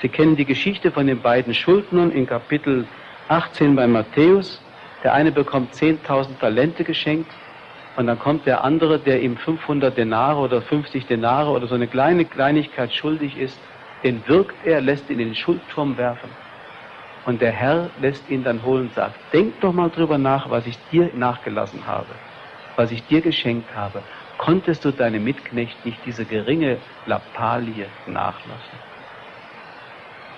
Sie 0.02 0.10
kennen 0.10 0.36
die 0.38 0.46
Geschichte 0.46 0.92
von 0.92 1.08
den 1.08 1.22
beiden 1.22 1.54
Schuldnern 1.54 2.12
in 2.12 2.28
Kapitel 2.28 2.86
18 3.30 3.76
bei 3.76 3.88
Matthäus. 3.88 4.62
Der 5.04 5.14
eine 5.14 5.32
bekommt 5.32 5.74
10.000 5.74 6.40
Talente 6.40 6.84
geschenkt 6.84 7.32
und 7.96 8.08
dann 8.08 8.18
kommt 8.18 8.46
der 8.46 8.64
andere, 8.64 9.00
der 9.00 9.22
ihm 9.22 9.38
500 9.38 9.98
Denare 9.98 10.40
oder 10.40 10.62
50 10.62 11.06
Denare 11.06 11.52
oder 11.52 11.68
so 11.68 11.76
eine 11.76 11.88
kleine 11.88 12.26
Kleinigkeit 12.26 12.94
schuldig 12.94 13.38
ist. 13.38 13.58
Den 14.04 14.22
wirkt 14.28 14.56
er, 14.66 14.82
lässt 14.82 15.10
ihn 15.10 15.20
in 15.20 15.28
den 15.30 15.36
Schuldturm 15.36 15.98
werfen. 15.98 16.30
Und 17.26 17.42
der 17.42 17.52
Herr 17.52 17.90
lässt 18.02 18.30
ihn 18.30 18.44
dann 18.44 18.64
holen 18.64 18.84
und 18.88 18.96
sagt, 18.96 19.16
denk 19.32 19.60
doch 19.62 19.72
mal 19.72 19.90
drüber 19.90 20.18
nach, 20.18 20.50
was 20.50 20.66
ich 20.66 20.78
dir 20.92 21.10
nachgelassen 21.16 21.86
habe, 21.88 22.08
was 22.76 22.92
ich 22.92 23.06
dir 23.08 23.22
geschenkt 23.22 23.74
habe. 23.76 24.02
Konntest 24.38 24.84
du 24.84 24.92
deinem 24.92 25.24
Mitknecht 25.24 25.86
nicht 25.86 26.00
diese 26.06 26.26
geringe 26.26 26.78
Lappalie 27.06 27.86
nachlassen? 28.08 28.93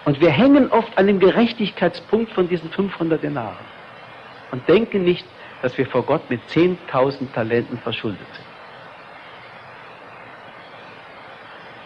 Und 0.06 0.22
wir 0.22 0.30
hängen 0.30 0.72
oft 0.72 0.98
an 0.98 1.08
dem 1.08 1.20
Gerechtigkeitspunkt 1.20 2.32
von 2.32 2.48
diesen 2.48 2.70
500 2.70 3.22
Denaren 3.22 3.66
und 4.52 4.68
denken 4.70 5.04
nicht, 5.04 5.26
dass 5.64 5.78
wir 5.78 5.88
vor 5.88 6.04
Gott 6.04 6.30
mit 6.30 6.42
10.000 6.50 7.34
Talenten 7.34 7.80
verschuldet 7.80 8.28
sind. 8.34 8.46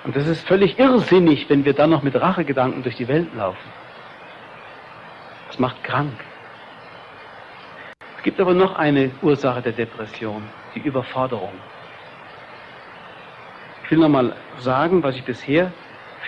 Und 0.04 0.16
das 0.16 0.28
ist 0.28 0.46
völlig 0.46 0.78
irrsinnig, 0.78 1.50
wenn 1.50 1.64
wir 1.64 1.74
dann 1.74 1.92
noch 1.92 2.04
mit 2.04 2.16
Rachegedanken 2.16 2.84
durch 2.84 2.96
die 2.96 3.08
Welt 3.08 3.34
laufen. 3.36 3.70
Das 5.48 5.60
macht 5.60 5.82
krank. 5.84 6.14
Es 8.18 8.24
gibt 8.24 8.40
aber 8.42 8.54
noch 8.54 8.76
eine 8.76 9.12
Ursache 9.22 9.62
der 9.62 9.72
Depression, 9.72 10.44
die 10.76 10.80
Überforderung. 10.80 11.54
Ich 13.84 13.92
will 13.92 14.00
nochmal 14.00 14.36
sagen, 14.60 15.02
was 15.04 15.16
ich 15.16 15.24
bisher 15.24 15.72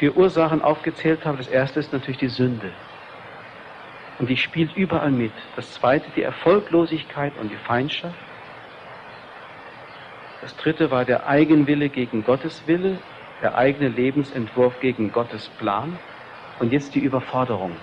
vier 0.02 0.18
Ursachen 0.18 0.64
aufgezählt 0.64 1.26
habe. 1.26 1.38
Das 1.38 1.48
erste 1.48 1.80
ist 1.80 1.94
natürlich 1.94 2.18
die 2.18 2.28
Sünde. 2.28 2.72
Und 4.18 4.32
die 4.32 4.36
spielt 4.36 4.76
überall 4.76 5.12
mit. 5.12 5.32
Das 5.56 5.74
zweite 5.74 6.10
die 6.16 6.24
Erfolglosigkeit 6.24 7.34
und 7.40 7.52
die 7.52 7.62
Feindschaft. 7.68 8.16
Das 10.42 10.58
dritte 10.58 10.90
war 10.90 11.06
der 11.06 11.28
Eigenwille 11.28 11.90
gegen 11.90 12.24
Gottes 12.24 12.64
Wille, 12.66 12.98
der 13.44 13.56
eigene 13.56 13.90
Lebensentwurf 13.90 14.80
gegen 14.80 15.12
Gottes 15.12 15.50
Plan. 15.60 16.00
Und 16.60 16.72
jetzt 16.72 16.96
die 16.96 17.00
Überforderung. 17.00 17.74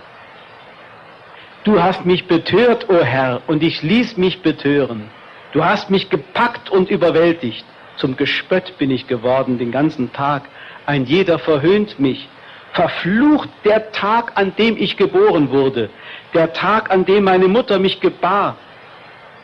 Du 1.63 1.81
hast 1.81 2.05
mich 2.05 2.27
betört, 2.27 2.91
o 2.91 2.95
oh 2.95 3.05
Herr, 3.05 3.43
und 3.47 3.63
ich 3.63 3.83
ließ 3.83 4.17
mich 4.17 4.43
betören. 4.43 5.09
Du 5.53 5.65
hast 5.65 5.89
mich 5.89 6.11
gepackt 6.11 6.69
und 6.69 6.91
überwältigt. 6.91 7.65
Zum 7.97 8.17
Gespött 8.17 8.77
bin 8.77 8.91
ich 8.91 9.07
geworden 9.07 9.59
den 9.59 9.71
ganzen 9.71 10.13
Tag. 10.13 10.49
Ein 10.89 11.05
jeder 11.05 11.39
verhöhnt 11.39 12.01
mich. 12.01 12.27
Verflucht 12.73 13.51
der 13.63 13.93
Tag, 13.93 14.33
an 14.37 14.55
dem 14.57 14.75
ich 14.79 14.97
geboren 14.97 15.51
wurde, 15.51 15.91
der 16.33 16.55
Tag, 16.55 16.91
an 16.91 17.05
dem 17.05 17.25
meine 17.25 17.47
Mutter 17.47 17.79
mich 17.79 18.01
gebar, 18.01 18.57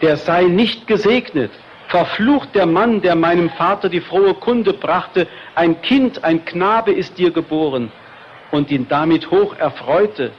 der 0.01 0.17
sei 0.17 0.45
nicht 0.45 0.87
gesegnet. 0.87 1.51
Verflucht 1.89 2.55
der 2.55 2.65
Mann, 2.65 3.03
der 3.03 3.15
meinem 3.15 3.51
Vater 3.51 3.91
die 3.91 4.01
frohe 4.01 4.33
Kunde 4.33 4.73
brachte, 4.73 5.27
ein 5.55 5.83
Kind, 5.83 6.25
ein 6.25 6.47
Knabe 6.47 6.93
ist 6.93 7.19
dir 7.19 7.31
geboren 7.31 7.93
und 8.51 8.71
ihn 8.71 8.89
damit 8.89 9.31
hoch 9.31 9.55
erfreute. 9.59 10.31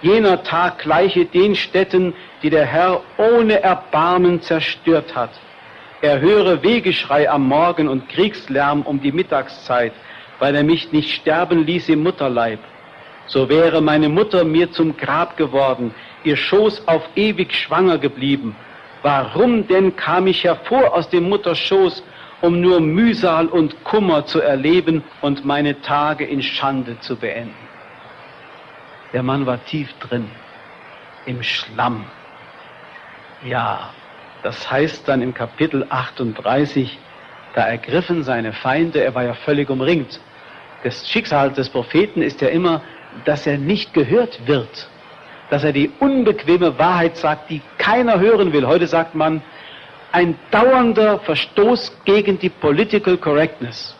Jener 0.00 0.42
Tag 0.42 0.78
gleiche 0.78 1.26
den 1.26 1.54
Städten, 1.54 2.14
die 2.42 2.48
der 2.48 2.64
Herr 2.64 3.02
ohne 3.18 3.62
Erbarmen 3.62 4.40
zerstört 4.40 5.14
hat. 5.14 5.32
Er 6.00 6.18
höre 6.18 6.62
Wegeschrei 6.62 7.28
am 7.28 7.46
Morgen 7.46 7.88
und 7.88 8.08
Kriegslärm 8.08 8.80
um 8.82 9.02
die 9.02 9.12
Mittagszeit, 9.12 9.92
weil 10.40 10.56
er 10.56 10.64
mich 10.64 10.90
nicht 10.90 11.14
sterben 11.14 11.64
ließ 11.64 11.88
im 11.90 12.02
Mutterleib. 12.02 12.58
So 13.26 13.48
wäre 13.48 13.80
meine 13.80 14.08
Mutter 14.08 14.42
mir 14.42 14.72
zum 14.72 14.96
Grab 14.96 15.36
geworden, 15.36 15.94
ihr 16.24 16.36
Schoß 16.36 16.88
auf 16.88 17.02
ewig 17.14 17.54
schwanger 17.54 17.98
geblieben. 17.98 18.56
Warum 19.02 19.68
denn 19.68 19.94
kam 19.94 20.26
ich 20.26 20.42
hervor 20.42 20.92
aus 20.92 21.08
dem 21.08 21.28
Mutterschoß, 21.28 22.02
um 22.40 22.60
nur 22.60 22.80
Mühsal 22.80 23.46
und 23.46 23.84
Kummer 23.84 24.26
zu 24.26 24.40
erleben 24.40 25.04
und 25.20 25.44
meine 25.44 25.80
Tage 25.80 26.24
in 26.24 26.42
Schande 26.42 26.98
zu 27.00 27.16
beenden? 27.16 27.54
Der 29.12 29.22
Mann 29.22 29.46
war 29.46 29.64
tief 29.64 29.92
drin, 30.00 30.28
im 31.26 31.42
Schlamm. 31.42 32.04
Ja, 33.44 33.90
das 34.42 34.70
heißt 34.70 35.08
dann 35.08 35.22
im 35.22 35.34
Kapitel 35.34 35.86
38, 35.88 36.98
da 37.54 37.66
ergriffen 37.66 38.22
seine 38.22 38.52
Feinde, 38.52 39.02
er 39.02 39.14
war 39.14 39.24
ja 39.24 39.34
völlig 39.34 39.70
umringt. 39.70 40.20
Das 40.82 41.08
Schicksal 41.08 41.50
des 41.50 41.68
Propheten 41.68 42.22
ist 42.22 42.40
ja 42.40 42.48
immer, 42.48 42.82
dass 43.24 43.46
er 43.46 43.58
nicht 43.58 43.92
gehört 43.92 44.46
wird, 44.46 44.88
dass 45.50 45.64
er 45.64 45.72
die 45.72 45.90
unbequeme 45.98 46.78
Wahrheit 46.78 47.16
sagt, 47.16 47.50
die 47.50 47.60
keiner 47.76 48.18
hören 48.18 48.52
will. 48.52 48.66
Heute 48.66 48.86
sagt 48.86 49.14
man, 49.14 49.42
ein 50.12 50.36
dauernder 50.50 51.18
Verstoß 51.20 52.04
gegen 52.04 52.38
die 52.38 52.48
Political 52.48 53.16
Correctness. 53.18 53.96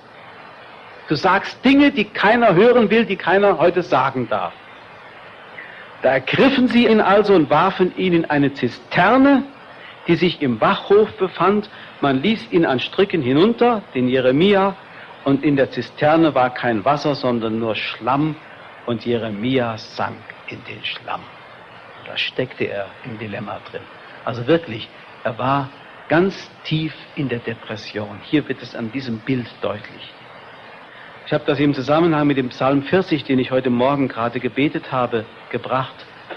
Du 1.08 1.16
sagst 1.16 1.62
Dinge, 1.64 1.90
die 1.90 2.04
keiner 2.04 2.54
hören 2.54 2.88
will, 2.88 3.04
die 3.04 3.16
keiner 3.16 3.58
heute 3.58 3.82
sagen 3.82 4.28
darf. 4.28 4.52
Da 6.02 6.12
ergriffen 6.12 6.68
sie 6.68 6.86
ihn 6.86 7.00
also 7.00 7.34
und 7.34 7.50
warfen 7.50 7.92
ihn 7.96 8.12
in 8.12 8.24
eine 8.24 8.54
Zisterne, 8.54 9.42
die 10.06 10.16
sich 10.16 10.40
im 10.40 10.60
Wachhof 10.60 11.12
befand. 11.18 11.68
Man 12.00 12.22
ließ 12.22 12.52
ihn 12.52 12.64
an 12.64 12.80
Stricken 12.80 13.22
hinunter, 13.22 13.82
den 13.94 14.08
Jeremia, 14.08 14.76
und 15.24 15.44
in 15.44 15.56
der 15.56 15.70
Zisterne 15.70 16.34
war 16.34 16.50
kein 16.50 16.84
Wasser, 16.84 17.14
sondern 17.14 17.58
nur 17.58 17.74
Schlamm, 17.74 18.36
und 18.86 19.04
Jeremia 19.04 19.78
sank 19.78 20.16
in 20.48 20.58
den 20.64 20.84
Schlamm. 20.84 21.20
Da 22.06 22.16
steckte 22.16 22.64
er 22.64 22.86
im 23.04 23.18
Dilemma 23.18 23.60
drin. 23.70 23.82
Also 24.24 24.46
wirklich, 24.46 24.88
er 25.22 25.38
war 25.38 25.68
ganz 26.08 26.50
tief 26.64 26.92
in 27.14 27.28
der 27.28 27.38
Depression. 27.38 28.18
Hier 28.22 28.48
wird 28.48 28.60
es 28.62 28.74
an 28.74 28.90
diesem 28.90 29.18
Bild 29.20 29.46
deutlich. 29.60 30.12
Ich 31.26 31.32
habe 31.32 31.44
das 31.46 31.60
im 31.60 31.72
Zusammenhang 31.72 32.26
mit 32.26 32.36
dem 32.36 32.48
Psalm 32.48 32.82
40, 32.82 33.22
den 33.24 33.38
ich 33.38 33.52
heute 33.52 33.70
Morgen 33.70 34.08
gerade 34.08 34.40
gebetet 34.40 34.90
habe, 34.90 35.24
gebracht. 35.50 35.94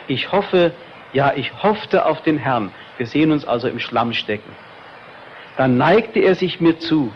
Ich 0.07 0.31
hoffe, 0.31 0.71
ja, 1.13 1.33
ich 1.35 1.63
hoffte 1.63 2.05
auf 2.05 2.21
den 2.21 2.37
Herrn. 2.37 2.71
Wir 2.97 3.07
sehen 3.07 3.31
uns 3.31 3.45
also 3.45 3.67
im 3.67 3.79
Schlamm 3.79 4.13
stecken. 4.13 4.51
Dann 5.57 5.77
neigte 5.77 6.19
er 6.19 6.35
sich 6.35 6.61
mir 6.61 6.77
zu 6.77 7.11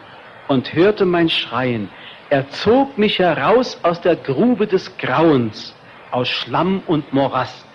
und 0.48 0.74
hörte 0.74 1.06
mein 1.06 1.30
Schreien. 1.30 1.90
Er 2.30 2.50
zog 2.50 2.98
mich 2.98 3.20
heraus 3.20 3.80
aus 3.84 4.02
der 4.02 4.16
Grube 4.16 4.68
des 4.68 4.98
Grauens, 4.98 5.76
aus 6.12 6.30
Schlamm 6.30 6.82
und 6.88 7.14
Morast. 7.14 7.66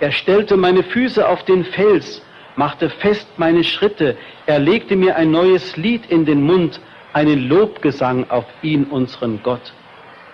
Er 0.00 0.12
stellte 0.12 0.56
meine 0.56 0.82
Füße 0.82 1.26
auf 1.26 1.44
den 1.44 1.64
Fels, 1.64 2.22
machte 2.56 2.90
fest 2.90 3.28
meine 3.36 3.64
Schritte. 3.64 4.16
Er 4.46 4.58
legte 4.58 4.96
mir 4.96 5.16
ein 5.16 5.30
neues 5.30 5.76
Lied 5.76 6.06
in 6.10 6.24
den 6.24 6.42
Mund, 6.42 6.80
einen 7.12 7.48
Lobgesang 7.48 8.28
auf 8.30 8.46
ihn, 8.62 8.84
unseren 8.84 9.42
Gott. 9.42 9.72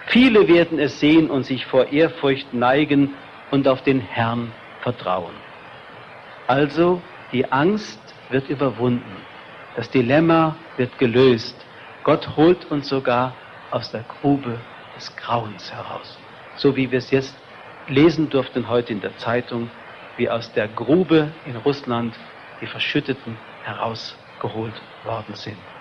Viele 0.07 0.49
werden 0.49 0.79
es 0.79 1.01
sehen 1.01 1.31
und 1.31 1.45
sich 1.45 1.65
vor 1.67 1.87
Ehrfurcht 1.93 2.53
neigen 2.53 3.15
und 3.51 3.67
auf 3.69 3.83
den 3.83 4.01
Herrn 4.01 4.53
vertrauen. 4.81 5.35
Also 6.47 7.01
die 7.33 7.51
Angst 7.51 8.01
wird 8.29 8.49
überwunden, 8.51 9.17
das 9.77 9.91
Dilemma 9.91 10.57
wird 10.77 10.99
gelöst. 10.99 11.57
Gott 12.03 12.37
holt 12.37 12.65
uns 12.67 12.89
sogar 12.89 13.37
aus 13.71 13.91
der 13.91 14.03
Grube 14.03 14.61
des 14.95 15.15
Grauens 15.17 15.73
heraus. 15.73 16.19
So 16.57 16.77
wie 16.77 16.91
wir 16.91 16.99
es 16.99 17.11
jetzt 17.11 17.35
lesen 17.87 18.31
durften 18.31 18.69
heute 18.69 18.93
in 18.93 19.01
der 19.01 19.17
Zeitung, 19.17 19.71
wie 20.17 20.31
aus 20.31 20.53
der 20.53 20.69
Grube 20.69 21.35
in 21.45 21.57
Russland 21.57 22.17
die 22.61 22.67
Verschütteten 22.67 23.39
herausgeholt 23.61 24.81
worden 25.03 25.35
sind. 25.35 25.74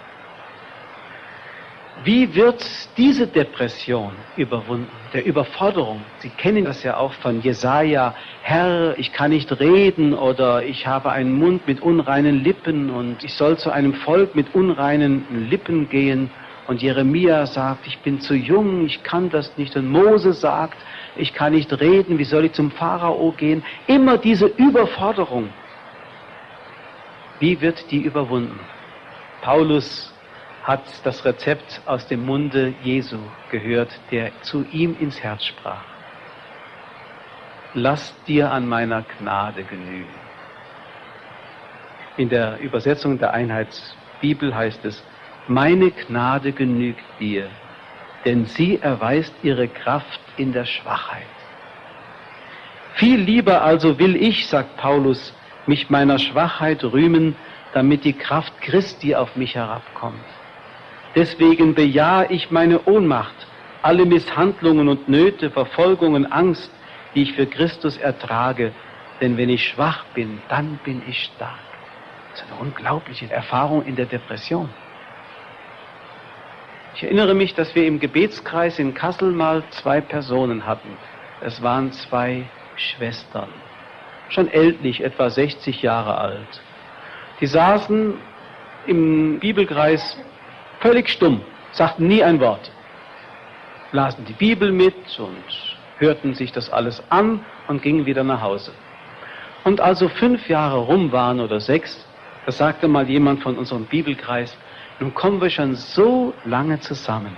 Wie 2.01 2.35
wird 2.35 2.65
diese 2.97 3.27
Depression 3.27 4.11
überwunden, 4.35 4.89
der 5.13 5.25
Überforderung? 5.25 6.01
Sie 6.19 6.29
kennen 6.29 6.65
das 6.65 6.83
ja 6.83 6.97
auch 6.97 7.13
von 7.13 7.41
Jesaja. 7.41 8.13
Herr, 8.41 8.97
ich 8.97 9.13
kann 9.13 9.31
nicht 9.31 9.57
reden 9.59 10.13
oder 10.13 10.63
ich 10.63 10.85
habe 10.85 11.11
einen 11.11 11.31
Mund 11.37 11.65
mit 11.65 11.81
unreinen 11.81 12.43
Lippen 12.43 12.89
und 12.89 13.23
ich 13.23 13.33
soll 13.35 13.57
zu 13.57 13.71
einem 13.71 13.93
Volk 13.93 14.35
mit 14.35 14.53
unreinen 14.53 15.47
Lippen 15.49 15.87
gehen. 15.87 16.29
Und 16.67 16.81
Jeremia 16.81 17.45
sagt, 17.45 17.87
ich 17.87 17.99
bin 17.99 18.19
zu 18.19 18.33
jung, 18.33 18.85
ich 18.85 19.03
kann 19.03 19.29
das 19.29 19.57
nicht. 19.57 19.75
Und 19.77 19.89
Mose 19.89 20.33
sagt, 20.33 20.77
ich 21.15 21.33
kann 21.33 21.53
nicht 21.53 21.71
reden, 21.79 22.17
wie 22.17 22.25
soll 22.25 22.45
ich 22.45 22.53
zum 22.53 22.71
Pharao 22.71 23.31
gehen? 23.31 23.63
Immer 23.87 24.17
diese 24.17 24.47
Überforderung. 24.47 25.49
Wie 27.39 27.61
wird 27.61 27.91
die 27.91 28.01
überwunden? 28.01 28.59
Paulus 29.41 30.12
hat 30.63 30.83
das 31.03 31.25
Rezept 31.25 31.81
aus 31.85 32.07
dem 32.07 32.25
Munde 32.25 32.73
Jesu 32.83 33.17
gehört, 33.51 33.91
der 34.11 34.31
zu 34.43 34.65
ihm 34.71 34.95
ins 34.99 35.21
Herz 35.21 35.45
sprach. 35.45 35.83
Lass 37.73 38.13
dir 38.25 38.51
an 38.51 38.67
meiner 38.67 39.03
Gnade 39.19 39.63
genügen. 39.63 40.23
In 42.15 42.29
der 42.29 42.59
Übersetzung 42.59 43.17
der 43.17 43.33
Einheitsbibel 43.33 44.55
heißt 44.55 44.85
es, 44.85 45.03
meine 45.47 45.91
Gnade 45.91 46.53
genügt 46.53 47.03
dir, 47.19 47.49
denn 48.23 48.45
sie 48.45 48.79
erweist 48.79 49.33
ihre 49.43 49.67
Kraft 49.67 50.21
in 50.37 50.53
der 50.53 50.65
Schwachheit. 50.65 51.23
Viel 52.93 53.19
lieber 53.19 53.63
also 53.63 53.99
will 53.99 54.15
ich, 54.15 54.47
sagt 54.47 54.77
Paulus, 54.77 55.33
mich 55.65 55.89
meiner 55.89 56.19
Schwachheit 56.19 56.83
rühmen, 56.83 57.35
damit 57.73 58.05
die 58.05 58.13
Kraft 58.13 58.53
Christi 58.61 59.15
auf 59.15 59.35
mich 59.35 59.55
herabkommt. 59.55 60.23
Deswegen 61.15 61.75
bejahe 61.75 62.27
ich 62.29 62.49
meine 62.49 62.83
Ohnmacht, 62.85 63.35
alle 63.83 64.05
Misshandlungen 64.05 64.87
und 64.87 65.09
Nöte, 65.09 65.51
Verfolgungen, 65.51 66.31
Angst, 66.31 66.71
die 67.13 67.23
ich 67.23 67.33
für 67.33 67.45
Christus 67.45 67.97
ertrage. 67.97 68.71
Denn 69.21 69.37
wenn 69.37 69.49
ich 69.49 69.67
schwach 69.67 70.05
bin, 70.15 70.41
dann 70.49 70.79
bin 70.83 71.03
ich 71.07 71.23
stark. 71.23 71.59
Das 72.31 72.41
ist 72.41 72.51
eine 72.51 72.61
unglaubliche 72.61 73.29
Erfahrung 73.31 73.85
in 73.85 73.95
der 73.95 74.07
Depression. 74.07 74.69
Ich 76.95 77.03
erinnere 77.03 77.33
mich, 77.35 77.53
dass 77.53 77.75
wir 77.75 77.85
im 77.85 77.99
Gebetskreis 77.99 78.79
in 78.79 78.93
Kassel 78.93 79.31
mal 79.31 79.63
zwei 79.71 80.01
Personen 80.01 80.65
hatten. 80.65 80.97
Es 81.41 81.61
waren 81.61 81.91
zwei 81.91 82.45
Schwestern, 82.75 83.49
schon 84.29 84.47
ältlich, 84.47 85.03
etwa 85.03 85.29
60 85.29 85.81
Jahre 85.81 86.17
alt. 86.17 86.61
Die 87.39 87.47
saßen 87.47 88.13
im 88.87 89.39
Bibelkreis 89.39 90.17
völlig 90.83 91.07
stumm, 91.07 91.41
sagten 91.71 92.07
nie 92.09 92.21
ein 92.21 92.41
Wort, 92.41 92.69
lasen 93.93 94.25
die 94.25 94.33
Bibel 94.33 94.73
mit 94.73 95.17
und 95.17 95.77
hörten 95.97 96.33
sich 96.33 96.51
das 96.51 96.69
alles 96.69 97.01
an 97.09 97.39
und 97.69 97.81
gingen 97.81 98.05
wieder 98.05 98.25
nach 98.25 98.41
Hause. 98.41 98.73
Und 99.63 99.79
also 99.79 100.09
fünf 100.09 100.49
Jahre 100.49 100.79
rum 100.79 101.13
waren 101.13 101.39
oder 101.39 101.61
sechs, 101.61 102.05
da 102.45 102.51
sagte 102.51 102.89
mal 102.89 103.09
jemand 103.09 103.41
von 103.41 103.57
unserem 103.57 103.85
Bibelkreis, 103.85 104.57
nun 104.99 105.13
kommen 105.13 105.39
wir 105.39 105.49
schon 105.49 105.75
so 105.75 106.33
lange 106.43 106.81
zusammen. 106.81 107.37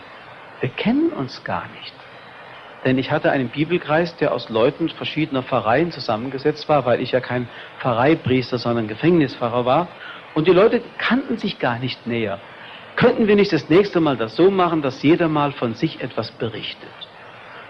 Wir 0.59 0.69
kennen 0.69 1.11
uns 1.11 1.43
gar 1.43 1.67
nicht. 1.79 1.93
Denn 2.83 2.97
ich 2.97 3.11
hatte 3.11 3.31
einen 3.31 3.49
Bibelkreis, 3.49 4.15
der 4.17 4.33
aus 4.33 4.49
Leuten 4.49 4.89
verschiedener 4.89 5.43
Pfarreien 5.43 5.91
zusammengesetzt 5.91 6.67
war, 6.67 6.85
weil 6.87 6.99
ich 6.99 7.11
ja 7.11 7.19
kein 7.19 7.47
Pfarreipriester, 7.79 8.57
sondern 8.57 8.87
Gefängnispfarrer 8.87 9.65
war. 9.65 9.87
Und 10.33 10.47
die 10.47 10.51
Leute 10.51 10.81
kannten 10.97 11.37
sich 11.37 11.59
gar 11.59 11.77
nicht 11.77 12.07
näher. 12.07 12.39
Könnten 12.95 13.27
wir 13.27 13.35
nicht 13.35 13.51
das 13.51 13.69
nächste 13.69 13.99
Mal 13.99 14.17
das 14.17 14.35
so 14.35 14.49
machen, 14.49 14.81
dass 14.81 15.03
jeder 15.03 15.27
mal 15.27 15.51
von 15.51 15.73
sich 15.73 16.01
etwas 16.01 16.31
berichtet? 16.31 16.89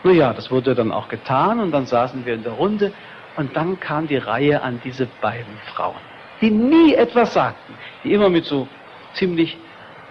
Naja, 0.04 0.34
das 0.34 0.52
wurde 0.52 0.76
dann 0.76 0.92
auch 0.92 1.08
getan 1.08 1.60
und 1.60 1.72
dann 1.72 1.88
saßen 1.88 2.26
wir 2.26 2.36
in 2.36 2.44
der 2.44 2.54
Runde 2.54 2.94
und 3.36 3.56
dann 3.56 3.80
kam 3.80 4.08
die 4.08 4.18
Reihe 4.18 4.62
an 4.62 4.80
diese 4.84 5.08
beiden 5.22 5.58
Frauen. 5.74 6.00
die 6.42 6.52
nie 6.52 6.94
etwas 6.94 7.34
sagten, 7.34 7.74
die 8.04 8.14
immer 8.14 8.30
mit 8.30 8.46
so 8.46 8.68
ziemlich 9.14 9.58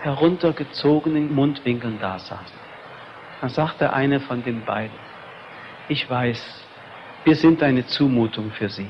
heruntergezogenen 0.01 1.35
Mundwinkeln 1.35 1.99
da 2.01 2.19
saßen. 2.19 2.59
Dann 3.41 3.51
sagte 3.51 3.93
eine 3.93 4.21
von 4.21 4.43
den 4.43 4.65
beiden, 4.65 4.97
ich 5.89 6.09
weiß, 6.09 6.65
wir 7.25 7.37
sind 7.37 7.63
eine 7.63 7.87
Zumutung 7.87 8.51
für 8.53 8.69
Sie, 8.69 8.89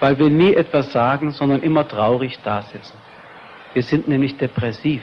weil 0.00 0.18
wir 0.18 0.30
nie 0.30 0.54
etwas 0.54 0.92
sagen, 0.92 1.32
sondern 1.32 1.62
immer 1.62 1.86
traurig 1.86 2.38
dasitzen. 2.42 2.98
Wir 3.72 3.82
sind 3.82 4.08
nämlich 4.08 4.36
depressiv, 4.36 5.02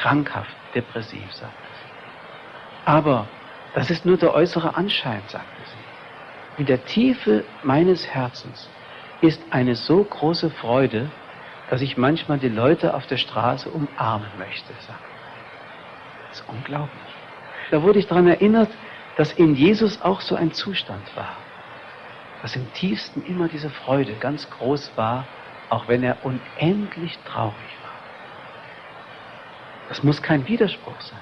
krankhaft 0.00 0.56
depressiv, 0.74 1.32
sagte 1.34 1.68
sie. 1.82 2.86
Aber 2.86 3.26
das 3.74 3.90
ist 3.90 4.04
nur 4.06 4.16
der 4.16 4.34
äußere 4.34 4.74
Anschein, 4.74 5.22
sagte 5.28 5.62
sie. 5.64 6.60
In 6.60 6.66
der 6.66 6.84
Tiefe 6.84 7.44
meines 7.62 8.06
Herzens 8.06 8.68
ist 9.20 9.40
eine 9.50 9.76
so 9.76 10.02
große 10.02 10.50
Freude, 10.50 11.10
dass 11.70 11.82
ich 11.82 11.96
manchmal 11.96 12.38
die 12.38 12.48
Leute 12.48 12.94
auf 12.94 13.06
der 13.06 13.16
Straße 13.16 13.70
umarmen 13.70 14.30
möchte, 14.38 14.72
sagte. 14.86 15.04
Das 16.30 16.40
ist 16.40 16.48
unglaublich. 16.48 17.14
Da 17.70 17.82
wurde 17.82 17.98
ich 17.98 18.06
daran 18.06 18.26
erinnert, 18.26 18.70
dass 19.16 19.32
in 19.32 19.54
Jesus 19.54 20.00
auch 20.02 20.20
so 20.20 20.34
ein 20.34 20.52
Zustand 20.52 21.04
war. 21.16 21.36
Dass 22.42 22.56
im 22.56 22.72
tiefsten 22.74 23.22
immer 23.26 23.48
diese 23.48 23.70
Freude 23.70 24.14
ganz 24.14 24.48
groß 24.50 24.96
war, 24.96 25.26
auch 25.68 25.86
wenn 25.88 26.02
er 26.02 26.16
unendlich 26.24 27.16
traurig 27.26 27.54
war. 27.54 27.79
Das 29.90 30.04
muss 30.04 30.22
kein 30.22 30.46
Widerspruch 30.46 31.00
sein. 31.00 31.18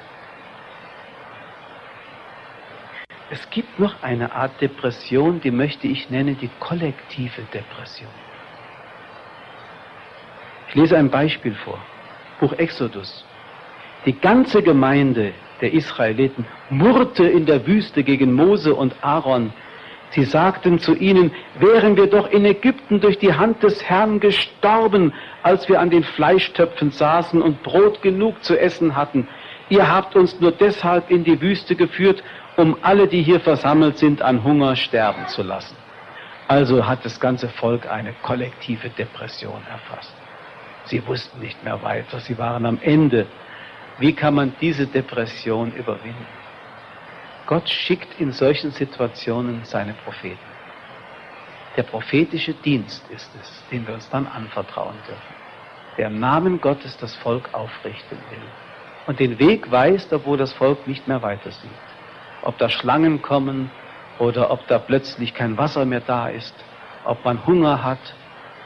Es 3.30 3.48
gibt 3.50 3.80
noch 3.80 4.02
eine 4.02 4.30
Art 4.32 4.60
Depression, 4.60 5.40
die 5.40 5.50
möchte 5.50 5.88
ich 5.88 6.10
nennen 6.10 6.36
die 6.38 6.50
kollektive 6.60 7.42
Depression. 7.52 8.10
Ich 10.68 10.74
lese 10.74 10.98
ein 10.98 11.10
Beispiel 11.10 11.54
vor. 11.54 11.78
Buch 12.40 12.52
Exodus. 12.52 13.24
Die 14.04 14.12
ganze 14.12 14.62
Gemeinde 14.62 15.32
der 15.62 15.72
Israeliten 15.72 16.46
murrte 16.68 17.26
in 17.26 17.46
der 17.46 17.66
Wüste 17.66 18.04
gegen 18.04 18.34
Mose 18.34 18.74
und 18.74 18.94
Aaron. 19.02 19.50
Sie 20.10 20.24
sagten 20.24 20.78
zu 20.78 20.94
ihnen, 20.94 21.32
wären 21.58 21.96
wir 21.96 22.06
doch 22.06 22.30
in 22.30 22.44
Ägypten 22.44 23.00
durch 23.00 23.18
die 23.18 23.34
Hand 23.34 23.62
des 23.62 23.84
Herrn 23.84 24.20
gestorben, 24.20 25.12
als 25.42 25.68
wir 25.68 25.80
an 25.80 25.90
den 25.90 26.02
Fleischtöpfen 26.02 26.90
saßen 26.90 27.42
und 27.42 27.62
Brot 27.62 28.00
genug 28.02 28.42
zu 28.42 28.58
essen 28.58 28.96
hatten. 28.96 29.28
Ihr 29.68 29.90
habt 29.90 30.16
uns 30.16 30.40
nur 30.40 30.52
deshalb 30.52 31.10
in 31.10 31.24
die 31.24 31.40
Wüste 31.40 31.76
geführt, 31.76 32.22
um 32.56 32.76
alle, 32.82 33.06
die 33.06 33.22
hier 33.22 33.40
versammelt 33.40 33.98
sind, 33.98 34.22
an 34.22 34.42
Hunger 34.42 34.76
sterben 34.76 35.26
zu 35.28 35.42
lassen. 35.42 35.76
Also 36.48 36.86
hat 36.86 37.04
das 37.04 37.20
ganze 37.20 37.48
Volk 37.48 37.90
eine 37.90 38.14
kollektive 38.22 38.88
Depression 38.88 39.60
erfasst. 39.70 40.14
Sie 40.84 41.06
wussten 41.06 41.40
nicht 41.40 41.62
mehr 41.62 41.82
weiter, 41.82 42.18
sie 42.20 42.38
waren 42.38 42.64
am 42.64 42.78
Ende 42.80 43.26
wie 43.98 44.12
kann 44.12 44.34
man 44.34 44.52
diese 44.60 44.86
Depression 44.86 45.72
überwinden? 45.72 46.37
Gott 47.48 47.66
schickt 47.66 48.20
in 48.20 48.30
solchen 48.30 48.72
Situationen 48.72 49.64
seine 49.64 49.94
Propheten. 50.04 50.36
Der 51.78 51.82
prophetische 51.82 52.52
Dienst 52.52 53.08
ist 53.08 53.30
es, 53.40 53.62
den 53.70 53.86
wir 53.86 53.94
uns 53.94 54.06
dann 54.10 54.26
anvertrauen 54.26 54.96
dürfen, 55.06 55.34
der 55.96 56.08
im 56.08 56.20
Namen 56.20 56.60
Gottes 56.60 56.94
das 56.98 57.14
Volk 57.16 57.48
aufrichten 57.54 58.18
will 58.30 58.42
und 59.06 59.18
den 59.18 59.38
Weg 59.38 59.70
weist, 59.72 60.12
obwohl 60.12 60.36
das 60.36 60.52
Volk 60.52 60.86
nicht 60.86 61.08
mehr 61.08 61.22
weiter 61.22 61.50
sieht. 61.50 61.70
Ob 62.42 62.58
da 62.58 62.68
Schlangen 62.68 63.22
kommen 63.22 63.70
oder 64.18 64.50
ob 64.50 64.68
da 64.68 64.78
plötzlich 64.78 65.32
kein 65.32 65.56
Wasser 65.56 65.86
mehr 65.86 66.02
da 66.02 66.28
ist, 66.28 66.52
ob 67.06 67.24
man 67.24 67.46
Hunger 67.46 67.82
hat, 67.82 68.14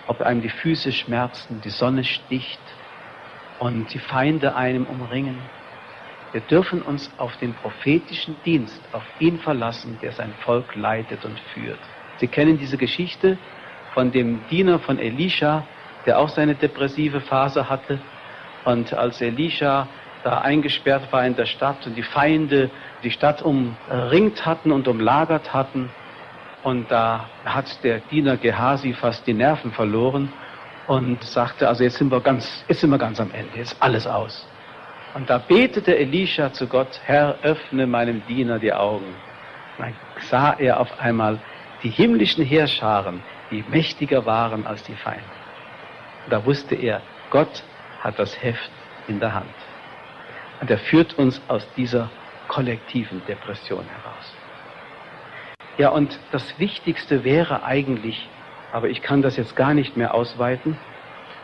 ob 0.09 0.21
einem 0.23 0.43
die 0.43 0.49
Füße 0.49 0.91
schmerzen, 0.91 1.61
die 1.61 1.71
Sonne 1.71 2.03
sticht, 2.03 2.59
und 3.61 3.95
die 3.95 4.01
Feinde 4.01 4.57
einem 4.57 4.87
umringen. 4.87 5.39
Wir 6.33 6.41
dürfen 6.41 6.81
uns 6.81 7.11
auf 7.19 7.37
den 7.37 7.53
prophetischen 7.55 8.37
Dienst, 8.45 8.81
auf 8.93 9.03
ihn 9.19 9.39
verlassen, 9.39 9.99
der 10.01 10.13
sein 10.13 10.33
Volk 10.45 10.75
leitet 10.75 11.25
und 11.27 11.39
führt. 11.53 11.79
Sie 12.17 12.27
kennen 12.27 12.59
diese 12.59 12.79
Geschichte 12.79 13.37
von 13.93 14.11
dem 14.13 14.41
Diener 14.49 14.79
von 14.79 14.99
Elisha, 14.99 15.65
der 16.07 16.19
auch 16.19 16.31
seine 16.31 16.55
depressive 16.55 17.21
Phase 17.21 17.69
hatte. 17.69 17.99
Und 18.65 18.95
als 18.95 19.21
Elisha 19.21 19.87
da 20.25 20.41
eingesperrt 20.41 21.13
war 21.13 21.27
in 21.27 21.37
der 21.37 21.47
Stadt 21.47 21.87
und 21.87 21.97
die 21.97 22.03
Feinde 22.03 22.71
die 23.03 23.11
Stadt 23.11 23.43
umringt 23.43 24.47
hatten 24.47 24.73
und 24.73 24.89
umlagert 24.89 25.53
hatten, 25.53 25.91
und 26.63 26.91
da 26.91 27.29
hat 27.45 27.83
der 27.83 27.99
Diener 27.99 28.37
Gehasi 28.37 28.93
fast 28.93 29.27
die 29.27 29.35
Nerven 29.35 29.73
verloren 29.73 30.33
und 30.87 31.23
sagte, 31.25 31.69
also 31.69 31.83
jetzt 31.83 31.97
sind 31.97 32.11
wir 32.13 32.21
ganz, 32.21 32.65
jetzt 32.69 32.81
sind 32.81 32.91
wir 32.91 32.99
ganz 32.99 33.21
am 33.21 33.33
Ende, 33.33 33.59
jetzt 33.59 33.77
alles 33.81 34.07
aus. 34.07 34.47
Und 35.15 35.29
da 35.29 35.39
betete 35.39 35.97
Elisha 35.97 36.53
zu 36.53 36.67
Gott, 36.67 37.01
Herr, 37.05 37.37
öffne 37.43 37.87
meinem 37.87 38.23
Diener 38.27 38.59
die 38.59 38.73
Augen. 38.73 39.15
Dann 39.79 39.95
sah 40.31 40.55
er 40.55 40.81
auf 40.81 41.01
einmal 41.01 41.39
die 41.83 41.91
himmlischen 41.91 42.45
Heerscharen, 42.45 43.21
die 43.51 43.63
mächtiger 43.69 44.25
waren 44.25 44.67
als 44.67 44.83
die 44.85 44.95
Feinde. 44.95 45.23
Und 46.25 46.33
da 46.33 46.45
wusste 46.45 46.75
er, 46.75 47.03
Gott 47.31 47.63
hat 48.01 48.19
das 48.19 48.43
Heft 48.43 48.71
in 49.09 49.21
der 49.21 49.35
Hand. 49.35 49.55
Und 50.61 50.71
er 50.71 50.79
führt 50.79 51.19
uns 51.19 51.41
aus 51.49 51.67
dieser 51.77 52.09
kollektiven 52.49 53.21
Depression 53.27 53.85
heraus. 53.85 54.35
Ja, 55.77 55.89
und 55.91 56.19
das 56.31 56.59
Wichtigste 56.59 57.25
wäre 57.25 57.65
eigentlich, 57.65 58.29
aber 58.73 58.89
ich 58.89 59.03
kann 59.03 59.23
das 59.23 59.37
jetzt 59.37 59.57
gar 59.57 59.75
nicht 59.75 59.97
mehr 59.97 60.15
ausweiten, 60.15 60.77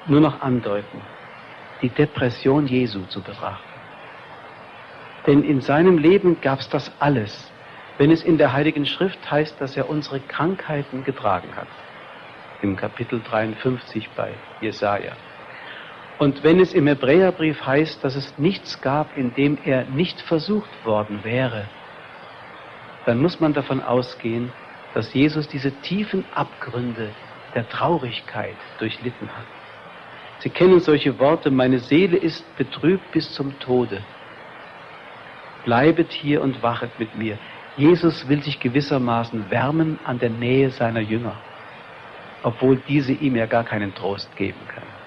nur 0.07 0.21
noch 0.21 0.41
andeuten, 0.41 1.01
die 1.83 1.91
Depression 1.91 2.67
Jesu 2.67 3.01
zu 3.07 3.21
betrachten. 3.21 3.65
Denn 5.27 5.43
in 5.45 5.61
seinem 5.61 5.99
Leben 5.99 6.41
gab 6.41 6.61
es 6.61 6.69
das 6.69 6.91
alles, 7.01 7.51
wenn 7.99 8.11
es 8.11 8.23
in 8.23 8.39
der 8.39 8.53
Heiligen 8.53 8.87
Schrift 8.87 9.31
heißt, 9.31 9.61
dass 9.61 9.77
er 9.77 9.91
unsere 9.91 10.21
Krankheiten 10.21 11.05
getragen 11.05 11.55
hat. 11.57 11.69
Im 12.63 12.77
Kapitel 12.77 13.21
53 13.21 14.09
bei 14.17 14.33
Jesaja. 14.61 15.13
Und 16.19 16.43
wenn 16.43 16.59
es 16.61 16.73
im 16.73 16.87
Hebräerbrief 16.87 17.65
heißt, 17.65 18.03
dass 18.03 18.17
es 18.17 18.39
nichts 18.39 18.81
gab, 18.81 19.17
in 19.17 19.35
dem 19.35 19.59
er 19.65 19.85
nicht 19.85 20.21
versucht 20.21 20.85
worden 20.85 21.21
wäre, 21.23 21.67
dann 23.07 23.21
muss 23.21 23.39
man 23.39 23.53
davon 23.53 23.83
ausgehen, 23.83 24.51
dass 24.95 25.15
Jesus 25.15 25.49
diese 25.49 25.71
tiefen 25.83 26.25
Abgründe 26.35 27.11
der 27.55 27.69
Traurigkeit 27.69 28.57
durchlitten 28.79 29.29
hat. 29.29 29.58
Sie 30.41 30.51
kennen 30.51 30.81
solche 30.81 31.19
Worte, 31.19 31.51
meine 31.51 31.79
Seele 31.81 32.17
ist 32.17 32.45
betrübt 32.57 33.11
bis 33.13 33.33
zum 33.35 33.59
Tode. 33.59 34.03
Bleibet 35.65 36.13
hier 36.13 36.43
und 36.43 36.63
wachet 36.63 36.91
mit 36.99 37.17
mir. 37.17 37.39
Jesus 37.77 38.29
will 38.29 38.43
sich 38.43 38.61
gewissermaßen 38.61 39.51
wärmen 39.51 39.99
an 40.05 40.19
der 40.19 40.31
Nähe 40.31 40.71
seiner 40.71 41.01
Jünger, 41.01 41.35
obwohl 42.43 42.77
diese 42.89 43.13
ihm 43.13 43.37
ja 43.37 43.47
gar 43.47 43.65
keinen 43.65 43.95
Trost 43.95 44.35
geben 44.37 44.61
können. 44.69 44.99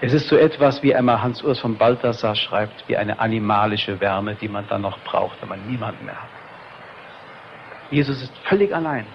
Es 0.00 0.12
ist 0.12 0.28
so 0.28 0.36
etwas, 0.36 0.82
wie 0.82 0.94
einmal 0.94 1.22
Hans 1.22 1.42
Urs 1.42 1.60
von 1.60 1.76
Balthasar 1.76 2.34
schreibt, 2.34 2.84
wie 2.88 2.96
eine 2.96 3.18
animalische 3.20 4.00
Wärme, 4.00 4.34
die 4.34 4.48
man 4.48 4.66
dann 4.68 4.82
noch 4.82 4.98
braucht, 4.98 5.40
wenn 5.40 5.48
man 5.48 5.66
niemanden 5.66 6.04
mehr 6.04 6.20
hat. 6.20 6.28
Jesus 7.90 8.22
ist 8.22 8.36
völlig 8.44 8.74
allein. 8.74 9.06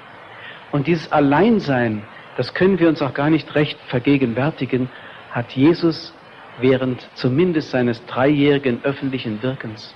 Und 0.72 0.88
dieses 0.88 1.12
Alleinsein, 1.12 2.04
das 2.40 2.54
können 2.54 2.80
wir 2.80 2.88
uns 2.88 3.02
auch 3.02 3.14
gar 3.14 3.30
nicht 3.30 3.54
recht 3.54 3.78
vergegenwärtigen, 3.90 4.88
hat 5.30 5.52
Jesus 5.52 6.14
während 6.62 7.06
zumindest 7.14 7.72
seines 7.72 8.06
dreijährigen 8.06 8.80
öffentlichen 8.84 9.44
Wirkens 9.44 9.94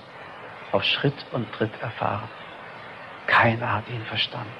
auf 0.70 0.84
Schritt 0.84 1.14
und 1.32 1.50
Tritt 1.54 1.70
erfahren. 1.80 2.28
Keiner 3.26 3.72
hat 3.72 3.88
ihn 3.88 4.02
verstanden. 4.02 4.52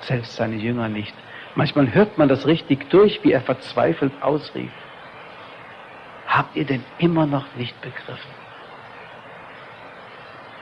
Selbst 0.00 0.34
seine 0.34 0.56
Jünger 0.56 0.88
nicht. 0.88 1.14
Manchmal 1.54 1.92
hört 1.92 2.16
man 2.16 2.26
das 2.26 2.46
richtig 2.46 2.88
durch, 2.88 3.22
wie 3.22 3.32
er 3.32 3.42
verzweifelt 3.42 4.12
ausrief. 4.22 4.72
Habt 6.26 6.56
ihr 6.56 6.64
denn 6.64 6.82
immer 6.96 7.26
noch 7.26 7.54
nicht 7.56 7.78
begriffen? 7.82 8.30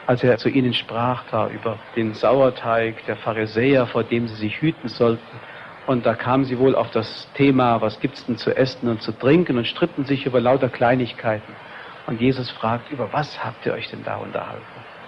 als 0.08 0.22
er 0.22 0.38
zu 0.38 0.48
ihnen 0.48 0.72
sprach, 0.72 1.24
da 1.32 1.48
über 1.48 1.78
den 1.96 2.14
Sauerteig 2.14 3.04
der 3.06 3.16
Pharisäer, 3.16 3.86
vor 3.86 4.04
dem 4.04 4.28
sie 4.28 4.36
sich 4.36 4.60
hüten 4.60 4.88
sollten. 4.88 5.40
Und 5.86 6.04
da 6.04 6.14
kamen 6.14 6.44
sie 6.44 6.58
wohl 6.58 6.74
auf 6.74 6.90
das 6.90 7.28
Thema, 7.34 7.80
was 7.80 8.00
gibt's 8.00 8.26
denn 8.26 8.36
zu 8.36 8.56
essen 8.56 8.88
und 8.88 9.02
zu 9.02 9.12
trinken 9.12 9.56
und 9.56 9.66
stritten 9.66 10.04
sich 10.04 10.26
über 10.26 10.40
lauter 10.40 10.68
Kleinigkeiten. 10.68 11.52
Und 12.06 12.20
Jesus 12.20 12.50
fragt, 12.50 12.90
über 12.90 13.12
was 13.12 13.44
habt 13.44 13.64
ihr 13.66 13.72
euch 13.72 13.88
denn 13.90 14.02
da 14.04 14.16
unterhalten? 14.16 14.64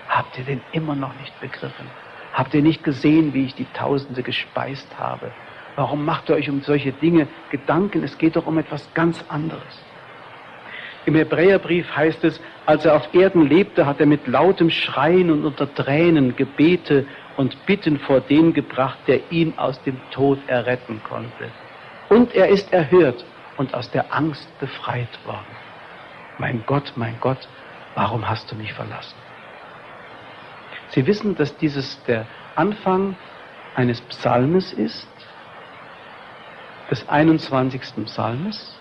Habt 0.08 0.38
ihr 0.38 0.44
denn 0.44 0.60
immer 0.72 0.94
noch 0.94 1.14
nicht 1.20 1.38
begriffen? 1.40 1.86
Habt 2.32 2.54
ihr 2.54 2.62
nicht 2.62 2.84
gesehen, 2.84 3.34
wie 3.34 3.44
ich 3.44 3.54
die 3.54 3.66
Tausende 3.74 4.22
gespeist 4.22 4.86
habe? 4.98 5.32
Warum 5.74 6.04
macht 6.04 6.28
ihr 6.28 6.36
euch 6.36 6.48
um 6.48 6.60
solche 6.62 6.92
Dinge 6.92 7.26
Gedanken? 7.50 8.04
Es 8.04 8.16
geht 8.16 8.36
doch 8.36 8.46
um 8.46 8.58
etwas 8.58 8.88
ganz 8.94 9.24
anderes. 9.28 9.82
Im 11.06 11.14
Hebräerbrief 11.14 11.96
heißt 11.96 12.22
es, 12.24 12.40
als 12.66 12.84
er 12.84 12.94
auf 12.94 13.14
Erden 13.14 13.48
lebte, 13.48 13.86
hat 13.86 13.98
er 13.98 14.06
mit 14.06 14.26
lautem 14.26 14.70
Schreien 14.70 15.30
und 15.30 15.44
unter 15.44 15.72
Tränen 15.72 16.36
Gebete 16.36 17.06
und 17.38 17.66
Bitten 17.66 18.00
vor 18.00 18.20
den 18.20 18.52
gebracht, 18.52 18.98
der 19.06 19.20
ihn 19.30 19.56
aus 19.58 19.80
dem 19.84 19.96
Tod 20.10 20.38
erretten 20.48 21.00
konnte. 21.08 21.50
und 22.10 22.34
er 22.34 22.48
ist 22.48 22.72
erhört 22.72 23.22
und 23.58 23.74
aus 23.74 23.90
der 23.90 24.12
Angst 24.12 24.48
befreit 24.60 25.08
worden. 25.26 25.56
Mein 26.38 26.62
Gott, 26.66 26.92
mein 26.96 27.14
Gott, 27.20 27.48
warum 27.94 28.26
hast 28.26 28.50
du 28.50 28.56
mich 28.56 28.72
verlassen? 28.72 29.16
Sie 30.90 31.06
wissen, 31.06 31.34
dass 31.34 31.54
dieses 31.58 32.02
der 32.04 32.24
Anfang 32.56 33.14
eines 33.74 34.00
Psalmes 34.00 34.72
ist, 34.72 35.06
des 36.90 37.06
21. 37.08 38.06
Psalmes, 38.06 38.74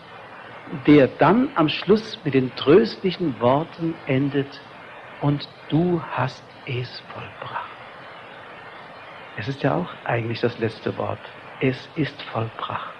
der 0.88 1.08
dann 1.08 1.49
am 1.55 1.68
Schluss 1.68 2.18
mit 2.24 2.34
den 2.34 2.55
tröstlichen 2.55 3.39
Worten 3.41 3.93
endet, 4.05 4.60
und 5.20 5.47
du 5.70 6.01
hast 6.16 6.43
es 6.66 7.01
vollbracht. 7.12 7.76
Es 9.39 9.47
ist 9.47 9.61
ja 9.61 9.75
auch 9.75 9.89
eigentlich 10.05 10.41
das 10.41 10.57
letzte 10.59 10.97
Wort. 10.97 11.19
Es 11.61 11.77
ist 11.95 12.19
vollbracht. 12.23 12.93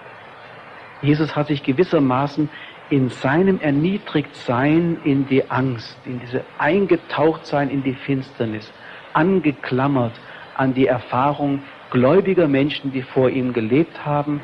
Jesus 1.02 1.34
hat 1.34 1.48
sich 1.48 1.62
gewissermaßen 1.62 2.48
in 2.90 3.08
seinem 3.08 3.60
Erniedrigtsein 3.60 4.98
in 5.04 5.28
die 5.28 5.48
Angst, 5.50 5.96
in 6.06 6.20
diese 6.20 6.42
Eingetauchtsein 6.58 7.70
in 7.70 7.82
die 7.82 7.94
Finsternis, 7.94 8.70
angeklammert 9.12 10.12
an 10.56 10.74
die 10.74 10.86
Erfahrung 10.86 11.60
gläubiger 11.90 12.48
Menschen, 12.48 12.92
die 12.92 13.02
vor 13.02 13.30
ihm 13.30 13.52
gelebt 13.52 14.04
haben 14.04 14.40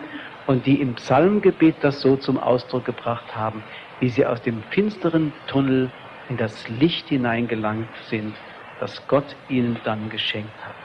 und 0.46 0.66
die 0.66 0.80
im 0.80 0.94
Psalmgebet 0.94 1.76
das 1.80 2.00
so 2.00 2.16
zum 2.16 2.38
Ausdruck 2.38 2.84
gebracht 2.84 3.34
haben, 3.34 3.62
wie 4.00 4.08
sie 4.08 4.26
aus 4.26 4.42
dem 4.42 4.62
finsteren 4.70 5.32
Tunnel 5.46 5.90
in 6.28 6.36
das 6.36 6.68
Licht 6.68 7.08
hineingelangt 7.08 7.88
sind, 8.08 8.34
das 8.80 9.06
Gott 9.08 9.36
ihnen 9.48 9.78
dann 9.84 10.10
geschenkt 10.10 10.52
hat. 10.66 10.83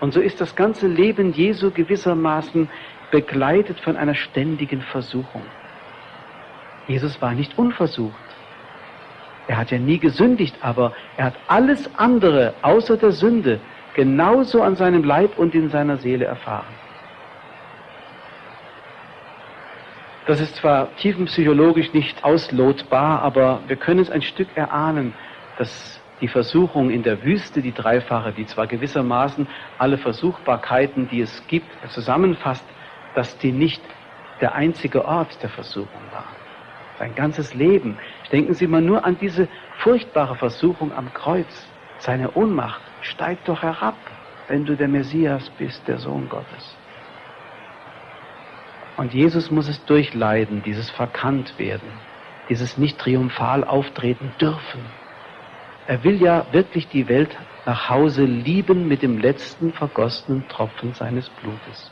Und 0.00 0.12
so 0.12 0.20
ist 0.20 0.40
das 0.40 0.54
ganze 0.54 0.86
Leben 0.86 1.32
Jesu 1.32 1.70
gewissermaßen 1.70 2.68
begleitet 3.10 3.80
von 3.80 3.96
einer 3.96 4.14
ständigen 4.14 4.82
Versuchung. 4.82 5.42
Jesus 6.86 7.20
war 7.20 7.34
nicht 7.34 7.58
unversucht. 7.58 8.14
Er 9.46 9.56
hat 9.56 9.70
ja 9.70 9.78
nie 9.78 9.98
gesündigt, 9.98 10.56
aber 10.60 10.92
er 11.16 11.26
hat 11.26 11.34
alles 11.46 11.90
andere 11.96 12.54
außer 12.62 12.96
der 12.96 13.12
Sünde 13.12 13.60
genauso 13.94 14.62
an 14.62 14.76
seinem 14.76 15.02
Leib 15.02 15.38
und 15.38 15.54
in 15.54 15.70
seiner 15.70 15.96
Seele 15.96 16.26
erfahren. 16.26 16.66
Das 20.26 20.40
ist 20.40 20.56
zwar 20.56 20.94
tiefenpsychologisch 20.96 21.94
nicht 21.94 22.22
auslotbar, 22.22 23.22
aber 23.22 23.60
wir 23.66 23.76
können 23.76 24.00
es 24.00 24.10
ein 24.10 24.20
Stück 24.20 24.48
erahnen, 24.54 25.14
dass 25.56 25.97
die 26.20 26.28
Versuchung 26.28 26.90
in 26.90 27.02
der 27.02 27.22
Wüste, 27.22 27.62
die 27.62 27.72
dreifache, 27.72 28.32
die 28.32 28.46
zwar 28.46 28.66
gewissermaßen 28.66 29.46
alle 29.78 29.98
Versuchbarkeiten, 29.98 31.08
die 31.08 31.20
es 31.20 31.46
gibt, 31.46 31.70
zusammenfasst, 31.90 32.64
dass 33.14 33.38
die 33.38 33.52
nicht 33.52 33.82
der 34.40 34.54
einzige 34.54 35.04
Ort 35.04 35.42
der 35.42 35.50
Versuchung 35.50 36.00
war. 36.12 36.26
Sein 36.98 37.14
ganzes 37.14 37.54
Leben. 37.54 37.96
Denken 38.32 38.54
Sie 38.54 38.66
mal 38.66 38.80
nur 38.80 39.04
an 39.04 39.16
diese 39.20 39.48
furchtbare 39.78 40.34
Versuchung 40.34 40.92
am 40.92 41.12
Kreuz, 41.14 41.66
seine 41.98 42.32
Ohnmacht. 42.32 42.80
Steig 43.00 43.44
doch 43.44 43.62
herab, 43.62 43.94
wenn 44.48 44.64
du 44.64 44.76
der 44.76 44.88
Messias 44.88 45.48
bist, 45.50 45.86
der 45.86 45.98
Sohn 45.98 46.28
Gottes. 46.28 46.76
Und 48.96 49.14
Jesus 49.14 49.52
muss 49.52 49.68
es 49.68 49.84
durchleiden, 49.84 50.62
dieses 50.64 50.90
verkannt 50.90 51.56
werden, 51.58 51.88
dieses 52.48 52.76
nicht 52.76 52.98
triumphal 52.98 53.62
auftreten 53.62 54.32
dürfen. 54.40 54.80
Er 55.88 56.04
will 56.04 56.20
ja 56.20 56.46
wirklich 56.52 56.86
die 56.88 57.08
Welt 57.08 57.34
nach 57.64 57.88
Hause 57.88 58.26
lieben 58.26 58.86
mit 58.88 59.00
dem 59.00 59.18
letzten 59.18 59.72
vergossenen 59.72 60.46
Tropfen 60.50 60.92
seines 60.92 61.30
Blutes. 61.30 61.90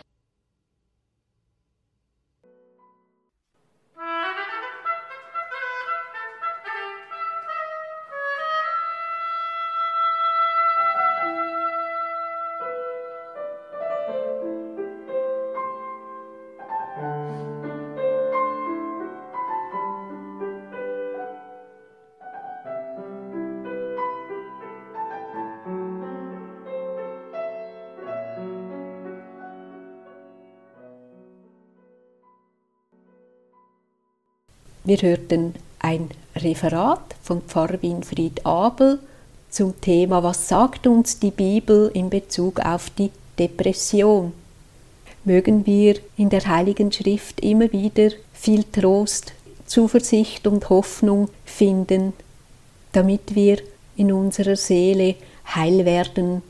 Wir 34.87 34.99
hörten 34.99 35.57
ein 35.81 36.11
Referat 36.37 37.17
von 37.21 37.43
Pfarrer 37.43 37.83
Winfried 37.83 38.47
Abel 38.47 39.01
zum 39.51 39.81
Thema 39.81 40.23
Was 40.23 40.47
sagt 40.47 40.87
uns 40.87 41.19
die 41.19 41.33
Bibel 41.33 41.91
in 41.93 42.09
Bezug 42.09 42.61
auf 42.61 42.89
die 42.91 43.11
Depression? 43.37 44.33
Mögen 45.25 45.67
wir 45.67 45.97
in 46.17 46.31
der 46.31 46.47
Heiligen 46.47 46.93
Schrift 46.93 47.41
immer 47.41 47.73
wieder 47.73 48.11
viel 48.33 48.63
Trost, 48.63 49.33
Zuversicht 49.67 50.47
und 50.47 50.71
Hoffnung 50.71 51.31
finden, 51.45 52.13
damit 52.93 53.35
wir 53.35 53.59
in 53.97 54.13
unserer 54.13 54.55
Seele 54.55 55.17
heil 55.53 55.85
werden. 55.85 56.43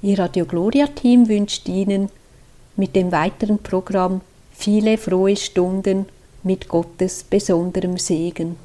Ihr 0.00 0.18
Radio 0.18 0.46
Gloria 0.46 0.86
Team 0.86 1.28
wünscht 1.28 1.68
Ihnen 1.68 2.08
mit 2.76 2.96
dem 2.96 3.12
weiteren 3.12 3.58
Programm 3.58 4.22
viele 4.50 4.96
frohe 4.96 5.36
Stunden 5.36 6.06
mit 6.42 6.68
Gottes 6.68 7.24
besonderem 7.24 7.98
Segen. 7.98 8.56